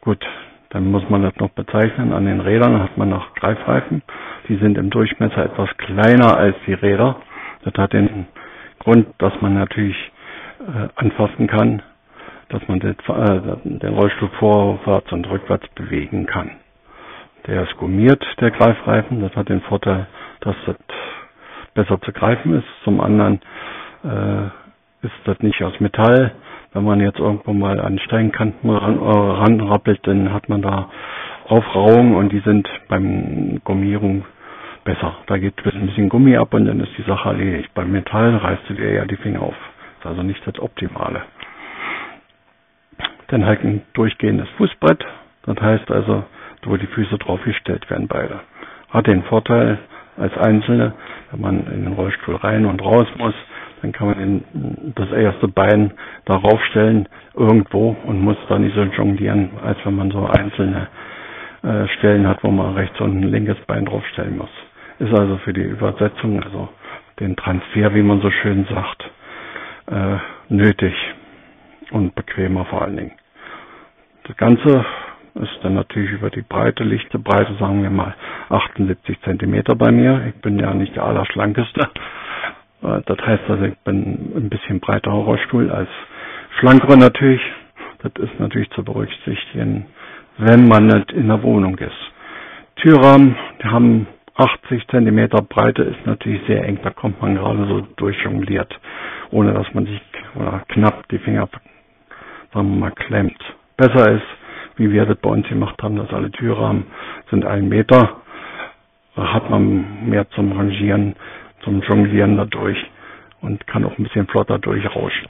Gut, 0.00 0.24
dann 0.70 0.90
muss 0.90 1.08
man 1.08 1.22
das 1.22 1.36
noch 1.36 1.50
bezeichnen. 1.50 2.12
An 2.12 2.24
den 2.26 2.40
Rädern 2.40 2.82
hat 2.82 2.96
man 2.96 3.08
noch 3.10 3.34
Greifreifen. 3.34 4.02
Die 4.48 4.56
sind 4.56 4.78
im 4.78 4.90
Durchmesser 4.90 5.44
etwas 5.44 5.68
kleiner 5.76 6.36
als 6.36 6.56
die 6.66 6.72
Räder. 6.74 7.16
Das 7.64 7.74
hat 7.74 7.92
den 7.92 8.26
Grund, 8.80 9.06
dass 9.18 9.32
man 9.40 9.54
natürlich 9.54 9.96
äh, 10.60 10.88
anfassen 10.96 11.46
kann, 11.46 11.82
dass 12.48 12.66
man 12.68 12.80
den, 12.80 12.96
äh, 12.98 13.56
den 13.64 13.94
Rollstuhl 13.94 14.30
vorwärts 14.38 15.12
und 15.12 15.28
rückwärts 15.28 15.68
bewegen 15.74 16.26
kann. 16.26 16.50
Der 17.46 17.62
ist 17.64 17.76
gummiert, 17.76 18.24
der 18.40 18.50
Greifreifen. 18.50 19.20
Das 19.20 19.34
hat 19.36 19.48
den 19.48 19.60
Vorteil, 19.62 20.06
dass 20.40 20.56
das 20.66 20.76
besser 21.74 22.00
zu 22.00 22.12
greifen 22.12 22.58
ist. 22.58 22.66
Zum 22.84 23.00
anderen 23.00 23.40
äh, 24.04 24.46
ist 25.06 25.14
das 25.24 25.38
nicht 25.40 25.62
aus 25.62 25.78
Metall, 25.80 26.32
wenn 26.74 26.84
man 26.84 27.00
jetzt 27.00 27.18
irgendwo 27.18 27.52
mal 27.52 27.80
an 27.80 27.98
Steinkanten 27.98 28.70
ran, 28.70 28.98
äh, 28.98 29.02
ranrappelt, 29.04 30.00
dann 30.06 30.32
hat 30.32 30.48
man 30.48 30.62
da 30.62 30.88
Aufrauungen 31.48 32.14
und 32.14 32.32
die 32.32 32.40
sind 32.40 32.68
beim 32.88 33.60
Gummierung 33.64 34.24
besser. 34.84 35.16
Da 35.26 35.38
geht 35.38 35.54
ein 35.66 35.86
bisschen 35.86 36.08
Gummi 36.08 36.36
ab 36.36 36.54
und 36.54 36.64
dann 36.66 36.80
ist 36.80 36.96
die 36.96 37.02
Sache 37.02 37.28
erledigt. 37.30 37.70
Beim 37.74 37.92
Metall 37.92 38.36
reißt 38.36 38.62
du 38.68 38.74
dir 38.74 38.92
ja 38.92 39.04
die 39.04 39.16
Finger 39.16 39.42
auf. 39.42 39.54
Ist 40.00 40.06
also 40.06 40.22
nicht 40.22 40.44
das 40.46 40.58
Optimale. 40.60 41.22
Dann 43.28 43.44
halt 43.46 43.64
ein 43.64 43.82
durchgehendes 43.94 44.48
Fußbrett. 44.56 45.04
Das 45.46 45.56
heißt 45.60 45.90
also, 45.90 46.24
wo 46.64 46.76
die 46.76 46.86
Füße 46.86 47.18
draufgestellt 47.18 47.88
werden, 47.90 48.08
beide. 48.08 48.40
Hat 48.90 49.06
den 49.06 49.22
Vorteil 49.24 49.78
als 50.16 50.36
Einzelne, 50.36 50.94
wenn 51.30 51.40
man 51.40 51.66
in 51.66 51.84
den 51.84 51.92
Rollstuhl 51.94 52.36
rein 52.36 52.66
und 52.66 52.82
raus 52.82 53.06
muss, 53.16 53.34
dann 53.82 53.92
kann 53.92 54.06
man 54.08 54.18
den, 54.18 54.92
das 54.94 55.10
erste 55.10 55.48
Bein 55.48 55.92
darauf 56.24 56.62
stellen 56.66 57.08
irgendwo 57.34 57.96
und 58.04 58.20
muss 58.22 58.36
da 58.48 58.58
nicht 58.58 58.74
so 58.76 58.82
jonglieren, 58.84 59.50
als 59.62 59.78
wenn 59.84 59.96
man 59.96 60.10
so 60.12 60.24
einzelne 60.26 60.86
äh, 61.62 61.88
Stellen 61.98 62.26
hat, 62.28 62.42
wo 62.44 62.50
man 62.50 62.74
rechts 62.74 63.00
und 63.00 63.18
ein 63.20 63.24
linkes 63.30 63.58
Bein 63.66 63.84
draufstellen 63.84 64.38
muss. 64.38 64.50
Ist 65.00 65.12
also 65.18 65.36
für 65.38 65.52
die 65.52 65.62
Übersetzung, 65.62 66.42
also 66.42 66.68
den 67.18 67.34
Transfer, 67.36 67.92
wie 67.94 68.02
man 68.02 68.20
so 68.20 68.30
schön 68.30 68.64
sagt, 68.66 69.04
äh, 69.90 70.16
nötig 70.48 70.94
und 71.90 72.14
bequemer 72.14 72.64
vor 72.66 72.82
allen 72.82 72.96
Dingen. 72.96 73.12
Das 74.24 74.36
Ganze 74.36 74.84
ist 75.34 75.58
dann 75.62 75.74
natürlich 75.74 76.12
über 76.12 76.30
die 76.30 76.42
Breite, 76.42 76.84
lichte 76.84 77.18
Breite, 77.18 77.54
sagen 77.58 77.82
wir 77.82 77.90
mal 77.90 78.14
78 78.50 79.20
Zentimeter 79.22 79.74
bei 79.74 79.90
mir. 79.90 80.26
Ich 80.28 80.40
bin 80.40 80.58
ja 80.58 80.72
nicht 80.74 80.94
der 80.94 81.04
Allerschlankeste. 81.04 81.88
Äh, 82.82 83.00
das 83.06 83.18
heißt 83.18 83.42
also, 83.48 83.64
ich 83.64 83.78
bin 83.78 84.32
ein 84.36 84.48
bisschen 84.48 84.80
breiterer 84.80 85.14
Rollstuhl 85.14 85.70
als 85.70 85.88
schlankere 86.58 86.96
natürlich. 86.96 87.40
Das 88.02 88.12
ist 88.18 88.38
natürlich 88.40 88.68
zu 88.70 88.82
berücksichtigen, 88.84 89.86
wenn 90.38 90.66
man 90.66 90.86
nicht 90.86 91.12
in 91.12 91.28
der 91.28 91.42
Wohnung 91.42 91.78
ist. 91.78 92.12
Türrahmen, 92.76 93.36
die 93.62 93.68
haben 93.68 94.06
80 94.34 94.88
Zentimeter 94.88 95.42
Breite, 95.42 95.82
ist 95.82 96.04
natürlich 96.06 96.40
sehr 96.46 96.64
eng. 96.64 96.78
Da 96.82 96.90
kommt 96.90 97.20
man 97.22 97.36
gerade 97.36 97.64
so 97.66 97.80
durchjongliert, 97.96 98.76
ohne 99.30 99.52
dass 99.52 99.72
man 99.74 99.86
sich 99.86 100.00
oder 100.34 100.62
knapp 100.68 101.06
die 101.10 101.18
Finger, 101.18 101.48
sagen 102.52 102.70
wir 102.70 102.80
mal, 102.80 102.90
klemmt. 102.92 103.38
Besser 103.76 104.12
ist, 104.12 104.26
wie 104.76 104.90
wir 104.90 105.04
das 105.06 105.18
bei 105.18 105.30
uns 105.30 105.46
gemacht 105.48 105.80
haben, 105.82 105.96
dass 105.96 106.10
alle 106.12 106.30
Türrahmen 106.30 106.84
sind 107.30 107.44
ein 107.44 107.68
Meter. 107.68 108.16
Da 109.14 109.32
hat 109.32 109.50
man 109.50 110.08
mehr 110.08 110.28
zum 110.30 110.52
Rangieren 110.52 111.14
zum 111.62 111.80
Jonglieren 111.82 112.36
dadurch 112.36 112.78
und 113.40 113.66
kann 113.66 113.84
auch 113.84 113.96
ein 113.98 114.04
bisschen 114.04 114.26
flotter 114.26 114.58
durchrauschen. 114.58 115.28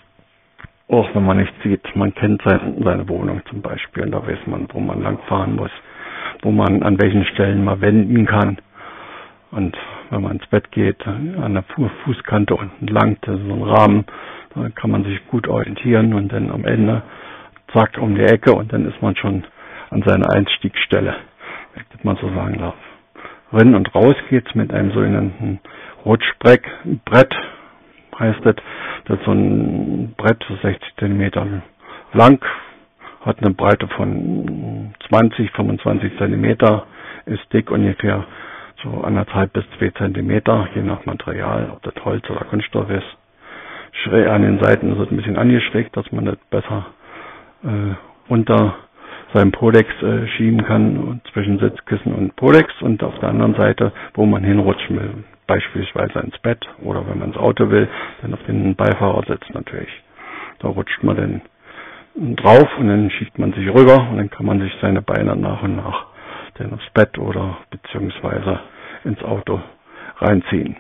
Auch 0.88 1.08
wenn 1.14 1.24
man 1.24 1.38
nichts 1.38 1.54
sieht, 1.62 1.96
man 1.96 2.14
kennt 2.14 2.42
sein, 2.42 2.82
seine 2.84 3.08
Wohnung 3.08 3.40
zum 3.48 3.62
Beispiel, 3.62 4.04
und 4.04 4.12
da 4.12 4.26
weiß 4.26 4.46
man, 4.46 4.68
wo 4.72 4.80
man 4.80 5.02
langfahren 5.02 5.56
muss, 5.56 5.70
wo 6.42 6.50
man 6.50 6.82
an 6.82 7.00
welchen 7.00 7.24
Stellen 7.26 7.64
mal 7.64 7.80
wenden 7.80 8.26
kann. 8.26 8.58
Und 9.50 9.76
wenn 10.10 10.22
man 10.22 10.32
ins 10.32 10.46
Bett 10.46 10.70
geht, 10.72 11.06
an 11.06 11.54
der 11.54 11.64
Fußkante 12.04 12.54
unten 12.54 12.86
lang, 12.86 13.16
das 13.22 13.38
ist 13.38 13.46
so 13.46 13.54
ein 13.54 13.62
Rahmen, 13.62 14.04
da 14.54 14.68
kann 14.70 14.90
man 14.90 15.04
sich 15.04 15.26
gut 15.28 15.48
orientieren 15.48 16.12
und 16.14 16.32
dann 16.32 16.50
am 16.50 16.64
Ende 16.64 17.02
zack 17.72 17.96
um 17.98 18.14
die 18.14 18.22
Ecke 18.22 18.52
und 18.52 18.72
dann 18.72 18.86
ist 18.86 19.00
man 19.00 19.16
schon 19.16 19.44
an 19.90 20.02
seiner 20.02 20.30
Einstiegsstelle, 20.30 21.14
wenn 21.74 21.84
mal 22.02 22.16
so 22.20 22.28
sagen 22.34 22.58
darf. 22.58 22.74
Rein 23.52 23.74
und 23.74 23.94
raus 23.94 24.16
geht's 24.30 24.54
mit 24.54 24.72
einem 24.72 24.92
sogenannten 24.92 25.60
Rutschbrett, 26.04 26.64
heißt 28.18 28.40
das, 28.44 28.56
das 29.06 29.18
ist 29.18 29.24
so 29.24 29.32
ein 29.32 30.14
Brett, 30.16 30.44
60 30.62 30.96
Zentimeter 30.98 31.46
lang, 32.12 32.44
hat 33.24 33.38
eine 33.42 33.54
Breite 33.54 33.88
von 33.88 34.94
20, 35.08 35.50
25 35.52 36.18
Zentimeter, 36.18 36.86
ist 37.26 37.52
dick 37.52 37.70
ungefähr 37.70 38.24
so 38.82 39.02
anderthalb 39.02 39.52
bis 39.52 39.64
zwei 39.78 39.90
Zentimeter, 39.90 40.68
je 40.74 40.82
nach 40.82 41.04
Material, 41.06 41.70
ob 41.72 41.82
das 41.82 41.94
Holz 42.04 42.28
oder 42.30 42.44
Kunststoff 42.44 42.90
ist. 42.90 43.06
Schräg 44.02 44.26
an 44.26 44.42
den 44.42 44.58
Seiten 44.62 44.92
ist 44.92 44.98
es 44.98 45.10
ein 45.10 45.16
bisschen 45.16 45.36
angeschrägt, 45.36 45.96
dass 45.96 46.10
man 46.12 46.24
das 46.24 46.36
besser 46.50 46.86
äh, 47.62 47.94
unter 48.28 48.74
seinem 49.32 49.52
Podex 49.52 49.88
äh, 50.02 50.26
schieben 50.28 50.64
kann 50.64 51.20
zwischen 51.32 51.58
Sitzkissen 51.58 52.14
und 52.14 52.36
Podex 52.36 52.70
und 52.82 53.02
auf 53.02 53.18
der 53.20 53.30
anderen 53.30 53.54
Seite, 53.54 53.92
wo 54.14 54.26
man 54.26 54.44
hinrutschen 54.44 54.96
will, 54.96 55.24
beispielsweise 55.46 56.20
ins 56.20 56.38
Bett 56.38 56.66
oder 56.82 57.06
wenn 57.08 57.18
man 57.18 57.28
ins 57.28 57.36
Auto 57.36 57.70
will, 57.70 57.88
dann 58.20 58.34
auf 58.34 58.42
den 58.46 58.74
Beifahrersitz 58.74 59.42
natürlich. 59.52 59.90
Da 60.60 60.68
rutscht 60.68 61.02
man 61.02 61.16
dann 61.16 62.36
drauf 62.36 62.68
und 62.78 62.88
dann 62.88 63.10
schiebt 63.10 63.38
man 63.38 63.52
sich 63.52 63.68
rüber 63.68 64.08
und 64.10 64.18
dann 64.18 64.30
kann 64.30 64.46
man 64.46 64.60
sich 64.60 64.72
seine 64.80 65.02
Beine 65.02 65.34
nach 65.36 65.62
und 65.62 65.76
nach 65.76 66.06
dann 66.54 66.74
aufs 66.74 66.90
Bett 66.92 67.18
oder 67.18 67.58
beziehungsweise 67.70 68.60
ins 69.04 69.22
Auto 69.22 69.60
reinziehen. 70.18 70.76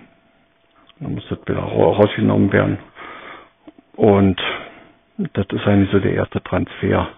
Dann 1.00 1.14
muss 1.14 1.24
das 1.28 1.38
wieder 1.46 1.60
rausgenommen 1.60 2.52
werden. 2.52 2.78
Und 3.96 4.40
das 5.34 5.46
ist 5.50 5.66
eigentlich 5.66 5.90
so 5.90 5.98
der 5.98 6.14
erste 6.14 6.42
Transfer, 6.42 7.08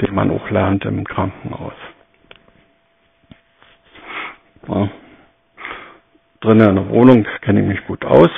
den 0.00 0.14
man 0.14 0.30
auch 0.30 0.50
lernt 0.50 0.84
im 0.84 1.04
Krankenhaus. 1.04 1.74
Ja. 4.68 4.88
Drinnen 6.40 6.68
in 6.70 6.76
der 6.76 6.88
Wohnung 6.88 7.26
kenne 7.42 7.60
ich 7.60 7.66
mich 7.66 7.86
gut 7.86 8.04
aus, 8.04 8.30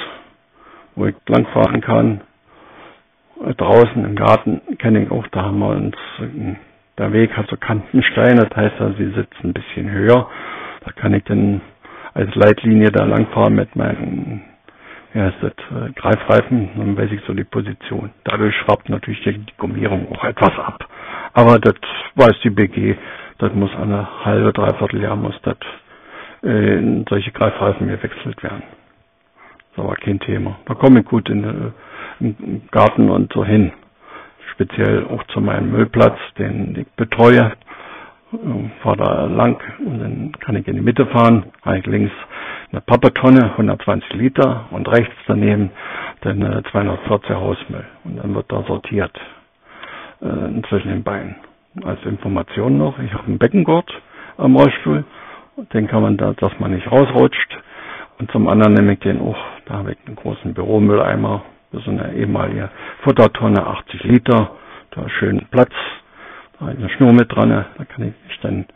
wo 0.97 1.07
ich 1.07 1.15
langfahren 1.29 1.81
kann. 1.81 2.21
Draußen 3.57 4.05
im 4.05 4.15
Garten 4.17 4.61
kenne 4.79 5.05
ich 5.05 5.11
auch, 5.11 5.27
da 5.29 5.43
haben 5.43 5.59
wir 5.59 5.69
uns, 5.69 5.97
der 6.99 7.13
Weg 7.13 7.37
hat 7.37 7.49
so 7.49 7.57
Kantensteine, 7.57 8.47
das 8.47 8.57
heißt 8.57 8.81
also, 8.81 8.95
sie 8.99 9.11
sitzen 9.13 9.49
ein 9.49 9.53
bisschen 9.53 9.91
höher. 9.91 10.29
Da 10.85 10.93
kann 10.93 11.15
ich 11.15 11.25
dann 11.25 11.61
als 12.15 12.35
Leitlinie 12.35 12.91
da 12.91 13.05
langfahren 13.05 13.55
mit 13.55 13.75
meinen 13.77 14.43
ja, 15.15 15.29
ist 15.29 15.43
das 15.43 15.53
äh, 15.71 15.93
Greifreifen, 15.93 16.71
dann 16.77 16.97
weiß 16.97 17.11
ich 17.13 17.21
so 17.27 17.35
die 17.35 17.45
Position. 17.45 18.11
Dadurch 18.25 18.55
schraubt 18.57 18.89
natürlich 18.89 19.23
die 19.23 19.45
Gummierung 19.59 20.11
auch 20.11 20.25
etwas 20.25 20.59
ab. 20.59 20.89
Aber 21.35 21.59
das 21.59 21.74
weiß 22.16 22.39
die 22.45 22.51
BG, 22.51 22.97
das 23.39 23.53
muss 23.55 23.74
eine 23.74 24.24
halbe, 24.24 24.53
dreiviertel 24.53 25.03
Jahr 25.03 25.16
muss 25.16 25.39
das 25.43 25.57
äh, 26.43 26.78
in 26.78 27.05
solche 27.09 27.33
Greifreifen 27.33 27.89
gewechselt 27.89 28.43
werden. 28.43 28.62
Das 29.74 29.85
aber 29.85 29.95
kein 29.97 30.20
Thema. 30.20 30.59
Da 30.66 30.74
komme 30.74 31.01
ich 31.01 31.07
gut 31.07 31.28
in, 31.30 31.45
äh, 31.45 31.70
im 32.20 32.62
Garten 32.70 33.09
und 33.11 33.33
so 33.33 33.45
hin. 33.45 33.72
Speziell 34.53 35.07
auch 35.07 35.22
zu 35.28 35.41
meinem 35.41 35.70
Müllplatz, 35.72 36.18
den 36.39 36.76
ich 36.78 36.89
betreue. 36.97 37.53
Fahre 38.83 38.97
da 38.97 39.24
lang 39.26 39.61
und 39.85 39.99
dann 39.99 40.33
kann 40.41 40.57
ich 40.57 40.66
in 40.66 40.76
die 40.76 40.80
Mitte 40.80 41.05
fahren, 41.07 41.53
eigentlich 41.64 41.87
links 41.87 42.14
eine 42.70 42.80
Pappetonne, 42.80 43.51
120 43.53 44.11
Liter 44.14 44.64
und 44.70 44.89
rechts 44.89 45.14
daneben 45.26 45.70
dann 46.22 46.64
240 46.70 47.30
Hausmüll. 47.30 47.85
Und 48.05 48.16
dann 48.16 48.35
wird 48.35 48.51
da 48.51 48.62
sortiert 48.62 49.12
äh, 50.23 50.62
zwischen 50.68 50.89
den 50.89 51.03
Beinen. 51.03 51.37
Als 51.85 52.05
Information 52.05 52.79
noch, 52.79 52.99
ich 52.99 53.12
habe 53.12 53.25
einen 53.27 53.39
Beckengurt 53.39 53.91
am 54.37 54.57
Rollstuhl, 54.57 55.05
den 55.73 55.87
kann 55.89 56.03
man 56.03 56.16
da, 56.16 56.33
dass 56.35 56.53
man 56.59 56.73
nicht 56.75 56.91
rausrutscht. 56.91 57.59
Und 58.18 58.31
zum 58.31 58.49
anderen 58.49 58.75
nehme 58.75 58.93
ich 58.93 59.01
den 59.01 59.20
auch, 59.20 59.37
da 59.66 59.75
habe 59.79 59.93
ich 59.93 59.99
einen 60.07 60.16
großen 60.16 60.55
Büromülleimer, 60.55 61.43
das 61.73 61.83
ist 61.83 61.89
eine 61.89 62.12
ehemalige 62.14 62.68
Futtertonne, 63.03 63.66
80 63.66 64.05
Liter, 64.05 64.51
da 64.91 65.09
schön 65.09 65.47
Platz, 65.51 65.73
da 66.61 66.66
eine 66.66 66.89
Schnur 66.91 67.12
mit 67.12 67.35
dran, 67.35 67.49
da 67.51 67.85
kann 67.85 68.14
ich 68.29 68.39
dann 68.43 68.66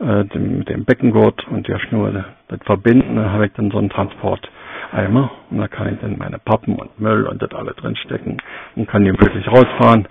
äh, 0.00 0.24
mit 0.38 0.68
dem 0.68 0.84
Beckengurt 0.84 1.46
und 1.48 1.68
der 1.68 1.78
Schnur 1.78 2.24
das 2.48 2.58
verbinden. 2.64 3.16
Dann 3.16 3.32
habe 3.32 3.46
ich 3.46 3.52
dann 3.52 3.70
so 3.70 3.78
einen 3.78 3.90
Transporteimer 3.90 5.30
und 5.50 5.58
da 5.58 5.68
kann 5.68 5.94
ich 5.94 6.00
dann 6.00 6.18
meine 6.18 6.38
Pappen 6.38 6.74
und 6.76 6.98
Müll 7.00 7.26
und 7.26 7.40
das 7.40 7.52
alle 7.52 7.72
drin 7.74 7.94
stecken 7.96 8.38
und 8.74 8.88
kann 8.88 9.04
die 9.04 9.12
möglich 9.12 9.46
rausfahren 9.46 10.08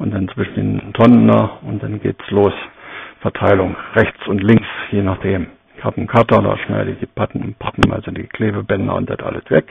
und 0.00 0.12
dann 0.12 0.28
zwischen 0.28 0.78
den 0.78 0.92
Tonnen 0.94 1.28
da 1.28 1.58
und 1.62 1.82
dann 1.82 2.00
geht's 2.00 2.28
los. 2.30 2.54
Verteilung 3.20 3.76
rechts 3.94 4.26
und 4.26 4.42
links, 4.42 4.66
je 4.90 5.02
nachdem. 5.02 5.48
Ich 5.76 5.84
habe 5.84 5.98
einen 5.98 6.06
Cutter, 6.06 6.42
da 6.42 6.56
schneide 6.58 6.92
ich 6.92 6.98
die 6.98 7.06
Pappen, 7.06 7.54
Pappen, 7.58 7.92
also 7.92 8.10
die 8.10 8.24
Klebebänder 8.24 8.94
und 8.94 9.08
das 9.10 9.20
alles 9.20 9.48
weg. 9.50 9.66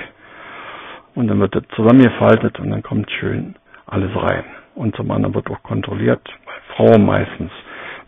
Und 1.16 1.28
dann 1.28 1.40
wird 1.40 1.56
das 1.56 1.64
zusammengefaltet 1.76 2.60
und 2.60 2.70
dann 2.70 2.84
kommt 2.84 3.10
schön 3.12 3.56
alles 3.88 4.12
rein. 4.16 4.44
Und 4.76 4.96
zum 4.96 5.10
anderen 5.12 5.34
wird 5.34 5.50
auch 5.50 5.64
kontrolliert, 5.64 6.22
bei 6.46 6.76
Frauen 6.76 7.06
meistens, 7.06 7.52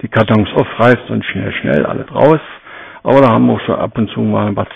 die 0.02 0.08
Kartons 0.08 0.48
aufreißt 0.54 1.10
und 1.10 1.26
schnell, 1.26 1.52
schnell 1.54 1.86
alles 1.86 2.14
raus. 2.14 2.40
Aber 3.04 3.22
da 3.22 3.30
haben 3.30 3.48
wir 3.48 3.54
auch 3.54 3.62
schon 3.62 3.76
ab 3.76 3.98
und 3.98 4.10
zu 4.12 4.22
mal 4.22 4.56
was 4.56 4.68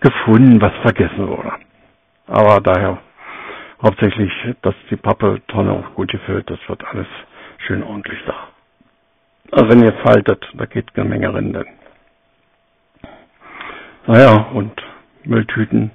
gefunden, 0.00 0.60
was 0.60 0.72
vergessen 0.82 1.28
wurde. 1.28 1.52
Aber 2.26 2.60
daher 2.60 2.98
hauptsächlich, 3.82 4.32
dass 4.62 4.74
die 4.90 4.96
Pappe-Tonne 4.96 5.72
auch 5.72 5.94
gut 5.94 6.10
gefüllt, 6.10 6.50
das 6.50 6.58
wird 6.68 6.84
alles 6.86 7.06
schön 7.66 7.82
ordentlich 7.82 8.18
da. 8.26 8.34
Also 9.52 9.68
wenn 9.70 9.82
ihr 9.82 9.92
faltet, 10.04 10.44
da 10.54 10.66
geht 10.66 10.90
eine 10.94 11.08
Menge 11.08 11.32
Rinde. 11.32 11.64
Naja, 14.06 14.48
und 14.54 14.72
Mülltüten 15.24 15.90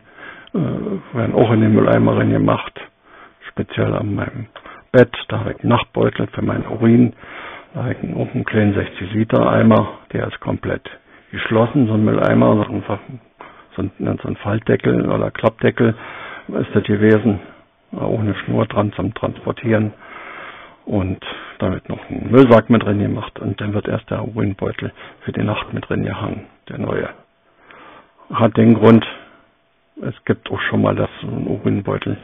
äh, 0.53 0.57
werden 0.57 1.35
auch 1.35 1.51
in 1.51 1.61
den 1.61 1.73
Mülleimer 1.73 2.23
gemacht, 2.25 2.79
speziell 3.49 3.93
an 3.95 4.15
meinem 4.15 4.47
Bett, 4.91 5.11
da 5.29 5.39
habe 5.39 5.51
ich 5.53 5.59
einen 5.61 5.69
Nachtbeutel 5.69 6.27
für 6.27 6.41
meinen 6.43 6.67
Urin, 6.67 7.13
da 7.73 7.83
habe 7.83 7.95
ich 7.99 8.15
auch 8.15 8.33
einen 8.33 8.45
kleinen 8.45 8.73
60 8.75 9.13
Liter 9.13 9.51
Eimer, 9.51 9.97
der 10.11 10.27
ist 10.27 10.39
komplett 10.39 10.87
geschlossen, 11.31 11.87
so 11.87 11.93
ein 11.95 12.05
Mülleimer, 12.05 12.65
so 13.75 13.81
ein, 13.81 13.91
so 14.21 14.27
ein 14.27 14.35
Faltdeckel 14.37 15.09
oder 15.09 15.31
Klappdeckel 15.31 15.95
ist 16.49 16.69
das 16.75 16.83
gewesen, 16.83 17.39
auch 17.97 18.19
eine 18.19 18.35
Schnur 18.35 18.65
dran 18.65 18.91
zum 18.93 19.13
Transportieren 19.13 19.93
und 20.85 21.23
damit 21.59 21.87
noch 21.89 22.09
ein 22.09 22.29
Müllsack 22.29 22.69
mit 22.69 22.83
drin 22.83 22.99
gemacht 22.99 23.39
und 23.39 23.59
dann 23.61 23.73
wird 23.73 23.87
erst 23.87 24.09
der 24.09 24.27
Urinbeutel 24.27 24.91
für 25.21 25.31
die 25.31 25.43
Nacht 25.43 25.73
mit 25.73 25.87
drin 25.87 26.03
gehangen, 26.03 26.45
der 26.69 26.79
neue. 26.79 27.09
Hat 28.33 28.57
den 28.57 28.73
Grund, 28.73 29.05
es 30.01 30.15
gibt 30.25 30.49
auch 30.51 30.59
schon 30.61 30.81
mal, 30.81 30.95
dass 30.95 31.09
so 31.21 31.27
ein 31.27 31.47
Urinbeutel 31.47 32.17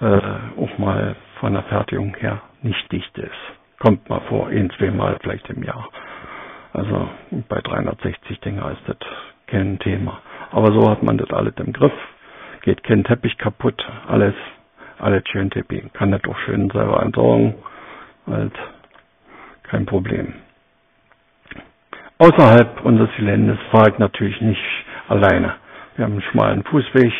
äh, 0.00 0.20
auch 0.60 0.78
mal 0.78 1.16
von 1.40 1.52
der 1.54 1.62
Fertigung 1.64 2.14
her 2.16 2.40
nicht 2.62 2.90
dicht 2.92 3.16
ist. 3.18 3.30
Kommt 3.78 4.08
mal 4.08 4.20
vor, 4.28 4.48
ein, 4.48 4.70
zweimal 4.78 5.18
vielleicht 5.20 5.48
im 5.50 5.62
Jahr. 5.62 5.88
Also 6.72 7.08
bei 7.48 7.60
360 7.60 8.40
Dinger 8.40 8.70
ist 8.70 8.82
das 8.86 8.96
kein 9.46 9.78
Thema. 9.80 10.20
Aber 10.50 10.72
so 10.72 10.88
hat 10.88 11.02
man 11.02 11.18
das 11.18 11.30
alles 11.30 11.54
im 11.56 11.72
Griff. 11.72 11.92
Geht 12.62 12.82
kein 12.84 13.04
Teppich 13.04 13.36
kaputt, 13.38 13.84
alles, 14.06 14.34
alles 15.02 15.22
schön 15.30 15.50
tippi. 15.50 15.82
Kann 15.92 16.12
das 16.12 16.22
auch 16.28 16.38
schön 16.44 16.70
selber 16.70 17.02
entsorgen. 17.02 17.54
Halt 18.26 18.52
kein 19.64 19.86
Problem. 19.86 20.34
Außerhalb 22.18 22.84
unseres 22.84 23.10
Geländes 23.16 23.58
fahre 23.70 23.90
ich 23.90 23.98
natürlich 23.98 24.40
nicht 24.40 24.62
alleine. 25.08 25.56
Wir 25.96 26.04
haben 26.04 26.12
einen 26.12 26.22
schmalen 26.30 26.62
Fußweg. 26.64 27.12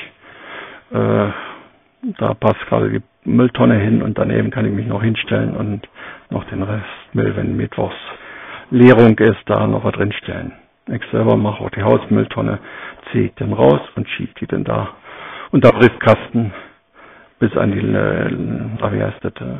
Äh, 0.92 1.28
da 2.18 2.34
passt 2.34 2.60
gerade 2.68 2.90
die 2.90 3.02
Mülltonne 3.24 3.78
hin 3.78 4.02
und 4.02 4.18
daneben 4.18 4.50
kann 4.50 4.64
ich 4.66 4.72
mich 4.72 4.86
noch 4.86 5.02
hinstellen 5.02 5.56
und 5.56 5.88
noch 6.30 6.44
den 6.44 6.62
Rest 6.62 6.84
Müll, 7.12 7.34
wenn 7.36 7.56
Mittwochs 7.56 7.96
Leerung 8.70 9.18
ist, 9.18 9.38
da 9.46 9.66
noch 9.66 9.84
was 9.84 9.92
drinstellen. 9.92 10.52
Ich 10.88 11.02
selber 11.10 11.36
mache 11.36 11.62
auch 11.62 11.70
die 11.70 11.82
Hausmülltonne, 11.82 12.58
ziehe 13.10 13.26
ich 13.26 13.34
dann 13.34 13.52
raus 13.52 13.80
und 13.94 14.08
schiebe 14.08 14.32
die 14.40 14.46
dann 14.46 14.64
da 14.64 14.88
unter 15.52 15.70
Briefkasten 15.70 16.52
bis 17.42 17.56
an 17.56 17.72
die, 17.72 17.80
äh, 17.80 18.92
wie 18.92 19.02
heißt 19.02 19.18
das, 19.24 19.32
äh, 19.40 19.56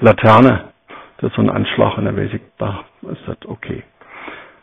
Laterne. 0.00 0.66
Das 1.18 1.30
ist 1.30 1.34
so 1.36 1.42
ein 1.42 1.50
Anschlag 1.50 1.98
und 1.98 2.04
dann 2.04 2.16
weiß 2.16 2.30
ich, 2.34 2.40
da 2.56 2.84
ist 3.02 3.22
das 3.26 3.36
okay. 3.46 3.82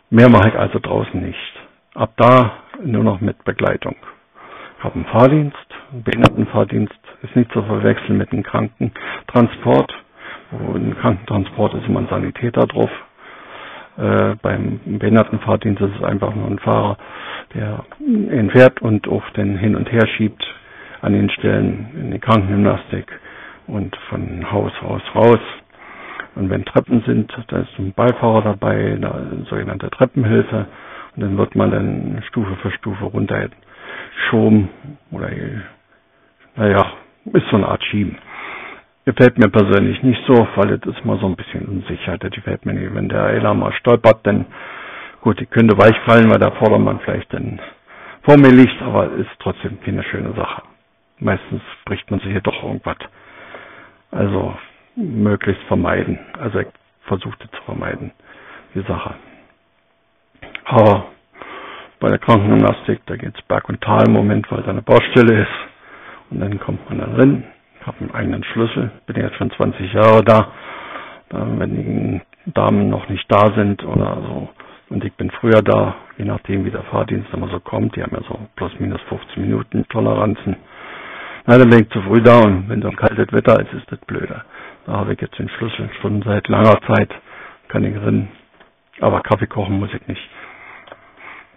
Mehr 0.09 0.29
mache 0.29 0.47
ich 0.49 0.55
also 0.55 0.79
draußen 0.79 1.21
nicht. 1.21 1.53
Ab 1.93 2.11
da 2.15 2.53
nur 2.81 3.03
noch 3.03 3.19
mit 3.19 3.43
Begleitung. 3.43 3.97
Ich 4.77 4.83
habe 4.85 4.95
einen 4.95 5.05
Fahrdienst, 5.07 5.57
einen 5.91 6.03
Behindertenfahrdienst, 6.03 6.95
ist 7.23 7.35
nicht 7.35 7.51
zu 7.51 7.61
verwechseln 7.63 8.17
mit 8.17 8.31
einem 8.31 8.43
Krankentransport. 8.43 9.93
Ein 10.73 10.95
Krankentransport 11.01 11.73
ist 11.73 11.85
immer 11.85 11.99
ein 11.99 12.07
Sanitäter 12.07 12.65
drauf. 12.65 12.89
Äh, 13.97 14.35
beim 14.41 14.79
Behindertenfahrdienst 14.85 15.81
ist 15.81 15.95
es 15.97 16.03
einfach 16.03 16.33
nur 16.33 16.47
ein 16.47 16.59
Fahrer, 16.59 16.97
der 17.53 17.83
ihn 17.99 18.49
fährt 18.51 18.81
und 18.81 19.05
auch 19.09 19.29
den 19.31 19.57
hin 19.57 19.75
und 19.75 19.91
her 19.91 20.07
schiebt 20.15 20.45
an 21.01 21.13
den 21.13 21.29
Stellen 21.29 21.87
in 21.95 22.11
die 22.11 22.19
Krankengymnastik 22.19 23.07
und 23.67 23.95
von 24.09 24.51
Haus 24.51 24.71
aus 24.81 25.01
raus. 25.15 25.39
Und 26.35 26.49
wenn 26.49 26.65
Treppen 26.65 27.01
sind, 27.05 27.31
da 27.47 27.57
ist 27.57 27.79
ein 27.79 27.93
Beifahrer 27.93 28.41
dabei, 28.43 28.93
eine 28.93 29.45
sogenannte 29.49 29.89
Treppenhilfe. 29.89 30.67
Und 31.15 31.23
dann 31.23 31.37
wird 31.37 31.55
man 31.55 31.71
dann 31.71 32.23
Stufe 32.27 32.55
für 32.57 32.71
Stufe 32.71 33.05
runtergeschoben 33.05 34.69
oder 35.11 35.29
naja, 36.55 36.85
ist 37.33 37.47
so 37.49 37.57
eine 37.57 37.67
Art 37.67 37.83
Schieben. 37.83 38.17
Gefällt 39.05 39.37
mir 39.37 39.49
persönlich 39.49 40.03
nicht 40.03 40.21
so, 40.27 40.47
weil 40.55 40.77
das 40.77 40.95
ist 40.95 41.05
mal 41.05 41.17
so 41.19 41.27
ein 41.27 41.35
bisschen 41.35 41.65
Unsicherheit. 41.65 42.23
Die 42.23 42.29
gefällt 42.29 42.65
mir 42.65 42.73
nicht. 42.73 42.93
Wenn 42.93 43.09
der 43.09 43.23
Eiler 43.23 43.53
mal 43.53 43.71
stolpert, 43.73 44.19
dann 44.27 44.45
gut, 45.21 45.39
die 45.39 45.45
könnte 45.45 45.77
weich 45.77 45.97
fallen, 46.05 46.29
weil 46.29 46.39
der 46.39 46.51
Vordermann 46.53 46.99
vielleicht 46.99 47.33
dann 47.33 47.59
vor 48.23 48.37
mir 48.37 48.51
liegt, 48.51 48.81
aber 48.81 49.11
ist 49.13 49.29
trotzdem 49.39 49.79
keine 49.81 50.03
schöne 50.03 50.33
Sache. 50.33 50.61
Meistens 51.19 51.61
bricht 51.85 52.09
man 52.11 52.19
sich 52.19 52.29
hier 52.29 52.41
doch 52.41 52.63
irgendwas. 52.63 52.97
Also 54.11 54.55
möglichst 54.95 55.63
vermeiden. 55.63 56.19
Also 56.39 56.59
ich 56.59 56.67
versuchte 57.01 57.49
zu 57.51 57.61
vermeiden, 57.63 58.11
die 58.75 58.81
Sache. 58.81 59.15
Aber 60.65 61.05
bei 61.99 62.09
der 62.09 62.19
Krankengymnastik, 62.19 63.01
da 63.05 63.15
geht's 63.15 63.41
Berg 63.43 63.69
und 63.69 63.81
Tal 63.81 64.07
im 64.07 64.13
Moment, 64.13 64.51
weil 64.51 64.61
da 64.63 64.71
eine 64.71 64.81
Baustelle 64.81 65.41
ist. 65.41 66.29
Und 66.29 66.39
dann 66.41 66.59
kommt 66.59 66.87
man 66.89 66.99
dann 66.99 67.15
drin. 67.15 67.43
Habe 67.85 68.01
einen 68.01 68.11
eigenen 68.11 68.43
Schlüssel, 68.43 68.91
bin 69.05 69.15
jetzt 69.15 69.35
schon 69.37 69.49
20 69.51 69.93
Jahre 69.93 70.23
da. 70.23 70.51
Wenn 71.29 71.75
die 71.75 72.51
Damen 72.51 72.89
noch 72.89 73.09
nicht 73.09 73.25
da 73.31 73.51
sind 73.53 73.83
oder 73.83 74.21
so, 74.21 74.49
und 74.89 75.03
ich 75.03 75.13
bin 75.13 75.29
früher 75.31 75.61
da, 75.61 75.95
je 76.17 76.23
nachdem 76.25 76.63
wie 76.63 76.71
der 76.71 76.83
Fahrdienst 76.83 77.33
immer 77.33 77.49
so 77.49 77.59
kommt, 77.59 77.95
die 77.95 78.03
haben 78.03 78.15
ja 78.15 78.23
so 78.27 78.39
plus 78.55 78.71
minus 78.79 79.01
15 79.09 79.41
Minuten 79.41 79.85
Toleranzen. 79.89 80.55
Na, 81.49 81.57
dann 81.57 81.69
bin 81.69 81.79
ich 81.79 81.89
zu 81.91 82.01
früh 82.01 82.21
da 82.21 82.41
und 82.41 82.67
wenn 82.67 82.81
so 82.81 82.89
ein 82.89 82.97
kaltes 82.97 83.31
Wetter 83.31 83.57
ist, 83.61 83.71
ist 83.71 83.89
das 83.89 83.99
blöder. 83.99 84.43
Da 84.85 84.91
habe 84.97 85.13
ich 85.13 85.21
jetzt 85.21 85.39
den 85.39 85.47
Schlüssel 85.47 85.89
schon 86.01 86.21
seit 86.23 86.49
langer 86.49 86.77
Zeit, 86.81 87.09
kann 87.69 87.85
ich 87.85 87.95
drin. 87.95 88.27
Aber 88.99 89.21
Kaffee 89.21 89.47
kochen 89.47 89.79
muss 89.79 89.93
ich 89.93 90.05
nicht. 90.07 90.29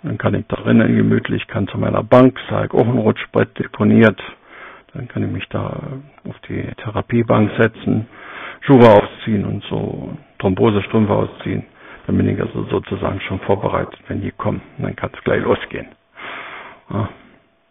Dann 0.05 0.16
kann 0.16 0.34
ich 0.34 0.47
da 0.47 0.57
drinnen 0.57 0.97
gemütlich, 0.97 1.45
kann 1.49 1.66
zu 1.66 1.76
meiner 1.76 2.05
Bank, 2.05 2.38
sage 2.49 2.68
ich 2.68 2.80
auch 2.80 2.86
ein 2.86 2.99
Rutschbrett 2.99 3.59
deponiert. 3.59 4.22
Dann 4.95 5.09
kann 5.09 5.24
ich 5.24 5.30
mich 5.32 5.49
da 5.49 5.80
auf 6.28 6.38
die 6.49 6.62
Therapiebank 6.84 7.51
setzen, 7.59 8.07
Schuhe 8.61 8.88
ausziehen 8.88 9.45
und 9.45 9.64
so, 9.64 10.16
Thrombosestrümpfe 10.38 11.12
ausziehen. 11.12 11.64
Dann 12.07 12.16
bin 12.16 12.28
ich 12.28 12.41
also 12.41 12.62
sozusagen 12.70 13.20
schon 13.22 13.41
vorbereitet, 13.41 13.99
wenn 14.07 14.20
die 14.20 14.30
kommen. 14.30 14.62
Dann 14.78 14.95
kann 14.95 15.11
es 15.12 15.24
gleich 15.24 15.43
losgehen. 15.43 15.88
Ja. 16.91 17.09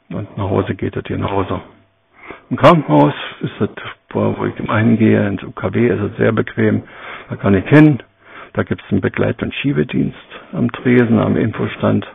Und 0.09 0.38
nach 0.38 0.49
Hause 0.49 0.76
geht 0.76 0.97
es 0.97 1.03
hier 1.07 1.17
nach 1.17 1.32
Hause. 1.32 1.61
Im 2.50 2.58
Krankenhaus 2.58 3.14
ist 3.42 3.62
es, 3.62 3.70
wo 4.12 4.46
ich 4.46 4.60
im 4.60 4.70
einen 4.70 4.98
gehe, 4.98 5.28
ins 5.28 5.44
UKW, 5.44 5.88
ist 5.88 6.02
es 6.02 6.18
sehr 6.18 6.32
bequem. 6.32 6.84
Da 7.30 7.36
kann 7.36 7.54
ich 7.54 7.68
hin. 7.68 8.00
Da 8.54 8.64
gibt 8.64 8.82
es 8.84 8.92
einen 8.92 9.02
Begleit- 9.02 9.42
und 9.44 9.54
Schiebedienst 9.54 10.18
am 10.54 10.72
Tresen, 10.72 11.20
am 11.20 11.38
Infostand. 11.38 12.08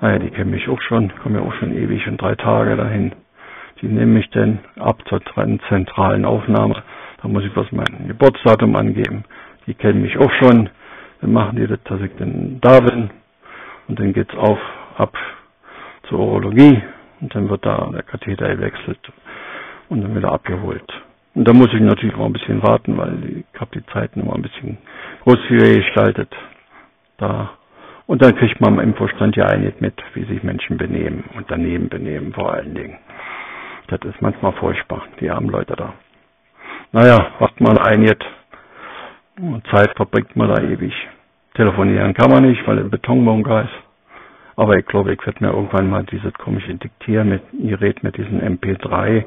Naja, 0.00 0.18
die 0.18 0.30
kennen 0.30 0.50
mich 0.50 0.68
auch 0.68 0.80
schon, 0.80 1.12
kommen 1.22 1.34
ja 1.34 1.42
auch 1.42 1.54
schon 1.54 1.76
ewig 1.76 2.06
und 2.08 2.20
drei 2.20 2.34
Tage 2.34 2.76
dahin. 2.76 3.12
Die 3.80 3.86
nehmen 3.88 4.14
mich 4.14 4.30
dann 4.30 4.60
ab 4.78 5.02
zur 5.08 5.20
zentralen 5.68 6.24
Aufnahme. 6.24 6.82
Da 7.20 7.28
muss 7.28 7.44
ich 7.44 7.54
was 7.54 7.70
mein 7.72 8.08
Geburtsdatum 8.08 8.74
angeben. 8.74 9.24
Die 9.66 9.74
kennen 9.74 10.02
mich 10.02 10.16
auch 10.18 10.32
schon. 10.40 10.70
Dann 11.20 11.32
machen 11.32 11.56
die 11.56 11.66
das, 11.66 11.78
dass 11.84 12.00
ich 12.00 12.10
dann 12.18 12.58
da 12.60 12.80
bin. 12.80 13.10
Und 13.88 14.00
dann 14.00 14.12
geht's 14.12 14.34
auf, 14.34 14.58
ab 14.96 15.16
zur 16.08 16.18
Urologie. 16.18 16.82
Und 17.20 17.34
dann 17.34 17.48
wird 17.48 17.64
da 17.64 17.88
der 17.92 18.02
Katheter 18.02 18.54
gewechselt 18.56 18.98
und 19.88 20.02
dann 20.02 20.16
wieder 20.16 20.32
abgeholt. 20.32 20.90
Und 21.34 21.48
da 21.48 21.52
muss 21.52 21.72
ich 21.72 21.80
natürlich 21.80 22.14
auch 22.14 22.26
ein 22.26 22.32
bisschen 22.32 22.62
warten, 22.62 22.96
weil 22.98 23.44
ich 23.52 23.60
habe 23.60 23.70
die 23.74 23.86
Zeiten 23.86 24.20
immer 24.20 24.34
ein 24.34 24.42
bisschen 24.42 24.78
großzügig 25.22 25.84
gestaltet. 25.84 26.28
Da. 27.18 27.50
Und 28.06 28.22
dann 28.22 28.34
kriegt 28.36 28.60
man 28.60 28.74
im 28.74 28.80
Infostand 28.80 29.36
ja 29.36 29.46
eigentlich 29.46 29.80
mit, 29.80 29.94
wie 30.14 30.24
sich 30.24 30.42
Menschen 30.42 30.76
benehmen 30.76 31.24
und 31.34 31.50
daneben 31.50 31.88
benehmen 31.88 32.32
vor 32.32 32.52
allen 32.52 32.74
Dingen. 32.74 32.98
Das 33.88 34.00
ist 34.02 34.20
manchmal 34.20 34.52
furchtbar, 34.52 35.02
die 35.20 35.30
armen 35.30 35.48
Leute 35.48 35.74
da. 35.76 35.94
Naja, 36.92 37.32
macht 37.38 37.60
man 37.60 37.78
eigentlich 37.78 38.18
Zeit 39.70 39.94
verbringt 39.96 40.36
man 40.36 40.48
da 40.48 40.62
ewig. 40.62 40.92
Telefonieren 41.54 42.14
kann 42.14 42.30
man 42.30 42.44
nicht, 42.44 42.66
weil 42.66 42.78
ein 42.78 42.90
Betonbunker 42.90 43.62
ist. 43.62 43.91
Aber 44.62 44.78
ich 44.78 44.86
glaube, 44.86 45.12
ich 45.12 45.26
werde 45.26 45.44
mir 45.44 45.50
irgendwann 45.52 45.90
mal 45.90 46.04
dieses 46.04 46.32
komische 46.34 46.72
Diktieren 46.76 47.30
mit 47.30 47.42
Gerät 47.50 48.04
mit 48.04 48.16
diesem 48.16 48.38
MP3 48.38 49.24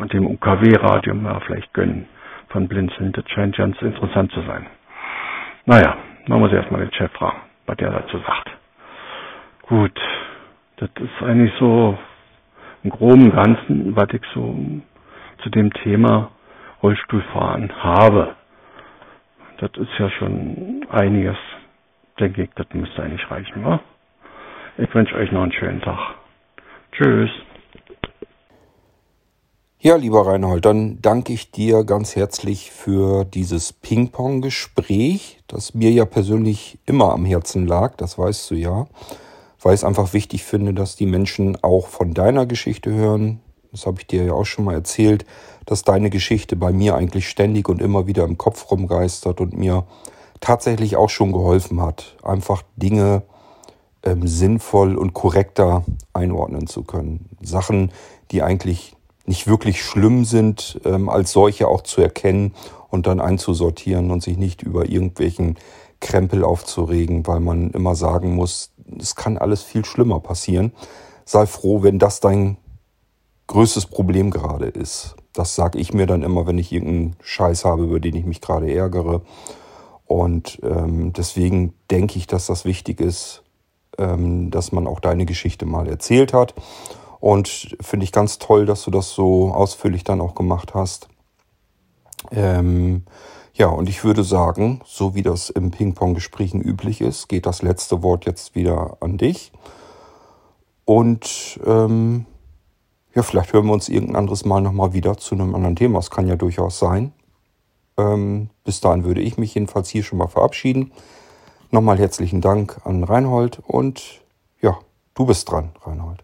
und 0.00 0.12
dem 0.12 0.26
UKW-Radio 0.26 1.14
mal 1.14 1.40
vielleicht 1.46 1.72
gönnen 1.72 2.08
von 2.48 2.66
Blinzeln. 2.66 3.12
Das 3.12 3.24
scheint 3.30 3.56
ganz 3.56 3.80
interessant 3.80 4.32
zu 4.32 4.40
sein. 4.40 4.66
Naja, 5.66 5.96
man 6.26 6.40
muss 6.40 6.52
erstmal 6.52 6.80
den 6.80 6.92
Chef 6.94 7.12
fragen, 7.12 7.42
was 7.66 7.76
der 7.76 7.92
dazu 7.92 8.18
sagt. 8.26 8.50
Gut, 9.68 10.00
das 10.78 10.90
ist 10.96 11.22
eigentlich 11.22 11.52
so 11.60 11.96
im 12.82 12.90
groben 12.90 13.30
Ganzen, 13.30 13.94
was 13.94 14.08
ich 14.12 14.22
so 14.34 14.52
zu 15.44 15.50
dem 15.50 15.72
Thema 15.74 16.32
Rollstuhlfahren 16.82 17.72
habe. 17.84 18.34
Das 19.58 19.70
ist 19.76 19.96
ja 20.00 20.10
schon 20.10 20.84
einiges. 20.90 21.36
Denke 22.18 22.42
ich, 22.42 22.50
das 22.56 22.66
müsste 22.74 23.00
eigentlich 23.04 23.30
reichen, 23.30 23.64
wa? 23.64 23.78
Ich 24.78 24.94
wünsche 24.94 25.14
euch 25.14 25.30
noch 25.32 25.42
einen 25.42 25.52
schönen 25.52 25.80
Tag. 25.80 25.98
Tschüss. 26.92 27.30
Ja, 29.78 29.96
lieber 29.96 30.26
Reinhold, 30.26 30.64
dann 30.64 31.02
danke 31.02 31.32
ich 31.32 31.50
dir 31.50 31.84
ganz 31.84 32.14
herzlich 32.14 32.70
für 32.70 33.24
dieses 33.24 33.72
Ping-Pong-Gespräch, 33.72 35.40
das 35.48 35.74
mir 35.74 35.90
ja 35.90 36.04
persönlich 36.04 36.78
immer 36.86 37.12
am 37.12 37.24
Herzen 37.24 37.66
lag, 37.66 37.96
das 37.96 38.16
weißt 38.16 38.52
du 38.52 38.54
ja, 38.54 38.86
weil 39.60 39.74
ich 39.74 39.80
es 39.80 39.84
einfach 39.84 40.12
wichtig 40.12 40.44
finde, 40.44 40.72
dass 40.72 40.94
die 40.94 41.06
Menschen 41.06 41.58
auch 41.62 41.88
von 41.88 42.14
deiner 42.14 42.46
Geschichte 42.46 42.92
hören. 42.92 43.40
Das 43.72 43.86
habe 43.86 44.00
ich 44.00 44.06
dir 44.06 44.24
ja 44.24 44.32
auch 44.34 44.44
schon 44.44 44.66
mal 44.66 44.74
erzählt 44.74 45.24
dass 45.66 45.82
deine 45.82 46.10
Geschichte 46.10 46.56
bei 46.56 46.72
mir 46.72 46.94
eigentlich 46.94 47.28
ständig 47.28 47.68
und 47.68 47.80
immer 47.80 48.06
wieder 48.06 48.24
im 48.24 48.38
Kopf 48.38 48.70
rumgeistert 48.70 49.40
und 49.40 49.56
mir 49.56 49.84
tatsächlich 50.40 50.96
auch 50.96 51.10
schon 51.10 51.32
geholfen 51.32 51.80
hat, 51.80 52.16
einfach 52.22 52.62
Dinge 52.76 53.22
ähm, 54.02 54.26
sinnvoll 54.26 54.96
und 54.96 55.12
korrekter 55.14 55.84
einordnen 56.12 56.66
zu 56.66 56.82
können. 56.82 57.28
Sachen, 57.42 57.92
die 58.30 58.42
eigentlich 58.42 58.96
nicht 59.24 59.46
wirklich 59.46 59.82
schlimm 59.82 60.24
sind, 60.24 60.80
ähm, 60.84 61.08
als 61.08 61.32
solche 61.32 61.68
auch 61.68 61.82
zu 61.82 62.00
erkennen 62.00 62.54
und 62.90 63.06
dann 63.06 63.20
einzusortieren 63.20 64.10
und 64.10 64.22
sich 64.22 64.36
nicht 64.36 64.62
über 64.62 64.88
irgendwelchen 64.88 65.56
Krempel 66.00 66.44
aufzuregen, 66.44 67.26
weil 67.26 67.40
man 67.40 67.70
immer 67.70 67.94
sagen 67.94 68.34
muss, 68.34 68.72
es 68.98 69.14
kann 69.14 69.38
alles 69.38 69.62
viel 69.62 69.84
schlimmer 69.84 70.20
passieren. 70.20 70.72
Sei 71.24 71.46
froh, 71.46 71.82
wenn 71.82 71.98
das 71.98 72.20
dein 72.20 72.56
größtes 73.46 73.86
Problem 73.86 74.30
gerade 74.30 74.66
ist. 74.66 75.16
Das 75.32 75.54
sage 75.54 75.78
ich 75.78 75.94
mir 75.94 76.06
dann 76.06 76.22
immer, 76.22 76.46
wenn 76.46 76.58
ich 76.58 76.72
irgendeinen 76.72 77.16
Scheiß 77.22 77.64
habe, 77.64 77.84
über 77.84 78.00
den 78.00 78.16
ich 78.16 78.24
mich 78.24 78.40
gerade 78.40 78.72
ärgere. 78.72 79.22
Und 80.06 80.58
ähm, 80.62 81.12
deswegen 81.12 81.72
denke 81.90 82.18
ich, 82.18 82.26
dass 82.26 82.46
das 82.46 82.64
wichtig 82.64 83.00
ist, 83.00 83.42
dass 83.96 84.72
man 84.72 84.86
auch 84.86 85.00
deine 85.00 85.26
Geschichte 85.26 85.66
mal 85.66 85.88
erzählt 85.88 86.32
hat. 86.32 86.54
Und 87.20 87.76
finde 87.80 88.04
ich 88.04 88.12
ganz 88.12 88.38
toll, 88.38 88.66
dass 88.66 88.82
du 88.82 88.90
das 88.90 89.10
so 89.10 89.52
ausführlich 89.52 90.02
dann 90.02 90.20
auch 90.20 90.34
gemacht 90.34 90.74
hast. 90.74 91.08
Ähm, 92.32 93.04
ja, 93.54 93.68
und 93.68 93.88
ich 93.88 94.02
würde 94.02 94.24
sagen, 94.24 94.80
so 94.84 95.14
wie 95.14 95.22
das 95.22 95.50
im 95.50 95.70
Ping-Pong-Gesprächen 95.70 96.60
üblich 96.60 97.00
ist, 97.00 97.28
geht 97.28 97.46
das 97.46 97.62
letzte 97.62 98.02
Wort 98.02 98.24
jetzt 98.24 98.54
wieder 98.54 98.96
an 99.00 99.18
dich. 99.18 99.52
Und 100.84 101.60
ähm, 101.64 102.26
ja, 103.14 103.22
vielleicht 103.22 103.52
hören 103.52 103.66
wir 103.66 103.74
uns 103.74 103.88
irgendein 103.88 104.16
anderes 104.16 104.44
Mal 104.44 104.60
nochmal 104.60 104.94
wieder 104.94 105.16
zu 105.18 105.34
einem 105.34 105.54
anderen 105.54 105.76
Thema. 105.76 105.98
Das 105.98 106.10
kann 106.10 106.26
ja 106.26 106.36
durchaus 106.36 106.78
sein. 106.78 107.12
Ähm, 107.98 108.48
bis 108.64 108.80
dahin 108.80 109.04
würde 109.04 109.20
ich 109.20 109.36
mich 109.36 109.54
jedenfalls 109.54 109.90
hier 109.90 110.02
schon 110.02 110.18
mal 110.18 110.28
verabschieden. 110.28 110.92
Nochmal 111.74 111.96
herzlichen 111.96 112.42
Dank 112.42 112.76
an 112.84 113.02
Reinhold 113.02 113.58
und 113.66 114.20
ja, 114.60 114.72
du 115.16 115.26
bist 115.26 115.50
dran, 115.50 115.70
Reinhold. 115.86 116.22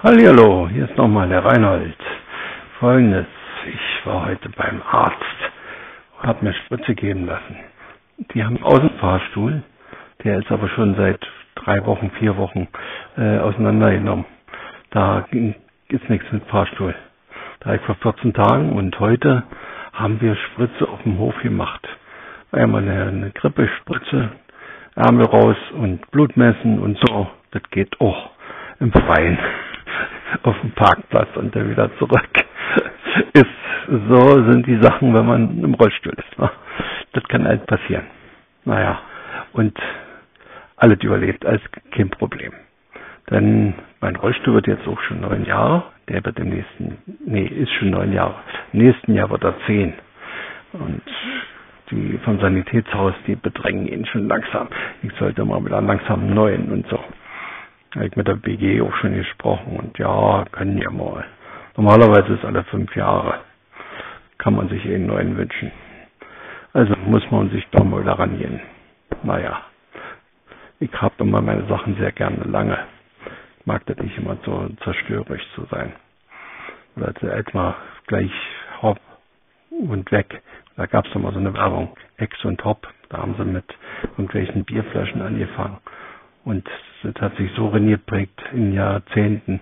Hallo, 0.00 0.68
hier 0.68 0.88
ist 0.88 0.96
nochmal 0.96 1.28
der 1.28 1.44
Reinhold. 1.44 1.98
Folgendes, 2.78 3.26
ich 3.66 4.06
war 4.06 4.26
heute 4.26 4.48
beim 4.50 4.80
Arzt, 4.80 5.16
habe 6.20 6.44
mir 6.44 6.54
Spritze 6.54 6.94
geben 6.94 7.26
lassen. 7.26 7.56
Die 8.32 8.44
haben 8.44 8.58
einen 8.58 8.64
Außenfahrstuhl, 8.64 9.64
der 10.22 10.38
ist 10.38 10.52
aber 10.52 10.68
schon 10.68 10.94
seit 10.94 11.18
drei 11.56 11.84
Wochen, 11.84 12.12
vier 12.20 12.36
Wochen 12.36 12.68
äh, 13.16 13.38
auseinandergenommen. 13.38 14.24
Da 14.90 15.26
ist 15.88 16.08
nichts 16.08 16.30
mit 16.30 16.44
Fahrstuhl. 16.44 16.94
Da 17.58 17.74
ich 17.74 17.80
vor 17.80 17.96
14 17.96 18.34
Tagen 18.34 18.72
und 18.74 19.00
heute 19.00 19.42
haben 19.92 20.20
wir 20.20 20.36
Spritze 20.36 20.88
auf 20.88 21.02
dem 21.02 21.18
Hof 21.18 21.34
gemacht. 21.42 21.88
Einmal 22.50 22.82
eine, 22.82 23.30
Grippespritze, 23.34 24.30
Ärmel 24.94 25.26
raus 25.26 25.56
und 25.74 26.10
Blutmessen 26.10 26.78
und 26.78 26.98
so. 27.06 27.28
Das 27.50 27.62
geht 27.70 28.00
auch 28.00 28.30
im 28.80 28.92
Freien 28.92 29.38
auf 30.42 30.58
dem 30.60 30.72
Parkplatz 30.72 31.28
und 31.36 31.54
dann 31.54 31.70
wieder 31.70 31.90
zurück. 31.98 32.28
Ist 33.32 33.46
so 33.88 34.44
sind 34.50 34.66
die 34.66 34.78
Sachen, 34.82 35.14
wenn 35.14 35.26
man 35.26 35.64
im 35.64 35.74
Rollstuhl 35.74 36.12
ist. 36.12 36.38
Ne? 36.38 36.50
Das 37.12 37.24
kann 37.24 37.46
halt 37.46 37.66
passieren. 37.66 38.04
Naja, 38.64 39.00
und 39.52 39.76
alles 40.76 40.98
überlebt 41.02 41.46
als 41.46 41.62
kein 41.90 42.10
Problem. 42.10 42.52
Denn 43.30 43.74
mein 44.00 44.16
Rollstuhl 44.16 44.54
wird 44.54 44.66
jetzt 44.66 44.86
auch 44.86 45.00
schon 45.02 45.20
neun 45.20 45.44
Jahre. 45.44 45.84
Der 46.08 46.24
wird 46.24 46.38
im 46.38 46.50
nächsten, 46.50 46.98
nee, 47.24 47.46
ist 47.46 47.72
schon 47.74 47.90
neun 47.90 48.12
Jahre. 48.12 48.36
Im 48.72 48.80
nächsten 48.80 49.14
Jahr 49.14 49.30
wird 49.30 49.44
er 49.44 49.54
zehn. 49.66 49.94
Und 50.72 51.02
die 51.90 52.18
vom 52.24 52.40
Sanitätshaus, 52.40 53.14
die 53.26 53.36
bedrängen 53.36 53.86
ihn 53.86 54.06
schon 54.06 54.28
langsam. 54.28 54.68
Ich 55.02 55.12
sollte 55.18 55.44
mal 55.44 55.64
wieder 55.64 55.80
langsam 55.80 56.32
neuen 56.34 56.70
und 56.70 56.86
so. 56.88 56.98
Habe 57.94 58.06
ich 58.06 58.16
mit 58.16 58.28
der 58.28 58.34
BG 58.34 58.80
auch 58.82 58.94
schon 58.96 59.14
gesprochen 59.14 59.78
und 59.78 59.98
ja, 59.98 60.44
können 60.52 60.78
ja 60.78 60.90
mal. 60.90 61.24
Normalerweise 61.76 62.34
ist 62.34 62.44
alle 62.44 62.64
fünf 62.64 62.94
Jahre. 62.96 63.40
Kann 64.36 64.54
man 64.54 64.68
sich 64.68 64.84
einen 64.84 65.06
neuen 65.06 65.36
wünschen. 65.36 65.72
Also 66.72 66.94
muss 67.06 67.28
man 67.30 67.50
sich 67.50 67.66
da 67.70 67.82
mal 67.82 68.04
daran 68.04 68.38
gehen. 68.38 68.60
Naja. 69.22 69.62
Ich 70.80 70.92
habe 71.00 71.14
immer 71.18 71.40
meine 71.40 71.66
Sachen 71.66 71.96
sehr 71.96 72.12
gerne 72.12 72.44
lange. 72.44 72.78
Ich 73.60 73.66
mag 73.66 73.84
das 73.86 73.96
nicht 73.98 74.16
immer 74.18 74.36
so 74.44 74.68
zerstörerisch 74.84 75.42
zu 75.54 75.64
sein. 75.70 75.92
Oder 76.96 77.14
etwa 77.34 77.76
gleich 78.06 78.30
hopp 78.82 79.00
und 79.70 80.10
weg. 80.12 80.42
Da 80.78 80.86
gab 80.86 81.06
es 81.08 81.14
mal 81.16 81.32
so 81.32 81.40
eine 81.40 81.52
Werbung, 81.54 81.90
Ex 82.18 82.44
und 82.44 82.60
Top. 82.60 82.86
Da 83.08 83.18
haben 83.18 83.34
sie 83.36 83.44
mit 83.44 83.64
irgendwelchen 84.12 84.64
Bierflaschen 84.64 85.20
angefangen. 85.20 85.78
Und 86.44 86.68
das 87.02 87.14
hat 87.20 87.36
sich 87.36 87.50
so 87.56 87.66
renierprägt 87.66 88.40
in 88.52 88.72
Jahrzehnten, 88.72 89.58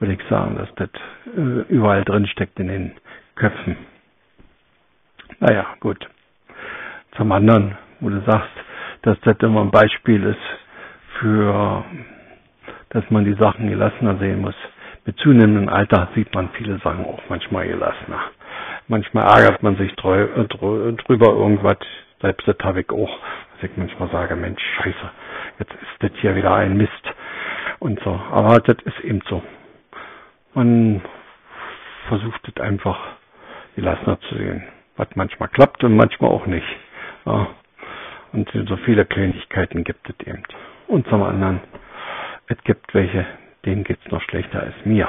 würde 0.00 0.14
ich 0.14 0.20
sagen, 0.28 0.56
dass 0.56 0.68
das 0.74 0.88
äh, 1.36 1.72
überall 1.72 2.02
drin 2.04 2.26
steckt 2.26 2.58
in 2.58 2.66
den 2.66 2.92
Köpfen. 3.36 3.76
Naja, 5.38 5.66
gut. 5.78 6.04
Zum 7.16 7.30
anderen, 7.30 7.78
wo 8.00 8.08
du 8.08 8.20
sagst, 8.22 8.50
dass 9.02 9.20
das 9.20 9.36
immer 9.42 9.60
ein 9.60 9.70
Beispiel 9.70 10.24
ist 10.24 11.20
für, 11.20 11.84
dass 12.88 13.08
man 13.10 13.24
die 13.24 13.34
Sachen 13.34 13.68
gelassener 13.70 14.16
sehen 14.18 14.40
muss. 14.40 14.56
Mit 15.06 15.16
zunehmendem 15.18 15.68
Alter 15.68 16.08
sieht 16.16 16.34
man 16.34 16.48
viele 16.54 16.78
Sachen 16.80 17.04
auch 17.04 17.22
manchmal 17.28 17.68
gelassener. 17.68 18.20
Manchmal 18.90 19.38
ärgert 19.38 19.62
man 19.62 19.76
sich 19.76 19.94
drü 19.94 20.26
drüber 20.48 21.28
irgendwas, 21.28 21.76
selbst 22.20 22.48
das 22.48 22.56
habe 22.64 22.80
ich 22.80 22.90
auch, 22.90 23.20
dass 23.52 23.70
ich 23.70 23.76
manchmal 23.76 24.10
sage, 24.10 24.34
Mensch, 24.34 24.60
scheiße, 24.78 25.10
jetzt 25.60 25.72
ist 25.74 26.00
das 26.00 26.10
hier 26.20 26.34
wieder 26.34 26.52
ein 26.56 26.76
Mist 26.76 27.14
und 27.78 28.00
so. 28.00 28.20
Aber 28.32 28.58
das 28.58 28.76
ist 28.84 28.98
eben 29.04 29.20
so. 29.28 29.44
Man 30.54 31.02
versucht 32.08 32.40
es 32.48 32.60
einfach 32.60 32.98
gelassener 33.76 34.18
zu 34.22 34.34
sehen, 34.34 34.64
was 34.96 35.06
manchmal 35.14 35.50
klappt 35.50 35.84
und 35.84 35.94
manchmal 35.94 36.32
auch 36.32 36.46
nicht. 36.46 36.66
Ja. 37.26 37.46
Und 38.32 38.50
so 38.66 38.76
viele 38.78 39.04
Kleinigkeiten 39.04 39.84
gibt 39.84 40.10
es 40.10 40.26
eben. 40.26 40.42
Und 40.88 41.06
zum 41.06 41.22
anderen, 41.22 41.60
es 42.48 42.58
gibt 42.64 42.92
welche, 42.92 43.24
denen 43.64 43.84
geht 43.84 44.00
es 44.04 44.10
noch 44.10 44.22
schlechter 44.22 44.58
als 44.58 44.74
mir. 44.84 45.06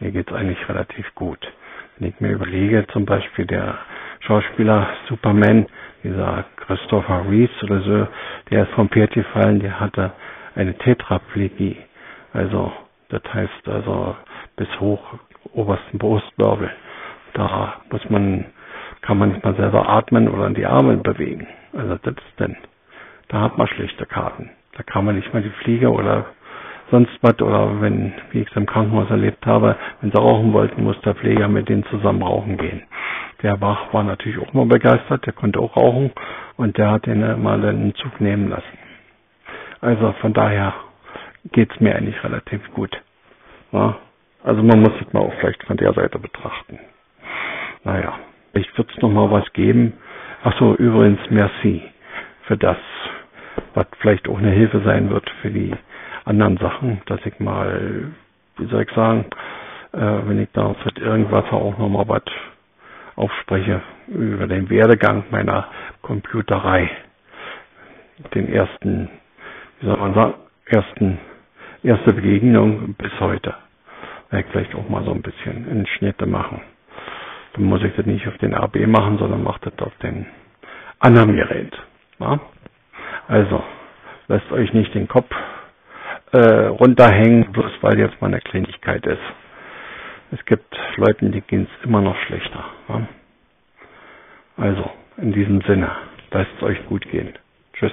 Mir 0.00 0.10
geht 0.10 0.30
es 0.30 0.36
eigentlich 0.36 0.68
relativ 0.68 1.14
gut. 1.14 1.50
Wenn 2.00 2.08
ich 2.08 2.20
mir 2.20 2.30
überlege, 2.32 2.86
zum 2.94 3.04
Beispiel 3.04 3.44
der 3.44 3.76
Schauspieler 4.20 4.88
Superman, 5.06 5.66
dieser 6.02 6.46
Christopher 6.56 7.26
Reeves 7.28 7.62
oder 7.62 7.80
so, 7.82 8.08
der 8.50 8.62
ist 8.62 8.72
vom 8.72 8.88
Pferd 8.88 9.12
gefallen, 9.12 9.60
der 9.60 9.78
hatte 9.78 10.12
eine 10.54 10.72
Tetraplegie. 10.78 11.76
Also, 12.32 12.72
das 13.10 13.20
heißt 13.34 13.68
also 13.68 14.16
bis 14.56 14.68
hoch 14.80 15.02
obersten 15.52 15.98
Brustwirbel. 15.98 16.70
Da 17.34 17.74
muss 17.90 18.08
man, 18.08 18.46
kann 19.02 19.18
man 19.18 19.32
nicht 19.32 19.44
mal 19.44 19.54
selber 19.56 19.86
atmen 19.86 20.28
oder 20.28 20.48
die 20.50 20.64
Arme 20.64 20.96
bewegen. 20.96 21.46
Also 21.74 21.96
das 22.02 22.14
ist 22.14 22.34
dann, 22.40 22.56
da 23.28 23.42
hat 23.42 23.58
man 23.58 23.66
schlechte 23.66 24.06
Karten. 24.06 24.48
Da 24.72 24.82
kann 24.84 25.04
man 25.04 25.16
nicht 25.16 25.34
mal 25.34 25.42
die 25.42 25.50
Fliege 25.62 25.90
oder 25.90 26.24
sonst 26.90 27.10
was 27.22 27.40
oder 27.40 27.80
wenn, 27.80 28.12
wie 28.30 28.40
ich 28.40 28.50
es 28.50 28.56
im 28.56 28.66
Krankenhaus 28.66 29.10
erlebt 29.10 29.44
habe, 29.46 29.76
wenn 30.00 30.10
sie 30.10 30.18
rauchen 30.18 30.52
wollten, 30.52 30.84
muss 30.84 31.00
der 31.02 31.14
Pfleger 31.14 31.48
mit 31.48 31.68
denen 31.68 31.84
zusammen 31.86 32.22
rauchen 32.22 32.56
gehen. 32.56 32.82
Der 33.42 33.56
Bach 33.56 33.92
war 33.92 34.02
natürlich 34.04 34.38
auch 34.38 34.52
mal 34.52 34.66
begeistert, 34.66 35.24
der 35.26 35.32
konnte 35.32 35.60
auch 35.60 35.76
rauchen 35.76 36.12
und 36.56 36.76
der 36.78 36.90
hat 36.90 37.06
den 37.06 37.20
mal 37.42 37.64
einen 37.64 37.94
Zug 37.94 38.20
nehmen 38.20 38.48
lassen. 38.48 38.78
Also 39.80 40.12
von 40.20 40.32
daher 40.34 40.74
geht's 41.52 41.78
mir 41.80 41.96
eigentlich 41.96 42.22
relativ 42.22 42.60
gut. 42.74 43.00
Ja? 43.72 43.96
Also 44.44 44.62
man 44.62 44.80
muss 44.80 44.92
es 45.00 45.12
mal 45.12 45.20
auch 45.20 45.32
vielleicht 45.40 45.62
von 45.64 45.76
der 45.76 45.92
Seite 45.94 46.18
betrachten. 46.18 46.78
Naja, 47.84 48.12
ich 48.52 48.66
würde 48.76 48.90
es 48.94 49.02
nochmal 49.02 49.30
was 49.30 49.50
geben. 49.52 49.94
Ach 50.44 50.56
so, 50.58 50.74
übrigens, 50.74 51.20
merci 51.30 51.82
für 52.42 52.56
das, 52.56 52.76
was 53.74 53.86
vielleicht 54.00 54.28
auch 54.28 54.38
eine 54.38 54.50
Hilfe 54.50 54.80
sein 54.84 55.10
wird 55.10 55.28
für 55.40 55.50
die 55.50 55.72
anderen 56.24 56.56
Sachen, 56.58 57.02
dass 57.06 57.24
ich 57.24 57.38
mal, 57.40 58.12
wie 58.58 58.66
soll 58.66 58.82
ich 58.82 58.90
sagen, 58.94 59.26
äh, 59.92 59.98
wenn 59.98 60.40
ich 60.40 60.48
da 60.52 60.74
mit 60.84 60.98
irgendwas 60.98 61.44
auch 61.52 61.76
nochmal 61.78 62.08
was 62.08 62.22
aufspreche 63.16 63.82
über 64.08 64.46
den 64.46 64.70
Werdegang 64.70 65.24
meiner 65.30 65.68
Computerei, 66.02 66.90
den 68.34 68.52
ersten, 68.52 69.10
wie 69.80 69.86
soll 69.86 69.96
man 69.96 70.14
sagen, 70.14 70.34
ersten, 70.66 71.18
erste 71.82 72.12
Begegnung 72.12 72.94
bis 72.94 73.12
heute. 73.20 73.54
Werde 74.30 74.46
ich 74.46 74.52
vielleicht 74.52 74.74
auch 74.74 74.88
mal 74.88 75.04
so 75.04 75.12
ein 75.12 75.22
bisschen 75.22 75.68
in 75.68 75.86
Schnitte 75.86 76.26
machen. 76.26 76.62
Dann 77.54 77.64
muss 77.64 77.82
ich 77.82 77.94
das 77.96 78.06
nicht 78.06 78.26
auf 78.28 78.38
den 78.38 78.54
AB 78.54 78.86
machen, 78.86 79.18
sondern 79.18 79.42
mache 79.42 79.60
das 79.70 79.86
auf 79.86 79.94
den 80.02 80.26
anderen 81.00 81.34
Gerät. 81.34 81.76
Ja? 82.20 82.38
Also, 83.26 83.62
lasst 84.28 84.50
euch 84.52 84.72
nicht 84.72 84.94
den 84.94 85.08
Kopf 85.08 85.30
äh, 86.32 86.66
runterhängen, 86.66 87.52
bloß 87.52 87.72
weil 87.82 87.98
jetzt 87.98 88.20
mal 88.20 88.28
eine 88.28 88.40
Kleinigkeit 88.40 89.06
ist. 89.06 89.22
Es 90.32 90.44
gibt 90.44 90.76
Leuten, 90.96 91.32
die 91.32 91.40
gehen 91.40 91.68
es 91.70 91.84
immer 91.84 92.00
noch 92.00 92.16
schlechter. 92.26 92.64
Ja? 92.88 93.08
Also, 94.56 94.90
in 95.16 95.32
diesem 95.32 95.60
Sinne, 95.62 95.90
lasst 96.30 96.50
es 96.56 96.62
euch 96.62 96.86
gut 96.86 97.08
gehen. 97.10 97.34
Tschüss. 97.72 97.92